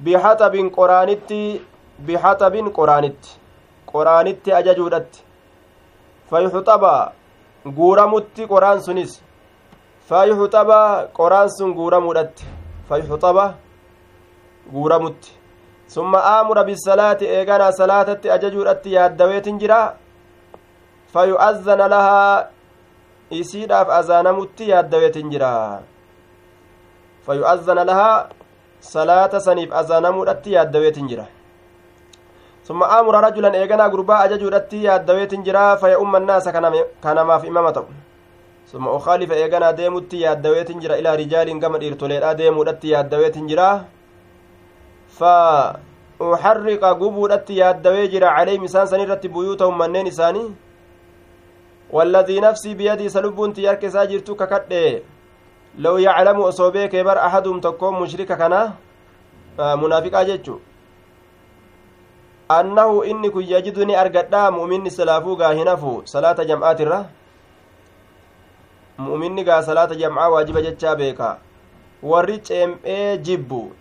bihaxabin 0.05 0.71
qoraanitti 0.71 1.39
bihaxabin 2.07 2.71
qoraanitti 2.77 3.33
qoraanitti 3.93 4.53
ajajuudhatti 4.59 5.25
fayuxaba 6.31 6.93
guuramutti 7.79 8.47
qoraan 8.47 8.81
sunis 8.87 9.23
fayuxaba 10.09 11.09
qoraan 11.19 11.49
sun 11.51 11.75
guuramuudhatti 11.75 12.45
fayuxaba 12.89 13.55
guuramutti 14.73 15.33
summa 15.89 16.19
aamura 16.35 16.65
bisalaati 16.65 17.25
eeganaa 17.37 17.73
salaatatti 17.73 18.31
ajajuudhatti 18.37 18.93
yaaddaweetin 18.97 19.59
jira 19.59 19.81
fayu'azzana 21.13 21.89
lahaa 21.95 22.47
isiidhaaf 23.31 23.89
azaanamutti 23.99 24.71
yaaddaweetin 24.71 25.31
jira 25.31 25.53
فيؤذن 27.27 27.79
لها 27.91 28.29
salaata 28.81 29.41
saniif 29.41 29.73
azaanamuudhatti 29.73 30.53
yaaddaweetin 30.53 31.09
jira 31.11 31.25
summa 32.67 32.87
aamura 32.97 33.21
rajulan 33.27 33.55
eeganaa 33.55 33.89
gurbaa 33.95 34.21
ajajuudhatti 34.27 34.85
yaaddaweetin 34.85 35.43
jira 35.47 35.77
faya 35.83 35.99
umma 36.05 36.21
naasa 36.21 36.53
kanamaaf 37.01 37.45
imama 37.45 37.73
ta'u 37.73 37.87
summa 38.71 38.95
ukaalifa 38.99 39.35
eeganaa 39.43 39.73
deemutti 39.81 40.23
yaaddaweetin 40.23 40.81
jira 40.81 40.99
ilaa 41.03 41.17
rijaaliin 41.23 41.61
gama 41.61 41.79
dhiirtoleedha 41.83 42.35
deemuudhatti 42.41 42.91
yaaddaweetin 42.95 43.49
jira 43.51 43.69
fa 45.19 45.35
uxarriqa 46.21 46.95
gubuudhatti 46.95 47.59
yaaddawee 47.63 48.09
jira 48.09 48.35
caleyhim 48.37 48.65
isaan 48.65 48.89
san 48.93 49.01
irratti 49.01 49.29
buyuutahum 49.29 49.77
manneen 49.83 50.15
isaanii 50.15 50.49
والذي 51.93 52.41
نفسي 52.41 52.75
بيدي 52.75 53.09
سلبون 53.09 53.53
تيارك 53.55 53.87
ساجرتو 53.89 54.35
ككدي 54.35 55.03
لو 55.79 55.95
يعلم 55.99 56.39
أصوبيك 56.51 56.97
بر 56.97 57.19
أحدهم 57.19 57.61
تكون 57.61 58.03
مشركة 58.03 58.35
كنا 58.35 58.75
منافقا 59.59 60.23
جيتشو 60.23 60.57
annahu 62.49 63.05
inni 63.05 63.31
kun 63.31 63.45
yajidu 63.45 63.85
ni 63.85 63.95
argadha. 63.95 64.51
Mu'minni 64.51 64.91
silaafuu 64.91 65.37
gaa 65.37 65.53
hinafu 65.53 66.03
salaata 66.05 66.45
jam'aatirra 66.45 67.05
mu'minni 68.99 69.45
gaa 69.45 69.63
salaata 69.63 69.95
jam'aa 69.95 70.29
waajiba 70.29 70.63
jechaa 70.63 70.97
beeka. 70.97 71.39
Warri 72.03 72.39
ceem'ee 72.39 73.19
jibbu. 73.19 73.73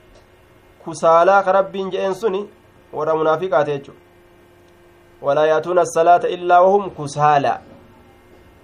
Kusaalaa 0.83 1.43
ka 1.43 1.51
rabbiin 1.51 1.91
je'een 1.91 2.13
suni 2.13 2.47
warra 2.93 3.15
munaafiqaate 3.15 3.71
jechu 3.77 3.93
walaa 5.21 5.45
yaatuuna 5.45 5.81
asalaata 5.81 6.27
illaa 6.29 6.61
wahum 6.61 6.89
kusaala. 6.89 7.61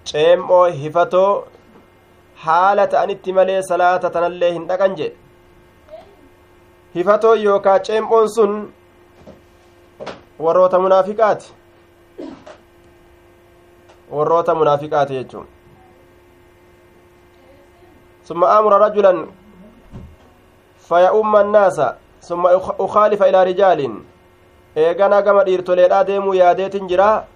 Ceem'oo 0.04 0.66
hifatoo 0.66 1.44
haala 2.44 2.86
ta'anitti 2.86 3.32
malee 3.32 3.62
salaata 3.62 4.10
tanallee 4.10 4.52
hin 4.52 4.66
dhaqan 4.68 4.94
jedhe. 5.00 5.16
Hifatoo 6.94 7.34
yookaa 7.34 7.78
ceem'oon 7.88 8.28
sun 8.28 8.72
warroota 10.44 10.78
munaafiqaati? 10.84 11.48
Warroota 14.10 14.54
munaafiqaati 14.54 15.14
jechuun. 15.14 15.46
ثم 18.22 18.44
أمر 18.44 18.72
رجلا 18.86 19.26
فيؤم 20.88 21.36
الناس 21.36 21.78
ثم 22.22 22.46
أخالف 22.86 23.22
إلى 23.22 23.44
رجال 23.50 23.80
إيغانا 24.78 25.20
كما 25.20 25.42
ديرتوليدha 25.42 26.06
deemuu 26.06 26.34
yaadeetin 26.34 26.86
jira 26.86 27.26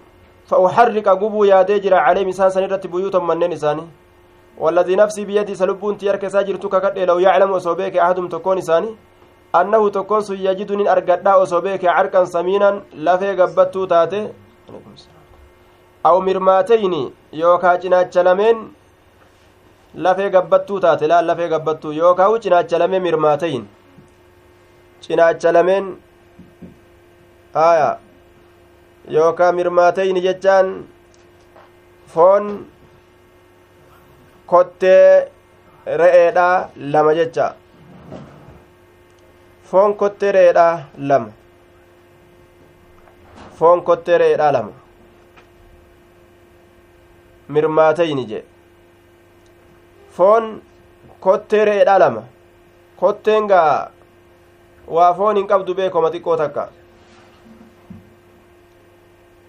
فأحرق 0.47 1.07
قبو 1.09 1.43
يادي 1.43 1.79
جرا 1.79 1.97
عليهم 1.97 2.27
إسان 2.27 2.49
سنرت 2.49 2.87
بيوتا 2.87 3.19
منين 3.19 3.51
إساني 3.51 3.85
والذي 4.57 4.95
نفسي 4.95 5.25
بيدي 5.25 5.55
سلبون 5.55 5.97
تيارك 5.97 6.27
ساجرتك 6.27 6.75
كد 6.83 6.99
لو 6.99 7.19
يعلم 7.19 7.51
أصوبيك 7.53 7.97
أحدهم 7.97 8.27
تكون 8.27 8.57
إساني 8.57 8.95
annahu 9.59 9.91
tokkon 9.97 10.21
sun 10.27 10.39
yajidu 10.47 10.75
nin 10.79 10.87
argadha 10.95 11.31
osoo 11.43 11.61
beeke 11.65 11.87
carqan 11.97 12.25
samiinan 12.35 12.75
lafee 13.07 13.35
gabbattuu 13.39 13.85
taate 13.93 14.19
aw 16.09 16.17
mirmaateyni 16.27 17.01
yookaa 17.41 17.75
cinaacha 17.83 18.23
lameen 18.27 18.57
lafee 20.05 20.29
gabbattuu 20.35 20.79
taate 20.85 21.05
laal 21.11 21.25
lafee 21.29 21.49
gabbattuu 21.53 21.91
yookaa 22.01 22.29
u 22.33 22.39
cinaacha 22.45 22.79
lamee 22.81 22.99
mirmaateyin 23.07 23.63
cinaacha 25.05 25.51
lameen 25.57 25.85
aya 27.67 27.89
yookaa 29.15 29.51
mirmaateyni 29.59 30.21
jechaan 30.27 30.67
foon 32.13 32.45
kottee 34.51 35.07
re'eedha 36.01 36.47
lama 36.93 37.13
jecha 37.19 37.47
foon 39.71 39.93
kottereedha 40.01 40.65
lama 41.09 41.31
foon 43.59 43.81
kottereedha 43.89 44.51
lama 44.55 44.71
mirmaatayni 47.55 48.25
jee 48.31 48.43
foon 50.17 50.61
kottereedha 51.25 51.97
lama 52.03 52.23
kotteen 52.99 53.47
gaa 53.51 53.89
waa 54.97 55.13
foon 55.19 55.35
hin 55.41 55.47
qabdu 55.51 55.73
beekoma 55.79 56.09
xiqqoo 56.15 56.37
takka 56.43 56.63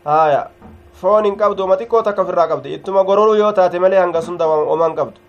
haya 0.05 0.43
foon 1.01 1.25
hin 1.31 1.37
qabdu 1.43 1.65
oma 1.65 1.77
xiqqoo 1.81 2.03
takka 2.03 2.23
ofirraa 2.27 2.49
qabdi 2.53 2.75
ittuma 2.79 3.05
gororuu 3.05 3.35
yoo 3.43 3.53
taate 3.53 3.79
malee 3.85 4.01
hanga 4.05 4.23
sunda 4.23 4.47
oman 4.75 4.95
qabdu 5.01 5.21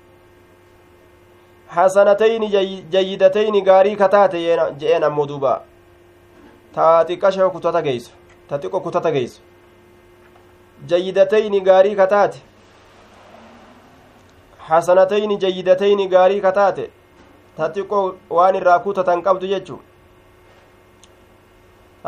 hasanatayni 1.75 2.49
jayyidatayni 2.91 3.61
gaarii 3.61 3.95
kataate 3.95 4.39
je'een 4.79 5.03
ammoo 5.03 5.25
duuba 5.31 5.53
ta 6.75 6.85
xiqqasha 7.07 7.49
kutata 7.55 7.81
geeysu 7.87 8.11
ta 8.49 8.57
xiqqo 8.57 8.79
kutata 8.85 9.11
geeysu 9.11 9.41
jayyidatayni 10.93 11.59
gaarii 11.67 11.95
kataate 11.95 12.39
hasanatayni 14.69 15.37
jayyidatayni 15.43 16.07
gaarii 16.13 16.41
kataate 16.47 16.85
ta 17.57 17.69
xiqqoo 17.75 18.05
waan 18.37 18.55
irraa 18.61 18.79
kutatan 18.87 19.21
qabdu 19.27 19.51
jechu 19.53 19.77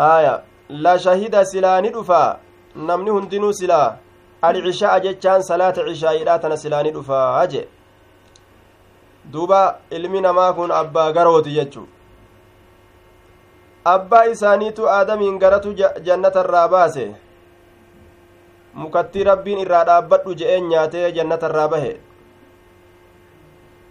aya 0.07 0.33
la 0.69 0.95
shahida 1.05 1.45
silaa 1.45 1.81
ni 1.81 1.89
dhufa 1.97 2.21
namni 2.75 3.09
hundinuu 3.17 3.53
silaa 3.61 3.97
alcisha'a 4.49 4.99
jechaan 5.05 5.43
salaata 5.51 5.85
cishaayiidha 5.89 6.39
tana 6.39 6.57
silaa 6.57 6.83
ni 6.83 6.91
dhufaa 6.97 7.47
jee 7.53 7.67
duuba 9.33 9.79
ilmi 9.91 10.21
namaa 10.21 10.53
kun 10.53 10.71
abbaa 10.71 11.11
garooti 11.13 11.53
jechu 11.53 11.87
abbaa 13.85 14.23
isaaniitu 14.25 14.87
aadamiin 14.89 15.39
garatu 15.39 15.73
jannatarraa 16.05 16.67
baase. 16.67 17.15
Mukattii 18.73 19.23
rabbiin 19.23 19.59
irraa 19.59 19.83
dhaabbadhu 19.85 20.35
je'een 20.41 20.69
nyaatee 20.69 21.11
jannatarraa 21.11 21.67
bahe. 21.67 21.99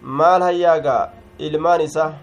Maal 0.01 0.41
hayyaagaa? 0.41 1.09
Ilmaan 1.39 1.81
isa. 1.81 2.13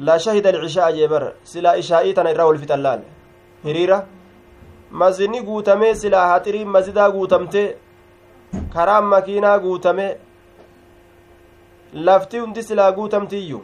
La 0.00 0.18
shahida 0.18 0.48
alcishaa 0.48 0.92
jeebar 0.92 1.32
silaa 1.44 1.74
ishaa'ii 1.82 2.14
tana 2.14 2.30
irraa 2.30 2.46
wal 2.46 2.58
fixan 2.58 2.82
laal? 2.82 3.00
Hiriira. 3.64 4.04
Mazini 4.90 5.42
guutamee 5.42 5.94
silaa 5.94 6.26
haxiriin 6.32 6.68
mazidaa 6.68 7.10
guutamte 7.10 7.78
karaan 8.74 9.04
makiinaa 9.04 9.58
guutame 9.58 10.06
lafti 11.92 12.38
hundi 12.38 12.62
silaa 12.62 12.92
guutamtiiyyu 12.92 13.60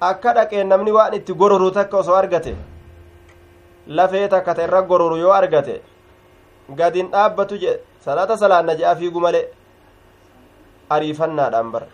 akka 0.00 0.32
dhaqeen 0.34 0.68
namni 0.68 0.92
waan 0.92 1.14
itti 1.14 1.34
gororu 1.34 1.70
takka 1.70 1.96
osoo 1.98 2.14
argate 2.14 2.56
lafee 3.86 4.28
takka 4.28 4.54
ta 4.54 4.62
irra 4.62 4.82
gororu 4.82 5.16
yoo 5.16 5.32
argate 5.32 5.82
gadin 6.80 7.10
dhaabbatu 7.10 7.58
jedhe 7.62 7.80
salaata 8.04 8.36
salaanna 8.36 8.74
je'a 8.80 8.94
fiigu 8.96 9.20
male 9.20 9.40
ariifannaadhaan 10.90 11.72
bara 11.72 11.86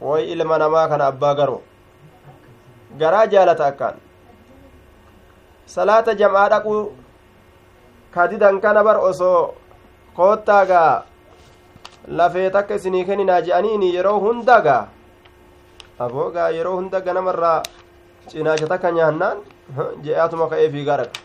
way 0.00 0.32
ilma 0.32 0.58
namaa 0.58 0.88
kana 0.88 1.06
abbaa 1.12 1.34
garo 1.34 1.62
garaa 3.00 3.26
jaalata 3.26 3.66
akkaan 3.66 3.96
salaata 5.66 6.14
jam'aa 6.14 6.48
dhaqu 6.54 6.74
kadidan 8.14 8.60
kana 8.60 8.84
bar 8.84 8.96
osoo 9.10 9.54
koottaagaa 10.16 11.04
lafee 12.08 12.50
takka 12.50 12.74
isinii 12.74 13.04
kenninaa 13.04 13.40
je'aniini 13.46 13.94
yeroo 13.94 14.18
hundagaa 14.20 14.88
aboogaa 15.98 16.48
yeroo 16.56 16.76
hundaga 16.76 17.12
namarraa 17.14 17.62
cinaacha 18.30 18.66
takka 18.66 18.90
nyaannaan 18.98 19.38
je'aatuma 20.04 20.48
ka'ee 20.52 20.70
fiigaa 20.74 20.96
dhaqa 21.00 21.20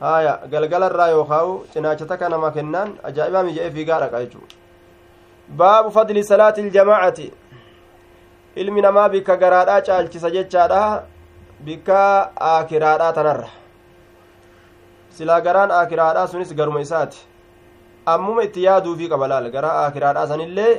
haya 0.00 0.32
galgalarraa 0.52 1.08
yookaa'u 1.14 1.52
cinaacha 1.72 2.06
takka 2.06 2.28
nama 2.28 2.50
kennaan 2.56 2.90
ajaa'ibaami 3.10 3.52
je'ee 3.56 3.70
fiigaa 3.76 4.00
dhaqa 4.00 4.20
jechuu 4.24 4.44
baabu 5.62 5.90
fadli 5.96 6.24
salaati 6.24 6.60
iljamaacati 6.66 7.32
ilmi 8.56 8.80
namaa 8.82 9.08
bikka 9.08 9.36
garaadhaa 9.36 9.80
caalchisa 9.88 10.30
jechaadha 10.36 10.82
bikka 11.64 11.98
aakiraadhaa 12.52 13.12
tanarra 13.12 13.48
silaa 15.16 15.40
garaan 15.40 15.70
aakiraadhaa 15.70 16.26
sunis 16.26 16.54
garuma 16.54 16.80
isaati 16.80 17.18
ammuma 18.12 18.42
itti 18.48 18.64
yaaduufii 18.68 19.08
qaba 19.12 19.28
laal 19.32 19.50
gara 19.54 19.70
akiraadhaa 19.86 20.26
sanillee 20.32 20.74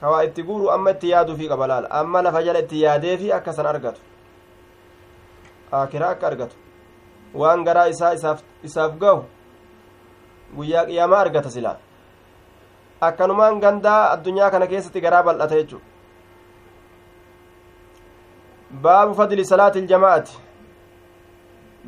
kawaa 0.00 0.24
itti 0.28 0.42
guuru 0.48 0.70
amma 0.74 0.90
itti 0.96 1.08
yaaduufii 1.14 1.48
qaba 1.52 1.66
laal 1.72 1.86
amma 2.00 2.22
lafa 2.26 2.42
jala 2.46 2.58
itti 2.64 2.82
yaadeefi 2.82 3.32
akka 3.38 3.52
san 3.52 3.66
argatu 3.66 4.00
akiraa 5.82 6.10
akka 6.16 6.26
argatu 6.26 6.56
waan 7.34 7.64
garaa 7.64 7.86
isaa 7.94 8.12
isaaf 8.62 8.92
gahu 9.02 9.24
guyyaa 10.56 10.84
qiyaamaa 10.90 11.20
argata 11.24 11.50
silaa 11.56 11.76
akkanumaan 13.00 13.60
gandaa 13.60 14.00
addunyaa 14.12 14.50
kana 14.50 14.66
keessatti 14.66 15.00
garaa 15.06 15.22
bal'ata 15.28 15.54
jechu 15.60 15.80
baabu 18.84 19.14
fadli 19.14 19.44
salaati 19.52 19.78
iljamaa'ati 19.84 20.38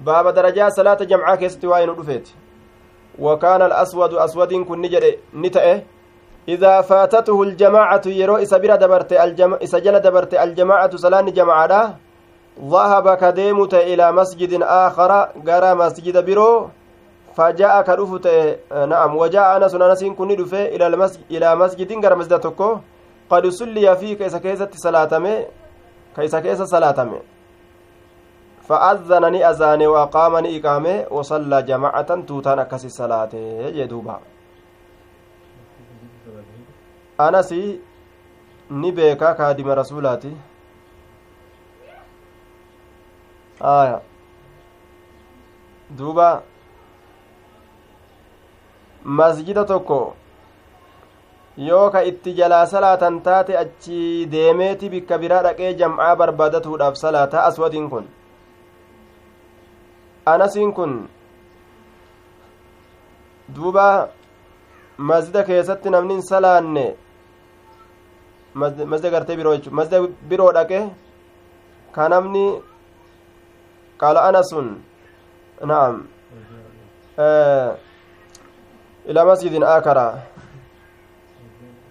baaba 0.08 0.32
darajaa 0.32 0.70
salaata 0.70 1.04
jamcaa 1.12 1.36
keessatti 1.36 1.66
waa'ee 1.72 1.86
nu 1.86 1.94
dhufeeti 2.00 2.34
وكان 3.18 3.62
الأسود 3.62 4.14
أسود 4.14 4.54
كن 4.54 4.80
نجد 4.80 5.18
نتأه. 5.34 5.82
إذا 6.48 6.80
فاتته 6.80 7.42
الجماعة 7.42 8.02
يرو 8.06 8.36
إسا 8.36 8.58
برا 8.58 8.76
دبرت 8.76 9.12
الجم... 9.12 9.54
إسا 9.54 9.78
دبرت 9.78 10.34
الجماعة 10.34 10.96
سلان 10.96 11.32
جماعة 11.32 11.98
ذهب 12.72 13.06
كديمت 13.14 13.74
إلى 13.74 14.12
مسجد 14.12 14.62
آخر 14.62 15.10
قرى 15.48 15.74
مسجد 15.74 16.24
برو. 16.24 16.68
فجاء 17.36 17.82
كرفت 17.82 18.26
نعم 18.88 19.16
وجاء 19.16 19.56
أنس 19.56 19.74
أنس 19.74 20.04
كن 20.04 20.36
دفه 20.36 20.64
إلى 20.74 20.86
المسجد 20.86 21.22
إلى 21.30 21.56
مسجد 21.56 22.04
قرى 22.04 22.14
مسجد 22.14 22.40
تكو 22.40 22.76
قد 23.30 23.46
صلي 23.46 23.96
فيه 23.96 24.16
كيس 24.16 24.36
كيسة 24.36 24.70
صلاتمي 24.72 25.44
كيس 26.16 26.64
كيس 28.68 29.08
صلاتمي 29.08 29.08
فأذنني 29.08 29.50
أذاني 29.50 29.86
وأقامني 29.86 30.58
إقامة 30.58 31.06
وصلى 31.10 31.62
جماعة 31.62 32.20
توتان 32.28 32.58
أكسي 32.58 32.86
الصلاة 32.86 33.34
يدوبا 33.74 34.20
أنس 37.20 37.54
ni 38.70 38.92
beekaa 38.92 39.34
kaadima 39.34 39.74
rasuulaati 39.74 40.36
aya 43.60 44.00
duuba 45.98 46.42
masjida 49.04 49.64
tokko 49.64 50.16
yoo 51.56 51.90
ka 51.90 52.02
itti 52.02 52.34
jalaa 52.34 52.66
salaatan 52.66 53.20
taate 53.22 53.58
achi 53.58 54.26
deemeeti 54.26 54.90
bikka 54.90 55.18
biraa 55.18 55.42
dhaqee 55.42 55.74
jam'aa 55.74 56.16
barbaadatuudhaaf 56.16 56.96
salaata 56.96 57.44
aswadiin 57.44 57.90
kun 57.90 58.08
anasiin 60.26 60.72
kun 60.78 60.92
duuba 63.56 63.86
masjida 65.10 65.44
keessatti 65.50 65.90
namni 65.96 66.14
hin 66.14 66.22
salaanne 66.30 66.86
masjida 68.54 69.10
gartee 69.16 69.36
biroo 69.40 69.56
jechuudha 69.56 69.76
masjida 69.80 70.06
biroo 70.30 70.52
dhaqe 70.58 70.80
ka 71.98 72.08
namni 72.14 72.46
قال 73.98 74.16
أنس 74.16 74.54
نعم 75.64 76.04
آه 77.18 77.76
إلى 79.08 79.24
مسجد 79.24 79.62
آخر 79.62 80.14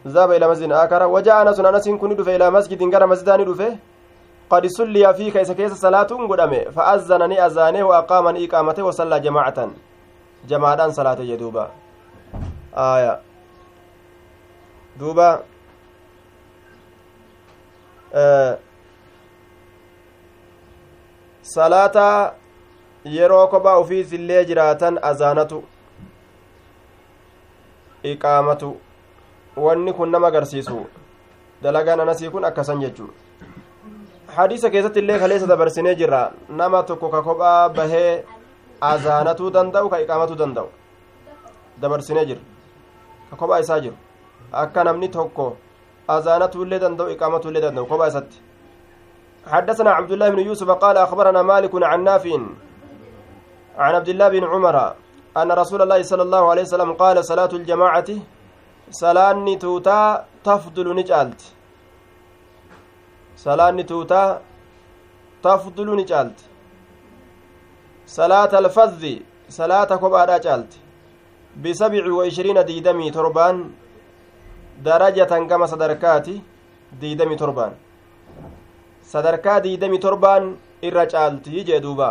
ذهب 0.07 0.31
إلى 0.31 0.47
مسجد 0.47 0.71
آخر 0.71 1.03
وجاء 1.07 1.41
أنس 1.41 1.59
أنس 1.59 1.89
كن 1.89 2.15
دفه 2.15 2.35
إلى 2.35 2.49
مسجد 2.51 2.83
غير 2.83 3.07
مسجدان 3.07 3.45
دفه 3.45 3.77
قد 4.49 4.65
صلي 4.67 5.13
فيه 5.13 5.31
كيس 5.31 5.51
كيس 5.51 5.73
صلاة 5.73 6.11
قدامه 6.29 6.63
فأذنني 6.75 7.45
أذانه 7.45 7.83
وأقامني 7.83 8.45
إقامته 8.45 8.83
وصلى 8.83 9.19
جماعة 9.19 9.69
جماعة 10.47 10.89
صلاة 10.89 11.19
يدوبا 11.19 11.71
آية 12.77 13.19
دوبا 14.99 15.43
آه 18.13 18.57
kophaa 23.51 23.77
ufiis 23.77 24.13
illee 24.13 24.45
jiraatan 24.45 24.99
azaanatu 25.01 25.63
iqaamatu 28.03 28.77
wanni 29.57 29.93
kun 29.93 30.09
nama 30.09 30.27
agarsiisu 30.27 30.85
dalagaan 31.63 31.99
anasii 31.99 32.29
kun 32.29 32.45
akkasan 32.45 32.79
jechuu 32.79 33.09
hadiisa 34.37 34.69
keessatti 34.69 34.99
illee 34.99 35.19
kaleessa 35.19 35.47
dabarsinee 35.47 35.95
jirra 35.95 36.21
nama 36.49 36.83
tokko 36.83 37.09
ka 37.09 37.21
kophaa 37.27 37.69
bahee 37.69 38.23
azaanatuu 38.81 39.51
danda'u 39.57 39.89
ka 39.89 40.01
iqaamatuu 40.05 40.37
danda'u 40.41 40.69
dabarsinee 41.81 42.25
jira 42.25 42.41
ka 43.29 43.35
kophaa 43.41 43.59
isaa 43.65 43.79
jiru 43.79 43.95
akka 44.63 44.83
namni 44.83 45.09
tokko 45.17 45.47
azaanatuu 46.07 46.65
illee 46.65 46.79
danda'u 46.85 47.15
iqaamatuu 47.15 47.49
illee 47.51 47.65
danda'u 47.67 47.85
kophaa 47.93 48.11
isatti 48.13 48.43
حدثنا 49.45 49.91
عبد 49.91 50.11
الله 50.11 50.29
بن 50.29 50.39
يوسف 50.39 50.69
قال 50.69 50.97
أخبرنا 50.97 51.41
مالك 51.41 51.69
عن 51.83 52.03
نافع 52.03 52.33
عن 53.77 53.95
عبد 53.95 54.09
الله 54.09 54.27
بن 54.29 54.43
عمر 54.43 54.75
أن 55.37 55.51
رسول 55.51 55.81
الله 55.81 56.01
صلى 56.01 56.23
الله 56.27 56.43
عليه 56.51 56.61
وسلم 56.61 56.93
قال 56.93 57.25
صلاة 57.25 57.51
الجماعة 57.53 58.09
صلاة 58.89 59.55
توتا 59.61 60.25
تفضل 60.43 60.87
نجالت 60.95 61.41
صلاة 63.37 63.81
توتا 63.81 64.41
تفضل 65.43 65.87
نجالت 65.99 66.39
صلاة 68.07 68.51
الفذ 68.59 69.03
صلاة 69.49 69.91
كبارة 70.03 70.37
جالت 70.37 70.71
بسبع 71.63 72.03
وعشرين 72.13 72.65
ديدمي 72.65 73.11
تربان 73.11 73.71
درجة 74.83 75.33
كما 75.49 75.65
صدركاتي 75.65 76.41
ديدمي 77.01 77.35
تربان 77.35 77.73
sadarkaa 79.11 79.59
diidami 79.63 79.99
torbaan 80.05 80.45
irra 80.87 81.05
caaltii 81.13 81.63
jee 81.67 81.79
duuba 81.83 82.07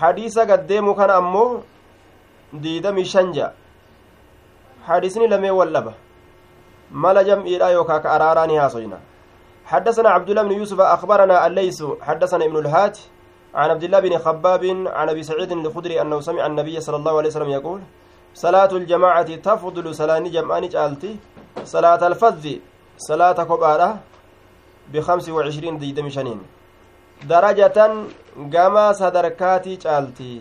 hadiisa 0.00 0.46
gaddeemu 0.50 0.94
kana 1.00 1.18
ammoo 1.22 1.62
diidami 2.64 3.04
shanja 3.12 3.46
hadisni 4.88 5.28
lamee 5.34 5.54
wallaba 5.60 5.92
yookaa 7.72 8.00
ka 8.00 8.10
araaraa 8.10 8.46
ni 8.46 8.56
haasoyna 8.56 8.98
حدثنا 9.66 10.08
عبد 10.08 10.30
الله 10.30 10.42
بن 10.42 10.52
يوسف 10.52 10.80
أخبرنا 10.80 11.46
الليث 11.46 11.84
حدثنا 12.00 12.44
ابن 12.44 12.56
الهات 12.58 12.98
عن 13.54 13.70
عبد 13.70 13.84
الله 13.84 14.00
بن 14.00 14.18
خباب 14.18 14.64
عن 14.86 15.08
أبي 15.08 15.22
سعيد 15.22 15.52
الخدري 15.52 16.00
أنه 16.00 16.20
سمع 16.20 16.46
النبي 16.46 16.80
صلى 16.80 16.96
الله 16.96 17.14
عليه 17.18 17.28
وسلم 17.28 17.48
يقول 17.48 17.80
صلاة 18.34 18.72
الجماعة 18.72 19.30
تفضل 19.36 19.94
صلاة 19.94 20.18
جمعان 20.18 20.68
جالتي 20.68 21.16
صلاة 21.64 22.06
الفذ 22.06 22.44
صلاة 22.98 23.38
كبارة 23.44 23.98
بخمس 24.92 25.28
وعشرين 25.28 25.78
ديدم 25.78 26.08
شنين 26.08 26.40
درجة 27.24 27.78
قما 28.54 28.92
صدركاتي 28.92 29.76
جالتي. 29.76 30.40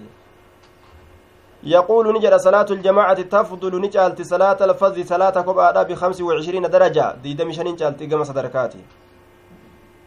يقول 1.64 2.06
نجد 2.16 2.36
صلاة 2.36 2.66
الجماعة 2.72 3.22
تفضل 3.22 3.82
نجالتي 3.82 4.24
صلاة 4.24 4.60
الفذ 4.66 5.06
صلاة 5.06 5.36
كبارة 5.42 5.84
بخمس 5.84 6.22
وعشرين 6.22 6.66
درجة 6.70 7.16
ديدم 7.24 7.52
شنين 7.52 7.76
جالتي 7.76 8.06
قما 8.10 8.24
صدركاتي 8.24 8.82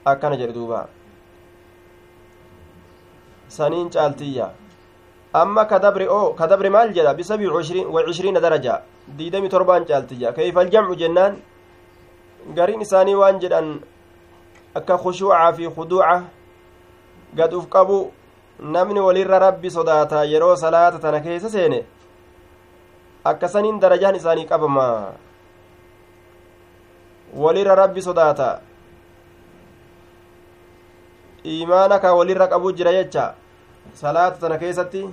أكان 0.06 0.38
جردوبا 0.38 0.86
سنين 3.48 3.88
جالتية 3.88 4.50
amma 5.34 5.66
kadabri 5.66 6.06
oo 6.06 6.32
kadabri 6.38 6.70
maal 6.70 6.92
jedha 6.94 7.14
bisabii 7.14 7.50
wacishriina 7.90 8.40
daraja 8.40 8.82
diidami 9.08 9.48
torbaan 9.48 9.84
caaltiyya 9.84 10.32
kayfa 10.32 10.60
aljamcu 10.60 10.94
jennaan 10.94 11.42
gariin 12.54 12.80
isaanii 12.86 13.14
waan 13.18 13.40
jedhan 13.42 13.80
akka 14.74 14.98
khushuucaa 14.98 15.52
fi 15.52 15.66
khuduuca 15.66 16.22
gad 17.34 17.52
uf 17.54 17.66
qabu 17.66 18.12
namni 18.60 19.00
walirra 19.00 19.38
rabbi 19.38 19.70
sodaata 19.70 20.24
yeroo 20.24 20.56
salaata 20.56 20.98
tana 20.98 21.20
keessa 21.20 21.50
seene 21.50 21.84
akkasaniin 23.24 23.80
darajaan 23.80 24.16
isaanii 24.16 24.46
qabama 24.46 24.86
walirra 27.44 27.74
rabbi 27.74 28.02
sodaata 28.02 28.60
imaana 31.44 31.98
ka 31.98 32.14
walirra 32.14 32.46
qabu 32.48 32.72
jira 32.72 32.92
jecha 32.92 33.34
salaata 33.92 34.40
tana 34.40 34.58
keessatti 34.58 35.04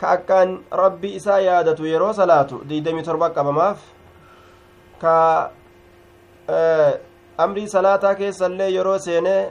ka 0.00 0.08
akkaan 0.10 0.58
rabbi 0.70 1.14
isaa 1.16 1.40
yaadatu 1.40 1.86
yeroo 1.86 2.12
salaatu 2.12 2.60
diidamii 2.68 3.02
torba 3.02 3.30
qabamaaf 3.30 3.78
ka 5.00 5.14
amrii 7.38 7.68
salaataa 7.68 8.14
keessallee 8.14 8.70
yeroo 8.74 8.98
seenee 8.98 9.50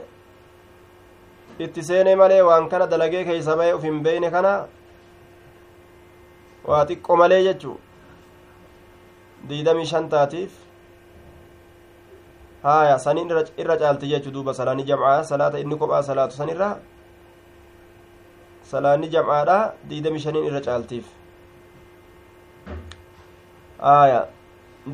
itti 1.58 1.82
seenee 1.82 2.16
malee 2.16 2.42
waan 2.42 2.68
kana 2.68 2.86
dalagee 2.86 3.24
keeysa 3.24 3.56
ba'e 3.56 3.74
uf 3.74 3.82
hin 3.82 4.02
beeyne 4.02 4.30
kana 4.30 4.52
waa 6.64 6.84
xiqqo 6.86 7.16
malee 7.16 7.42
jechuu 7.48 7.76
diidamii 9.48 9.86
shan 9.92 10.08
taatiif 10.08 10.52
haya 12.62 12.98
sanin 12.98 13.30
irra 13.58 13.76
caalti 13.78 14.08
jechuu 14.12 14.32
duuba 14.32 14.54
salaani 14.54 14.84
jam'aa 14.90 15.22
salaata 15.24 15.58
inni 15.58 15.76
kophaa 15.78 16.02
salaatu 16.02 16.34
san 16.36 16.48
irra 16.48 16.70
salaanni 18.70 19.08
jam'aadha 19.14 19.58
diidami 19.88 20.20
shaniin 20.20 20.44
irra 20.50 20.60
caaltiif 20.60 21.06
aya 23.78 24.20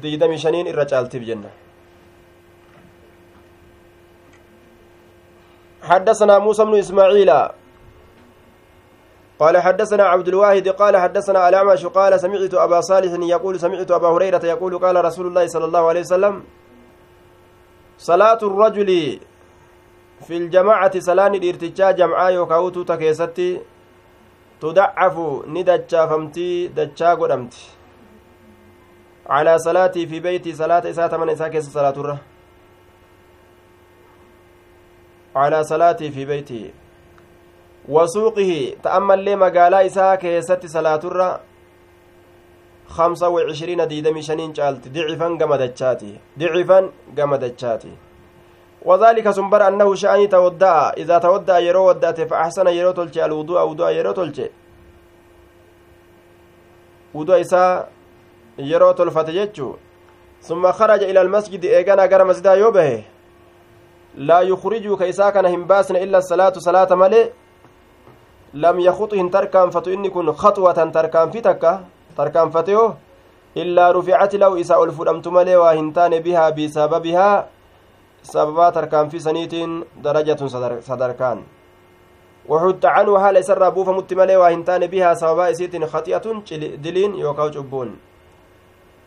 diidami 0.02 0.38
shaniin 0.38 0.66
irra 0.72 0.84
caaltiif 0.92 1.24
jenna 1.30 1.50
حدثنا 5.82 6.38
موسى 6.38 6.64
بن 6.64 6.74
إسماعيل. 6.78 7.30
قال 9.42 9.58
حدثنا 9.58 10.04
عبد 10.04 10.28
الواحد 10.28 10.68
قال 10.68 10.96
حدثنا 10.96 11.48
الأعمش 11.48 11.86
قال 11.86 12.20
سمعت 12.20 12.54
أبا 12.54 12.80
صالح 12.80 13.12
يقول 13.34 13.60
سمعت 13.60 13.90
أبا 13.90 14.08
هريرة 14.08 14.44
يقول 14.46 14.78
قال 14.78 15.04
رسول 15.04 15.26
الله 15.26 15.46
صلى 15.46 15.64
الله 15.64 15.88
عليه 15.88 16.00
وسلم 16.00 16.34
صلاة 17.98 18.40
الرجل 18.42 18.90
في 20.26 20.36
الجماعة 20.36 20.94
سلان 20.98 21.34
الارتجاء 21.34 21.92
جمعاء 21.92 22.32
يوكاوتو 22.32 22.82
تكيستي 22.82 23.60
tudaccafu 24.62 25.44
ni 25.46 25.64
dachaafamtii 25.64 26.68
dachaa 26.68 27.16
godhamti 27.16 27.62
calaa 29.26 29.58
salaatii 29.58 30.06
fi 30.06 30.20
beeytii 30.20 30.54
salaata 30.54 30.88
isaa 30.88 31.08
tamana 31.08 31.32
isaa 31.32 31.48
keessa 31.48 32.31
salaaturra 35.34 35.50
calaa 35.50 35.64
salaatii 35.64 36.10
fi 36.10 36.26
beeytii 36.26 36.72
wasuuqihi 37.88 38.76
ta'ammallee 38.82 39.36
magaalaa 39.36 39.80
isaa 39.80 40.16
keessatti 40.16 40.68
salaaturra 40.68 41.40
خمسة 42.92 43.28
وعشرين 43.28 43.88
ديدمي 43.88 44.22
شنين 44.22 44.54
شالت. 44.54 44.88
ضعفا 44.88 45.28
قمدتشاتي 45.40 46.12
ضعفا 46.38 46.90
قمدتشاتي 47.18 47.92
وذلك 48.84 49.30
سنبر 49.30 49.68
أنه 49.68 49.94
شأني 49.94 50.26
تودع. 50.26 50.92
إذا 51.00 51.18
تودع 51.18 51.58
يرو 51.58 51.88
ودأت 51.88 52.20
فأحسن 52.20 52.66
يرو 52.68 52.90
تلجي 52.90 53.24
الوضوء 53.24 53.60
وضوء 53.62 53.90
يرو 53.90 54.12
تلجي 54.12 54.50
وضوء 57.14 57.40
إساء 57.40 57.88
يرو 58.58 58.92
تلفت 58.92 59.28
ثم 60.42 60.72
خرج 60.72 61.02
إلى 61.02 61.20
المسجد. 61.20 61.64
إيقانا 61.64 62.02
قرى 62.02 62.24
مسجدا 62.24 62.54
يوبه. 62.54 63.04
لا 64.16 64.40
يخرج 64.40 64.98
كيسا 64.98 65.30
كان 65.30 65.46
همباسن 65.46 65.96
إلا 65.96 66.18
الصلاة 66.18 66.52
صلاة 66.58 66.94
ملي. 66.94 67.30
لم 68.54 68.80
يخطه 68.80 69.28
تركان 69.28 69.70
فتو 69.70 69.92
إني 69.92 70.08
كن 70.10 70.32
خطوة 70.32 70.72
تركان 72.16 72.50
في 72.50 72.60
illaa 73.52 73.92
ruficati 73.92 74.38
lahu 74.40 74.56
isa 74.56 74.80
ol 74.80 74.92
fudhamtu 74.96 75.30
malee 75.30 75.56
waa 75.60 75.76
hin 75.76 75.92
taane 75.92 76.20
bihaa 76.24 76.52
bisababihaa 76.56 77.44
sababaa 78.24 78.72
tarkaanfii 78.72 79.20
saniitiin 79.20 79.84
darajatun 80.04 80.48
sadarkaan 80.80 81.44
وحط 82.48 82.84
عنه 82.86 83.18
حال 83.22 83.44
سر 83.44 83.66
أبوف 83.66 83.88
متملي 83.88 84.36
وهنتان 84.36 84.86
بها 84.86 85.14
سببا 85.14 85.50
إسيت 85.50 85.78
خطيئة 85.84 86.26
دلين 86.82 87.14
يوكاو 87.14 87.48
جبون. 87.54 87.88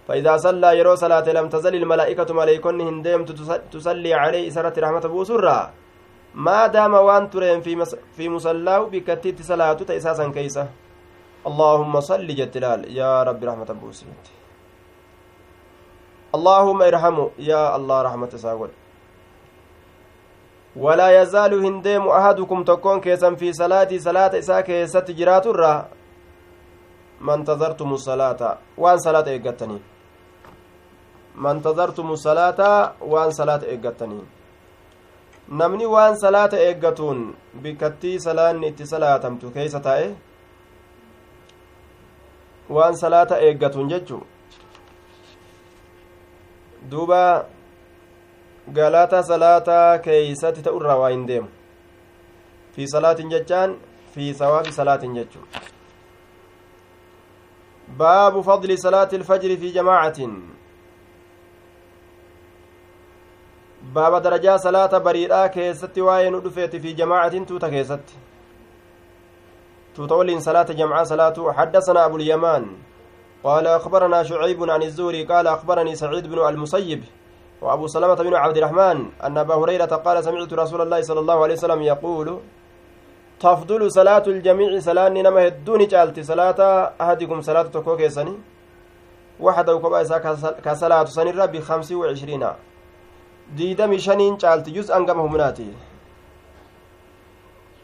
فإذا 0.07 0.37
صلى 0.37 0.77
يرو 0.79 0.95
صلاة 0.95 1.27
لم 1.37 1.49
تزل 1.49 1.75
الملائكة 1.75 2.33
ملائكون 2.33 2.81
هندم 2.81 3.25
تصلي 3.71 4.13
عليه 4.13 4.47
إسرة 4.47 4.73
رحمة 4.79 4.99
بوسرة 4.99 5.71
ما 6.35 6.67
دام 6.67 6.93
وان 6.93 7.29
ترين 7.29 7.61
في, 7.61 7.75
مس 7.75 7.95
في 8.17 8.29
مصلاة 8.29 8.79
بكتيت 8.79 9.41
صلاة 9.41 9.73
تأساسا 9.73 10.29
كيسة. 10.29 10.67
اللهم 11.47 11.99
صل 11.99 12.27
جتلال 12.27 12.97
يا 12.97 13.23
رب 13.23 13.43
رحمة 13.43 13.69
بوسيت 13.81 14.25
اللهم 16.35 16.81
ارحمه. 16.81 17.31
يا 17.39 17.75
الله 17.75 18.01
رحمة 18.01 18.29
ساقول 18.29 18.69
ولا 20.75 21.21
يزال 21.21 21.53
هنديم 21.65 22.07
أحدكم 22.07 22.63
تكون 22.63 23.01
كيسا 23.01 23.35
في 23.35 23.53
صلاة 23.53 23.91
صلاة 23.97 24.31
إساء 24.39 24.61
كيسة 24.61 25.05
جرات 25.09 25.47
الرا 25.47 25.87
ما 27.21 27.33
انتظرتم 27.33 27.93
الصلاة. 27.93 28.57
وان 28.77 28.97
صلاة 28.97 29.27
إيقاتني 29.27 29.94
انتظرتم 31.43 32.11
الصلاة 32.11 32.59
وان 33.01 33.31
صلاة 33.31 33.61
إيقاتني 33.63 34.21
namni 35.47 35.85
waan 35.85 36.15
salaata 36.17 36.57
eeggatuun 36.57 37.19
bikkattii 37.61 38.19
salaanni 38.19 38.67
itti 38.67 38.85
salaatamtu 38.91 39.51
keeysa 39.57 39.79
taa'e 39.87 40.07
waan 42.77 42.97
salaata 42.97 43.37
eeggatuun 43.47 43.89
jechu 43.89 44.17
duuba 46.91 47.45
galata 48.73 49.21
salaataa 49.23 49.97
keeysatti 50.07 50.65
ta'urraa 50.69 50.97
waa 51.03 51.13
hin 51.13 51.27
deemu 51.27 51.47
fi 52.75 52.87
salaatin 52.95 53.29
jechaan 53.29 53.77
fi 54.15 54.33
sawaabi 54.33 54.71
salaatin 54.71 55.15
jechu 55.15 55.39
baabu 57.97 58.43
fadli 58.43 58.77
salaati 58.77 59.15
ilfajri 59.15 59.57
fi 59.57 59.71
jamaacatin 59.71 60.54
baaba 63.95 64.19
darajaa 64.19 64.59
salaata 64.67 64.99
bariidhaa 64.99 65.49
keessatti 65.49 66.07
waa'ee 66.07 66.29
nu 66.29 66.45
dhufeeti 66.45 66.79
fi 66.79 66.93
jamaacatin 67.01 67.45
tuuta 67.45 67.69
keessatti. 67.69 68.25
صلاة 70.39 70.63
جمعة 70.63 71.03
صلاة 71.03 71.37
حدثنا 71.51 72.05
أبو 72.05 72.15
اليمان 72.15 72.65
قال 73.43 73.67
أخبرنا 73.67 74.23
شعيب 74.23 74.69
عن 74.69 74.83
الزوري 74.83 75.23
قال 75.23 75.47
أخبرني 75.47 75.95
سعيد 75.95 76.27
بن 76.27 76.47
المسيب 76.47 77.03
وأبو 77.61 77.87
سلمة 77.87 78.15
بن 78.15 78.35
عبد 78.35 78.57
الرحمن 78.57 78.97
أن 79.23 79.37
أبا 79.37 79.55
هريرة 79.55 79.85
قال 79.85 80.23
سمعت 80.23 80.53
رسول 80.53 80.81
الله 80.81 81.01
صلى 81.01 81.19
الله 81.19 81.43
عليه 81.43 81.53
وسلم 81.53 81.81
يقول 81.81 82.39
تفضل 83.39 83.91
صلاة 83.91 84.23
الجميع 84.27 84.79
صلاة 84.79 85.09
نما 85.09 85.47
هدوني 85.47 85.85
جالتي 85.85 86.23
صلاة 86.23 86.59
أحدكم 87.01 87.41
صلاة 87.41 87.63
تكوكي 87.63 88.09
سني 88.09 88.35
وحده 89.39 89.79
كبا 89.79 90.03
كصلاة 90.65 91.05
سنرى 91.05 91.47
بخمس 91.47 91.91
وعشرين 91.91 92.43
diidami 93.53 93.99
shaniin 93.99 94.37
caalti 94.37 94.71
juz'an 94.73 95.01
angama 95.01 95.21
humnaati. 95.23 95.67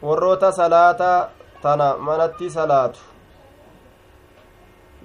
Warroota 0.02 0.52
salaata 0.52 1.30
tana 1.62 1.96
manatti 1.96 2.50
salaatu. 2.50 3.00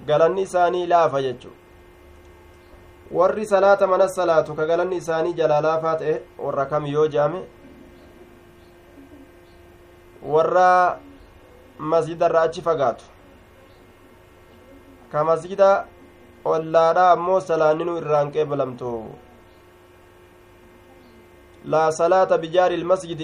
Galanni 0.06 0.42
isaanii 0.42 0.86
laafa 0.86 1.22
jechu. 1.22 1.50
Warri 3.10 3.46
salaata 3.46 3.86
mana 3.86 4.08
salaatu 4.08 4.54
ka 4.54 4.66
galanni 4.66 4.96
isaanii 4.96 5.34
jalaa 5.34 5.60
laafaa 5.60 5.96
ta'e 5.96 6.22
warra 6.38 6.66
kam 6.66 6.86
yoo 6.86 7.06
jaame 7.08 7.40
warra 10.22 10.98
masjidarraa 11.78 12.42
achi 12.42 12.62
fagaatu. 12.62 13.04
Ka 15.12 15.24
masjida 15.24 15.86
ollaadhaa 16.44 17.12
ammoo 17.12 17.40
salaanni 17.40 17.48
salaanninuu 17.48 17.96
irraan 18.02 18.32
qeebalamtoo 18.32 19.27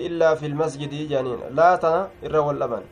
illaa 0.09 0.37
fi 0.37 0.49
lmasjidi 0.49 1.07
jaaniin 1.13 1.41
laata 1.59 1.93
irra 2.27 2.41
wal 2.47 2.59
dhaban 2.59 2.85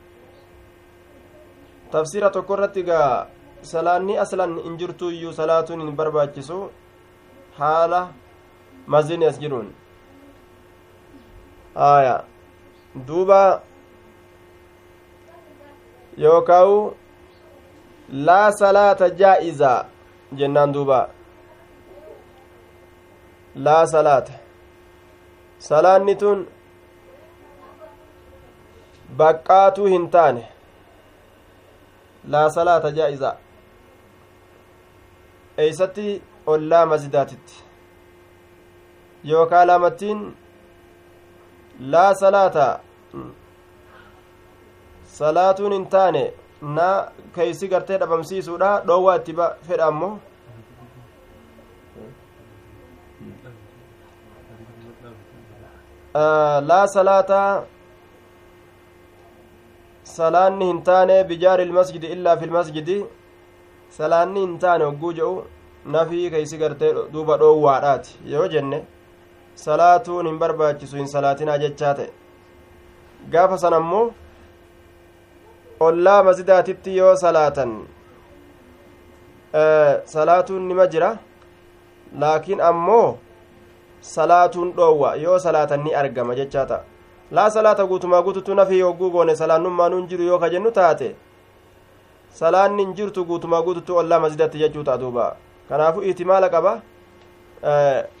tafsiira 1.91 2.29
tokko 2.29 2.53
irratti 2.57 2.83
gaa 2.83 3.27
salaanni 3.61 4.17
aslan 4.23 4.59
hin 4.65 4.77
jirtu 4.77 5.11
iyyuu 5.11 5.33
salaatuun 5.33 5.81
hin 5.85 5.95
barbaachisu 5.95 6.57
haala 7.59 8.01
mazini 8.87 9.25
as 9.25 9.39
jiruun 9.39 9.69
aya 11.75 12.23
duuba 13.07 13.41
yookaawu 16.17 16.77
laa 18.29 18.51
salaata 18.51 19.09
jaa'iza 19.09 19.73
jennaan 20.41 20.73
duuba 20.73 20.99
laa 23.55 23.85
salaata 23.95 24.42
salaanni 25.67 26.15
tun 26.21 26.39
baqqaatuu 29.19 29.87
hin 29.93 30.05
taane 30.15 30.43
laa 32.35 32.47
salaata 32.55 32.91
jaa'iza 32.97 33.31
eeysatti 35.65 36.07
ollaa 36.53 36.85
masjidaatitti 36.93 37.55
yookaa 39.31 39.63
laamattiin 39.71 40.21
laa 41.95 42.11
salaata 42.23 42.67
salaatuun 45.17 45.73
hin 45.77 45.87
taane 45.95 46.23
na 46.77 46.87
keeysi 47.35 47.67
gartee 47.75 47.97
dhabamsiisuudha 48.03 48.71
dhoowwaa 48.87 49.15
itti 49.21 49.35
fedha 49.67 49.85
ammoo 49.93 50.13
laa 56.13 56.87
salaata 56.87 57.63
salaanni 60.03 60.65
hin 60.65 60.81
taane 60.83 61.23
bijaari 61.23 61.63
ilmasjidi 61.63 62.07
illaa 62.07 62.37
fi 62.37 62.45
lmasjidi 62.45 63.05
salaanni 63.97 64.39
hin 64.39 64.59
taane 64.59 64.83
hogguu 64.85 65.13
jedhu 65.19 65.45
nafii 65.85 66.29
keeysi 66.31 66.57
gartee 66.57 66.93
duuba 67.13 67.37
dhoowwaadhaati. 67.37 68.19
Yoo 68.25 68.47
jenne 68.47 68.83
salaatuun 69.55 70.27
hin 70.27 70.37
barbaachisu 70.39 70.97
hin 70.97 71.07
salaatinaa 71.07 71.57
jechaa 71.57 71.93
ta'e. 71.93 72.09
Gaafa 73.31 73.57
san 73.57 73.73
ammoo 73.73 74.13
ollaa 75.79 76.23
masjidaatitti 76.23 76.97
yoo 76.97 77.15
salaatan 77.15 77.75
salaatuun 80.05 80.67
nima 80.67 80.87
jira. 80.87 81.17
Laakiin 82.19 82.61
ammoo 82.61 83.17
salaatuun 84.03 84.73
dhoowwa. 84.75 85.15
Yoo 85.15 85.39
salaatan 85.39 85.83
ni 85.83 85.93
argama 85.95 86.35
jechaa 86.35 86.65
ta'a. 86.65 86.83
Laa 87.31 87.49
salaata 87.49 87.85
guutumaa 87.85 88.21
guututu 88.21 88.55
nafii 88.55 88.81
hogguu 88.81 89.09
goone 89.11 89.35
salaannummaan 89.35 89.93
hin 89.93 90.07
jiru 90.07 90.23
yoo 90.23 90.39
ka 90.39 90.49
jennu 90.49 90.71
taate 90.71 91.15
salaanni 92.39 92.83
hin 92.85 92.93
jirtu 92.93 93.25
guutumaa 93.25 93.61
guututu 93.61 93.97
ollaa 93.97 94.19
masjidatti 94.19 94.59
jechuu 94.59 94.83
ta'a 94.83 94.97
duuba. 94.97 95.35
Kanaafu 95.69 96.03
ihtimaala 96.03 96.49
qaba. 96.49 96.81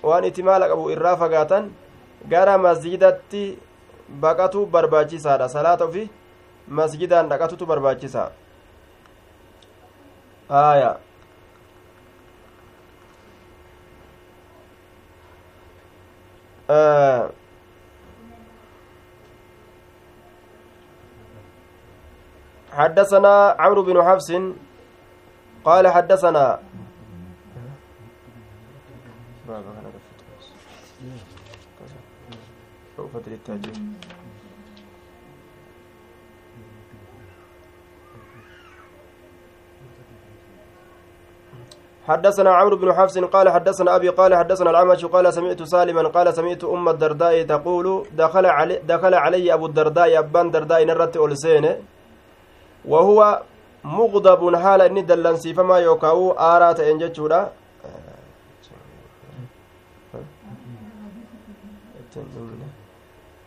Waan 0.03 0.23
ihtimaala 0.23 0.67
qabu 0.67 0.89
irraa 0.91 1.15
fagaatan 1.17 1.71
gara 2.29 2.57
masjidatti 2.57 3.59
baqatu 4.09 4.65
barbaachisaadha. 4.65 5.49
Salaata 5.49 5.85
ufi 5.85 6.09
masjidaan 6.67 7.29
dhaqatutu 7.29 7.65
barbaachisa 7.65 8.31
aya 16.69 17.31
حدثنا 22.73 23.55
عمرو 23.59 23.83
بن 23.83 24.01
حفص 24.01 24.31
قال 25.63 25.87
حدثنا 25.87 26.59
حدثنا 42.07 42.51
عمرو 42.55 42.75
بن 42.75 42.93
حفص 42.93 43.17
قال 43.17 43.49
حدثنا 43.49 43.95
أبي 43.95 44.09
قال 44.09 44.35
حدثنا 44.35 44.69
العمش 44.69 45.05
قال 45.05 45.33
سمعت 45.33 45.63
سالما 45.63 46.07
قال 46.07 46.33
سمعت 46.33 46.63
أم 46.63 46.89
الدرداء 46.89 47.43
تقول 47.43 48.07
دخل 48.11 48.45
علي 48.45 48.75
دخل 48.83 49.13
علي 49.13 49.53
أبو 49.53 49.65
الدرداء 49.65 50.19
أبان 50.19 50.51
درداء 50.51 50.85
نرت 50.85 51.17
اولسين 51.17 51.65
وهو 52.85 53.41
مغضب 53.83 54.55
حال 54.55 54.81
إني 54.81 55.01
دلنسي 55.01 55.53
فما 55.53 55.77
يوكاو 55.79 56.31
آرات 56.31 56.79
انجتشورا 56.79 57.51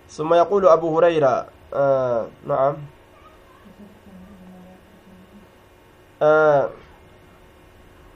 ثم 0.08 0.34
يقول 0.34 0.68
أبو 0.68 0.98
هريرة 0.98 1.46
آه 1.74 2.26
نعم. 2.46 2.76
آه 6.22 6.70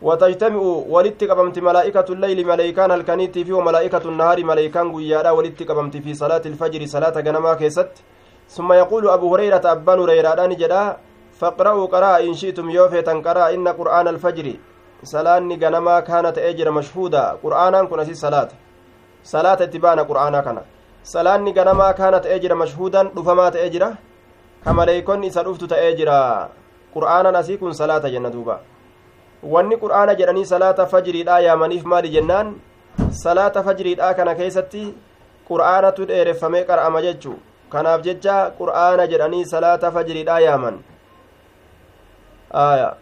وتجتمع 0.03 0.61
ولت 0.95 1.25
قبمت 1.25 1.59
ملائكة 1.59 2.09
الليل 2.15 2.47
ملائكان 2.47 2.91
الكنيت 2.93 3.39
في 3.39 3.53
وملائكة 3.53 4.05
النهار 4.09 4.45
ملائكان 4.45 4.87
قيادا 4.97 5.31
ولت 5.31 5.63
قبمت 5.63 5.97
في 5.97 6.15
صلاة 6.15 6.43
الفجر 6.47 6.87
صلاة 6.87 7.21
جنما 7.21 7.55
كيست. 7.55 7.93
ثم 8.49 8.73
يقول 8.73 9.09
أبو 9.09 9.35
هريرة 9.35 9.65
أبان 9.65 9.99
هريرة 10.01 10.47
جدا 10.47 10.97
فاقرأوا 11.39 11.87
قراء 11.87 12.29
إن 12.29 12.35
شئتم 12.35 12.71
يوفيتا 12.71 13.13
قراء 13.27 13.55
إن 13.55 13.69
قرآن 13.69 14.09
الفجر 14.09 14.47
صلاة 15.05 15.39
جنما 15.39 16.01
كانت 16.01 16.39
أجر 16.39 16.71
مشهودة 16.71 17.33
قرآنا 17.43 17.85
كنا 17.85 18.05
صلاة. 18.13 18.49
صلاة 19.25 19.59
اتبانا 19.63 20.03
قرآنا 20.03 20.41
كان 20.41 20.59
صلاة 21.05 21.37
جنما 21.37 21.93
كانت 21.93 22.27
أجر 22.27 22.55
مشهودا 22.55 23.03
رفمات 23.19 23.57
أجرة 23.57 23.91
كملائكون 24.65 25.25
إسا 25.25 25.43
رفت 25.43 25.65
تأجر 25.65 26.11
قرآنا 26.95 27.31
نسيكن 27.41 27.73
صلاة 27.73 28.05
جنة 28.09 28.29
دوبا. 28.29 28.61
Wanni 29.43 29.77
qur'aana 29.77 30.15
jedhanii 30.15 30.45
salaata 30.45 30.87
fajriidhaa 30.87 31.41
yaamaniif 31.41 31.85
maali 31.85 32.13
jennaan 32.17 32.55
salaata 33.23 33.63
fajriidhaa 33.63 34.15
kana 34.15 34.35
keessatti 34.35 34.85
qur'aanatu 35.49 36.07
dheereffamee 36.13 36.65
qara'ama 36.71 37.03
jechuu 37.09 37.39
kanaaf 37.69 38.07
jecha 38.09 38.39
qur'aana 38.61 39.07
jedhanii 39.07 39.45
salaata 39.55 39.91
fajriidhaa 39.91 40.41
yaaman 40.47 40.81
آية 42.55 42.95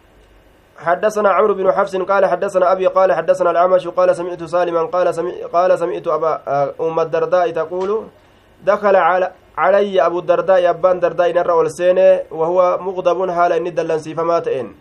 حدثنا 0.77 1.29
عمرو 1.29 1.53
بن 1.53 1.71
حفص 1.71 1.95
قال 1.95 2.25
حدثنا 2.25 2.71
أبي 2.71 2.87
قال 2.87 3.13
حدثنا 3.13 3.51
العمش 3.51 3.87
قال 3.87 4.15
سمعت 4.15 4.43
سالما 4.43 4.83
قال 4.83 5.15
سمع 5.15 5.31
قال 5.53 5.79
سمعت 5.79 6.07
أبا 6.07 6.41
أم 6.81 6.99
الدرداء 6.99 7.51
تقول 7.51 8.07
دخل 8.63 8.95
على 8.95 9.31
علي 9.57 10.05
أبو 10.05 10.19
الدرداء 10.19 10.69
أبان 10.69 10.99
درداء 10.99 11.31
نرى 11.33 11.53
وهو 12.31 12.77
مغضب 12.81 13.31
حال 13.31 13.53
إن 13.53 13.73
دلنسي 13.75 14.15
فمات 14.15 14.47
إن 14.47 14.73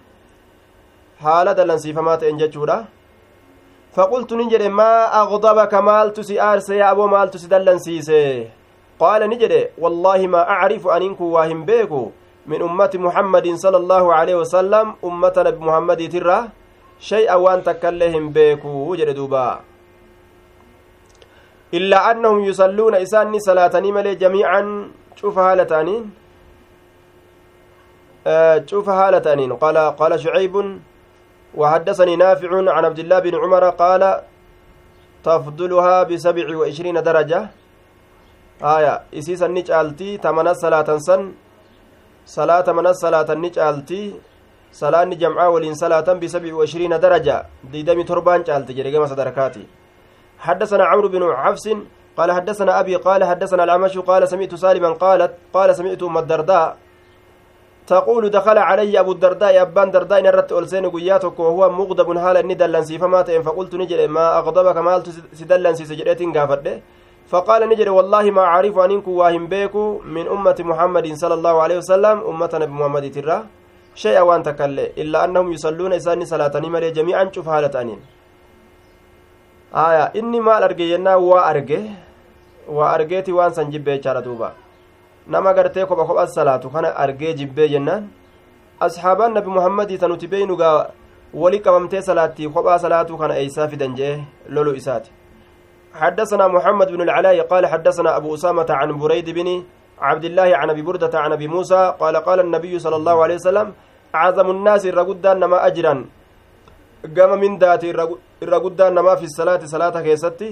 haala 1.24 1.54
dallansiifamaa 1.54 2.16
ta'en 2.22 2.38
jechuudha. 2.44 2.78
فقلت 3.96 4.32
نجد 4.32 4.62
ما 4.62 4.92
أغضبك 5.22 5.74
مالت 5.74 6.20
سي 6.20 6.36
آرس 6.40 6.68
يا 6.70 6.90
أبو 6.92 7.06
مالت 7.14 7.34
سي 7.42 7.48
دلنسيسي 7.52 8.48
قال 9.02 9.20
نجد 9.32 9.52
والله 9.82 10.20
ما 10.34 10.42
أعرف 10.54 10.82
أن 10.86 11.02
إنكو 11.02 11.24
واهم 11.34 11.64
بيكو 11.64 12.02
من 12.50 12.60
أمة 12.68 12.92
محمد 12.94 13.46
صلى 13.64 13.76
الله 13.82 14.04
عليه 14.18 14.36
وسلم 14.42 14.86
أمة 15.04 15.36
نبي 15.46 15.60
محمد 15.68 16.00
ترى 16.12 16.38
شيئا 17.10 17.34
وان 17.34 17.58
تكلهم 17.68 18.24
بيكو 18.36 18.68
وجد 18.90 19.08
دوبا 19.18 19.60
إلا 21.74 21.98
أنهم 22.10 22.44
يصلون 22.44 22.94
إساني 22.94 23.38
صلاة 23.48 23.74
ملي 23.96 24.14
جميعا 24.14 24.62
شوف 25.16 25.38
هالتانين 25.38 26.02
آه 28.26 28.64
شوف 28.70 28.88
هالتانين 28.88 29.52
قال 29.52 29.76
قال 30.00 30.12
شعيب 30.20 30.54
وحدثني 31.54 32.16
نافع 32.16 32.50
عن 32.76 32.84
عبد 32.84 32.98
الله 32.98 33.18
بن 33.18 33.34
عمر 33.34 33.64
قال 33.70 34.02
تفضلها 35.24 36.02
بسبع 36.02 36.46
وعشرين 36.56 37.02
درجة. 37.02 37.40
آية 38.62 38.94
إسيسا 39.14 39.46
نجعلتي 39.46 40.18
تمنى 40.18 40.54
صلاة 40.54 40.88
سن 40.98 41.32
صلاة 42.26 42.66
من 42.72 42.86
الصلاة 42.86 43.28
نجعلتي 43.34 44.02
صلاة 44.72 45.04
جمعة 45.04 45.48
ولين 45.50 45.74
صلاة 45.74 46.08
بسبع 46.12 46.54
وعشرين 46.54 47.00
درجة. 47.00 47.36
ديدمي 47.72 48.04
تربان 48.04 48.42
جعلتي 48.42 48.72
جريجة 48.72 49.04
صدركاتي 49.04 49.64
حدثنا 50.38 50.84
عمرو 50.84 51.08
بن 51.08 51.22
حفص 51.36 51.68
قال 52.18 52.32
حدثنا 52.32 52.80
أبي 52.80 52.96
قال 52.96 53.24
حدثنا 53.24 53.64
العمش 53.64 53.98
قال 53.98 54.28
سمعت 54.28 54.54
سالما 54.54 54.92
قالت 54.92 55.32
قال 55.54 55.68
سمعت 55.76 56.02
أم 56.02 56.18
الدرداء 56.18 56.76
تقول 57.88 58.24
دخل 58.36 58.58
علي 58.68 59.00
أبو 59.00 59.12
الدرداء 59.16 59.62
أبان 59.62 59.88
درداء 59.94 60.20
نرت 60.26 60.50
ألسين 60.52 60.84
قياتك 60.94 61.38
وهو 61.40 61.62
مغضب 61.78 62.08
حالا 62.22 62.42
ندلن 62.50 62.84
سيفمات 62.88 63.28
فقلت 63.46 63.72
نجري 63.80 64.06
ما 64.16 64.24
أغضبك 64.38 64.76
مالت 64.86 65.06
سدلن 65.38 65.74
سجريت 65.90 66.20
قافد 66.36 66.66
فقال 67.32 67.60
نجري 67.72 67.90
والله 67.98 68.24
ما 68.36 68.42
أعرف 68.50 68.74
أنك 68.84 69.06
واهم 69.08 69.44
بيكو 69.52 69.84
من 70.16 70.24
أمة 70.34 70.58
محمد 70.70 71.06
صلى 71.22 71.34
الله 71.38 71.54
عليه 71.64 71.76
وسلم 71.82 72.16
أمة 72.30 72.52
نبي 72.62 72.72
محمد 72.80 73.04
ترى. 73.16 73.38
شيئا 74.02 74.22
وأن 74.28 74.42
تكلي 74.48 74.84
إلا 75.02 75.18
أنهم 75.24 75.46
يصلون 75.56 75.92
إساني 75.98 76.24
صلاة 76.32 76.54
مالي 76.72 76.90
جميعا 76.98 77.24
شوف 77.34 77.48
حالة 77.48 77.74
أنين. 77.80 78.00
آية 79.74 80.04
إني 80.18 80.40
ما 80.40 80.54
أرجي 80.64 80.86
ينا 80.92 81.14
وأرجي 81.16 81.80
وأرجيتي 82.68 83.32
وأن 83.32 83.52
سنجيب 83.56 83.84
بيشارة 83.84 84.20
دوبا 84.20 84.67
nama 85.28 85.52
gartee 85.54 85.86
kopha 85.86 86.04
kophaas 86.08 86.34
salaatu 86.34 86.70
kana 86.70 86.88
argee 87.04 87.34
jibbee 87.34 87.68
jennaan 87.74 88.08
asxaabaan 88.86 89.32
nabi 89.38 89.50
muhammadii 89.56 89.98
tanuti 89.98 90.26
beeynugaa 90.32 90.90
wali 91.42 91.58
qabamtee 91.60 92.02
salaattii 92.08 92.48
kophaa 92.56 92.78
salaatuu 92.84 93.18
kana 93.22 93.34
eeysaa 93.42 93.68
fidan 93.68 93.94
jee 94.00 94.14
lolu 94.48 94.74
isaati 94.82 95.10
حدثنا 96.02 96.48
محمد 96.48 96.88
بن 96.94 97.00
العلاء 97.06 97.40
قال 97.52 97.66
حدثنا 97.66 98.16
أبو 98.16 98.34
أسامة 98.34 98.66
عن 98.70 98.88
بريد 99.02 99.30
بن 99.30 99.48
عبد 100.00 100.24
الله 100.24 100.48
عن 100.56 100.70
أبي 100.70 100.82
بردة 100.82 101.18
عن 101.18 101.32
أبي 101.32 101.48
موسى 101.48 101.94
قال 102.00 102.16
قال 102.16 102.38
النبي 102.40 102.78
صلى 102.78 102.96
الله 102.96 103.16
عليه 103.24 103.34
وسلم 103.34 103.66
أعظم 104.14 104.50
الناس 104.50 104.86
الرقدان 104.86 105.36
نما 105.42 105.66
أجرا 105.66 105.94
قام 107.16 107.30
من 107.40 107.58
ذات 107.58 107.84
الرقدان 108.44 108.90
نما 108.94 109.14
في 109.20 109.24
الصلاة 109.30 109.62
صلاة 109.74 109.96
كيستي 110.06 110.48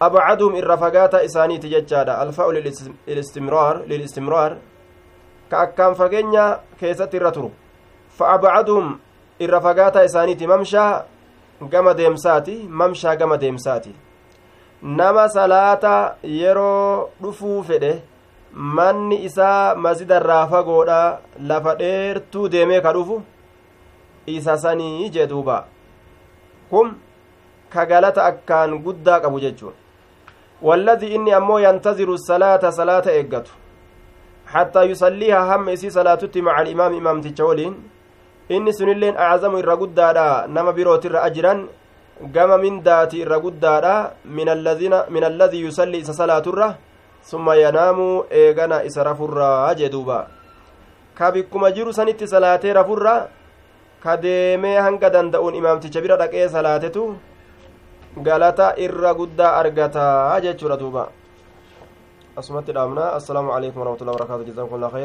abcaduhum 0.00 0.56
irra 0.56 0.76
fagaata 0.76 1.22
isaaniiti 1.22 1.68
jechaadha 1.68 2.18
alfa'u 2.18 2.52
lilistimraar 2.52 4.56
ka 5.50 5.60
akkaan 5.60 5.94
fageenya 5.94 6.58
keessatti 6.80 7.16
irra 7.16 7.32
turu 7.32 7.50
fa 8.18 8.32
abcaduhum 8.34 8.98
irra 9.40 9.60
fagaata 9.60 10.04
isaaniiti 10.04 10.46
mamshaa 10.46 11.04
gama 11.70 11.94
deemsaati 11.94 12.56
mamshaa 12.68 13.16
gama 13.16 13.38
deemsaati 13.44 13.94
nama 14.82 15.28
salaata 15.28 15.94
yeroo 16.40 17.08
dhufuu 17.22 17.62
fedhe 17.62 17.92
manni 18.76 19.24
isaa 19.24 19.74
masidarraa 19.86 20.46
fagoodha 20.52 21.00
lafa 21.52 21.74
dheertuu 21.80 22.48
deemee 22.48 22.80
ka 22.80 22.92
dhufu 22.92 23.22
isa 24.26 24.58
sanii 24.58 25.10
jee 25.16 25.26
duuba 25.32 25.58
kun 26.70 26.94
akkaan 27.76 28.78
guddaa 28.84 29.20
qabu 29.20 29.40
jechuun 29.40 29.85
والذي 30.62 31.16
إني 31.16 31.36
أمو 31.36 31.58
ينتظر 31.58 32.08
الصلاة 32.08 32.70
صلاة 32.70 33.06
إيقته 33.08 33.52
حتى 34.46 34.82
يصليها 34.82 35.56
هم 35.56 35.68
إسي 35.68 35.90
صلاة 35.90 36.22
مع 36.36 36.54
الإمام 36.62 36.92
إمام 36.94 37.20
تجولين 37.20 37.74
inni 38.48 38.72
sunilleen 38.72 39.16
acazamu 39.18 39.58
irra 39.58 39.74
guddaadha 39.76 40.46
nama 40.46 40.72
birootirra 40.72 41.22
ajiran 41.26 41.66
gama 42.34 42.58
mindaati 42.58 43.18
irra 43.18 43.40
guddaadha 43.42 44.12
min 44.24 45.24
alladii 45.28 45.62
yusalli 45.66 45.98
isa 45.98 46.14
salaaturra 46.14 46.76
summa 47.30 47.56
yanaamu 47.58 48.06
eegana 48.30 48.84
isa 48.84 49.02
rafurraa 49.08 49.74
jee 49.74 49.88
duuba 49.90 50.28
ka 51.18 51.32
bikkuma 51.34 51.72
jiru 51.74 51.92
sanitti 51.92 52.28
salaatee 52.34 52.72
rafurra 52.78 53.16
ka 54.02 54.16
deemee 54.16 54.78
hanga 54.78 55.10
danda'uun 55.10 55.58
imaamticha 55.58 56.00
bira 56.00 56.16
dhaqee 56.22 56.48
salaatetu 56.48 57.16
galata 58.16 58.72
irra 58.80 59.12
guddaa 59.14 59.60
argataa 59.60 60.40
jechuudha 60.40 60.76
duuba 60.80 61.08
asumatti 62.36 62.72
dhaabna 62.72 63.12
assalaamu 63.18 63.52
alaikum 63.52 63.80
warahmatullahi 63.84 64.16
wabarakaatu 64.16 64.44
jazakum 64.48 64.74
allah 64.80 64.90
khayra 64.92 65.04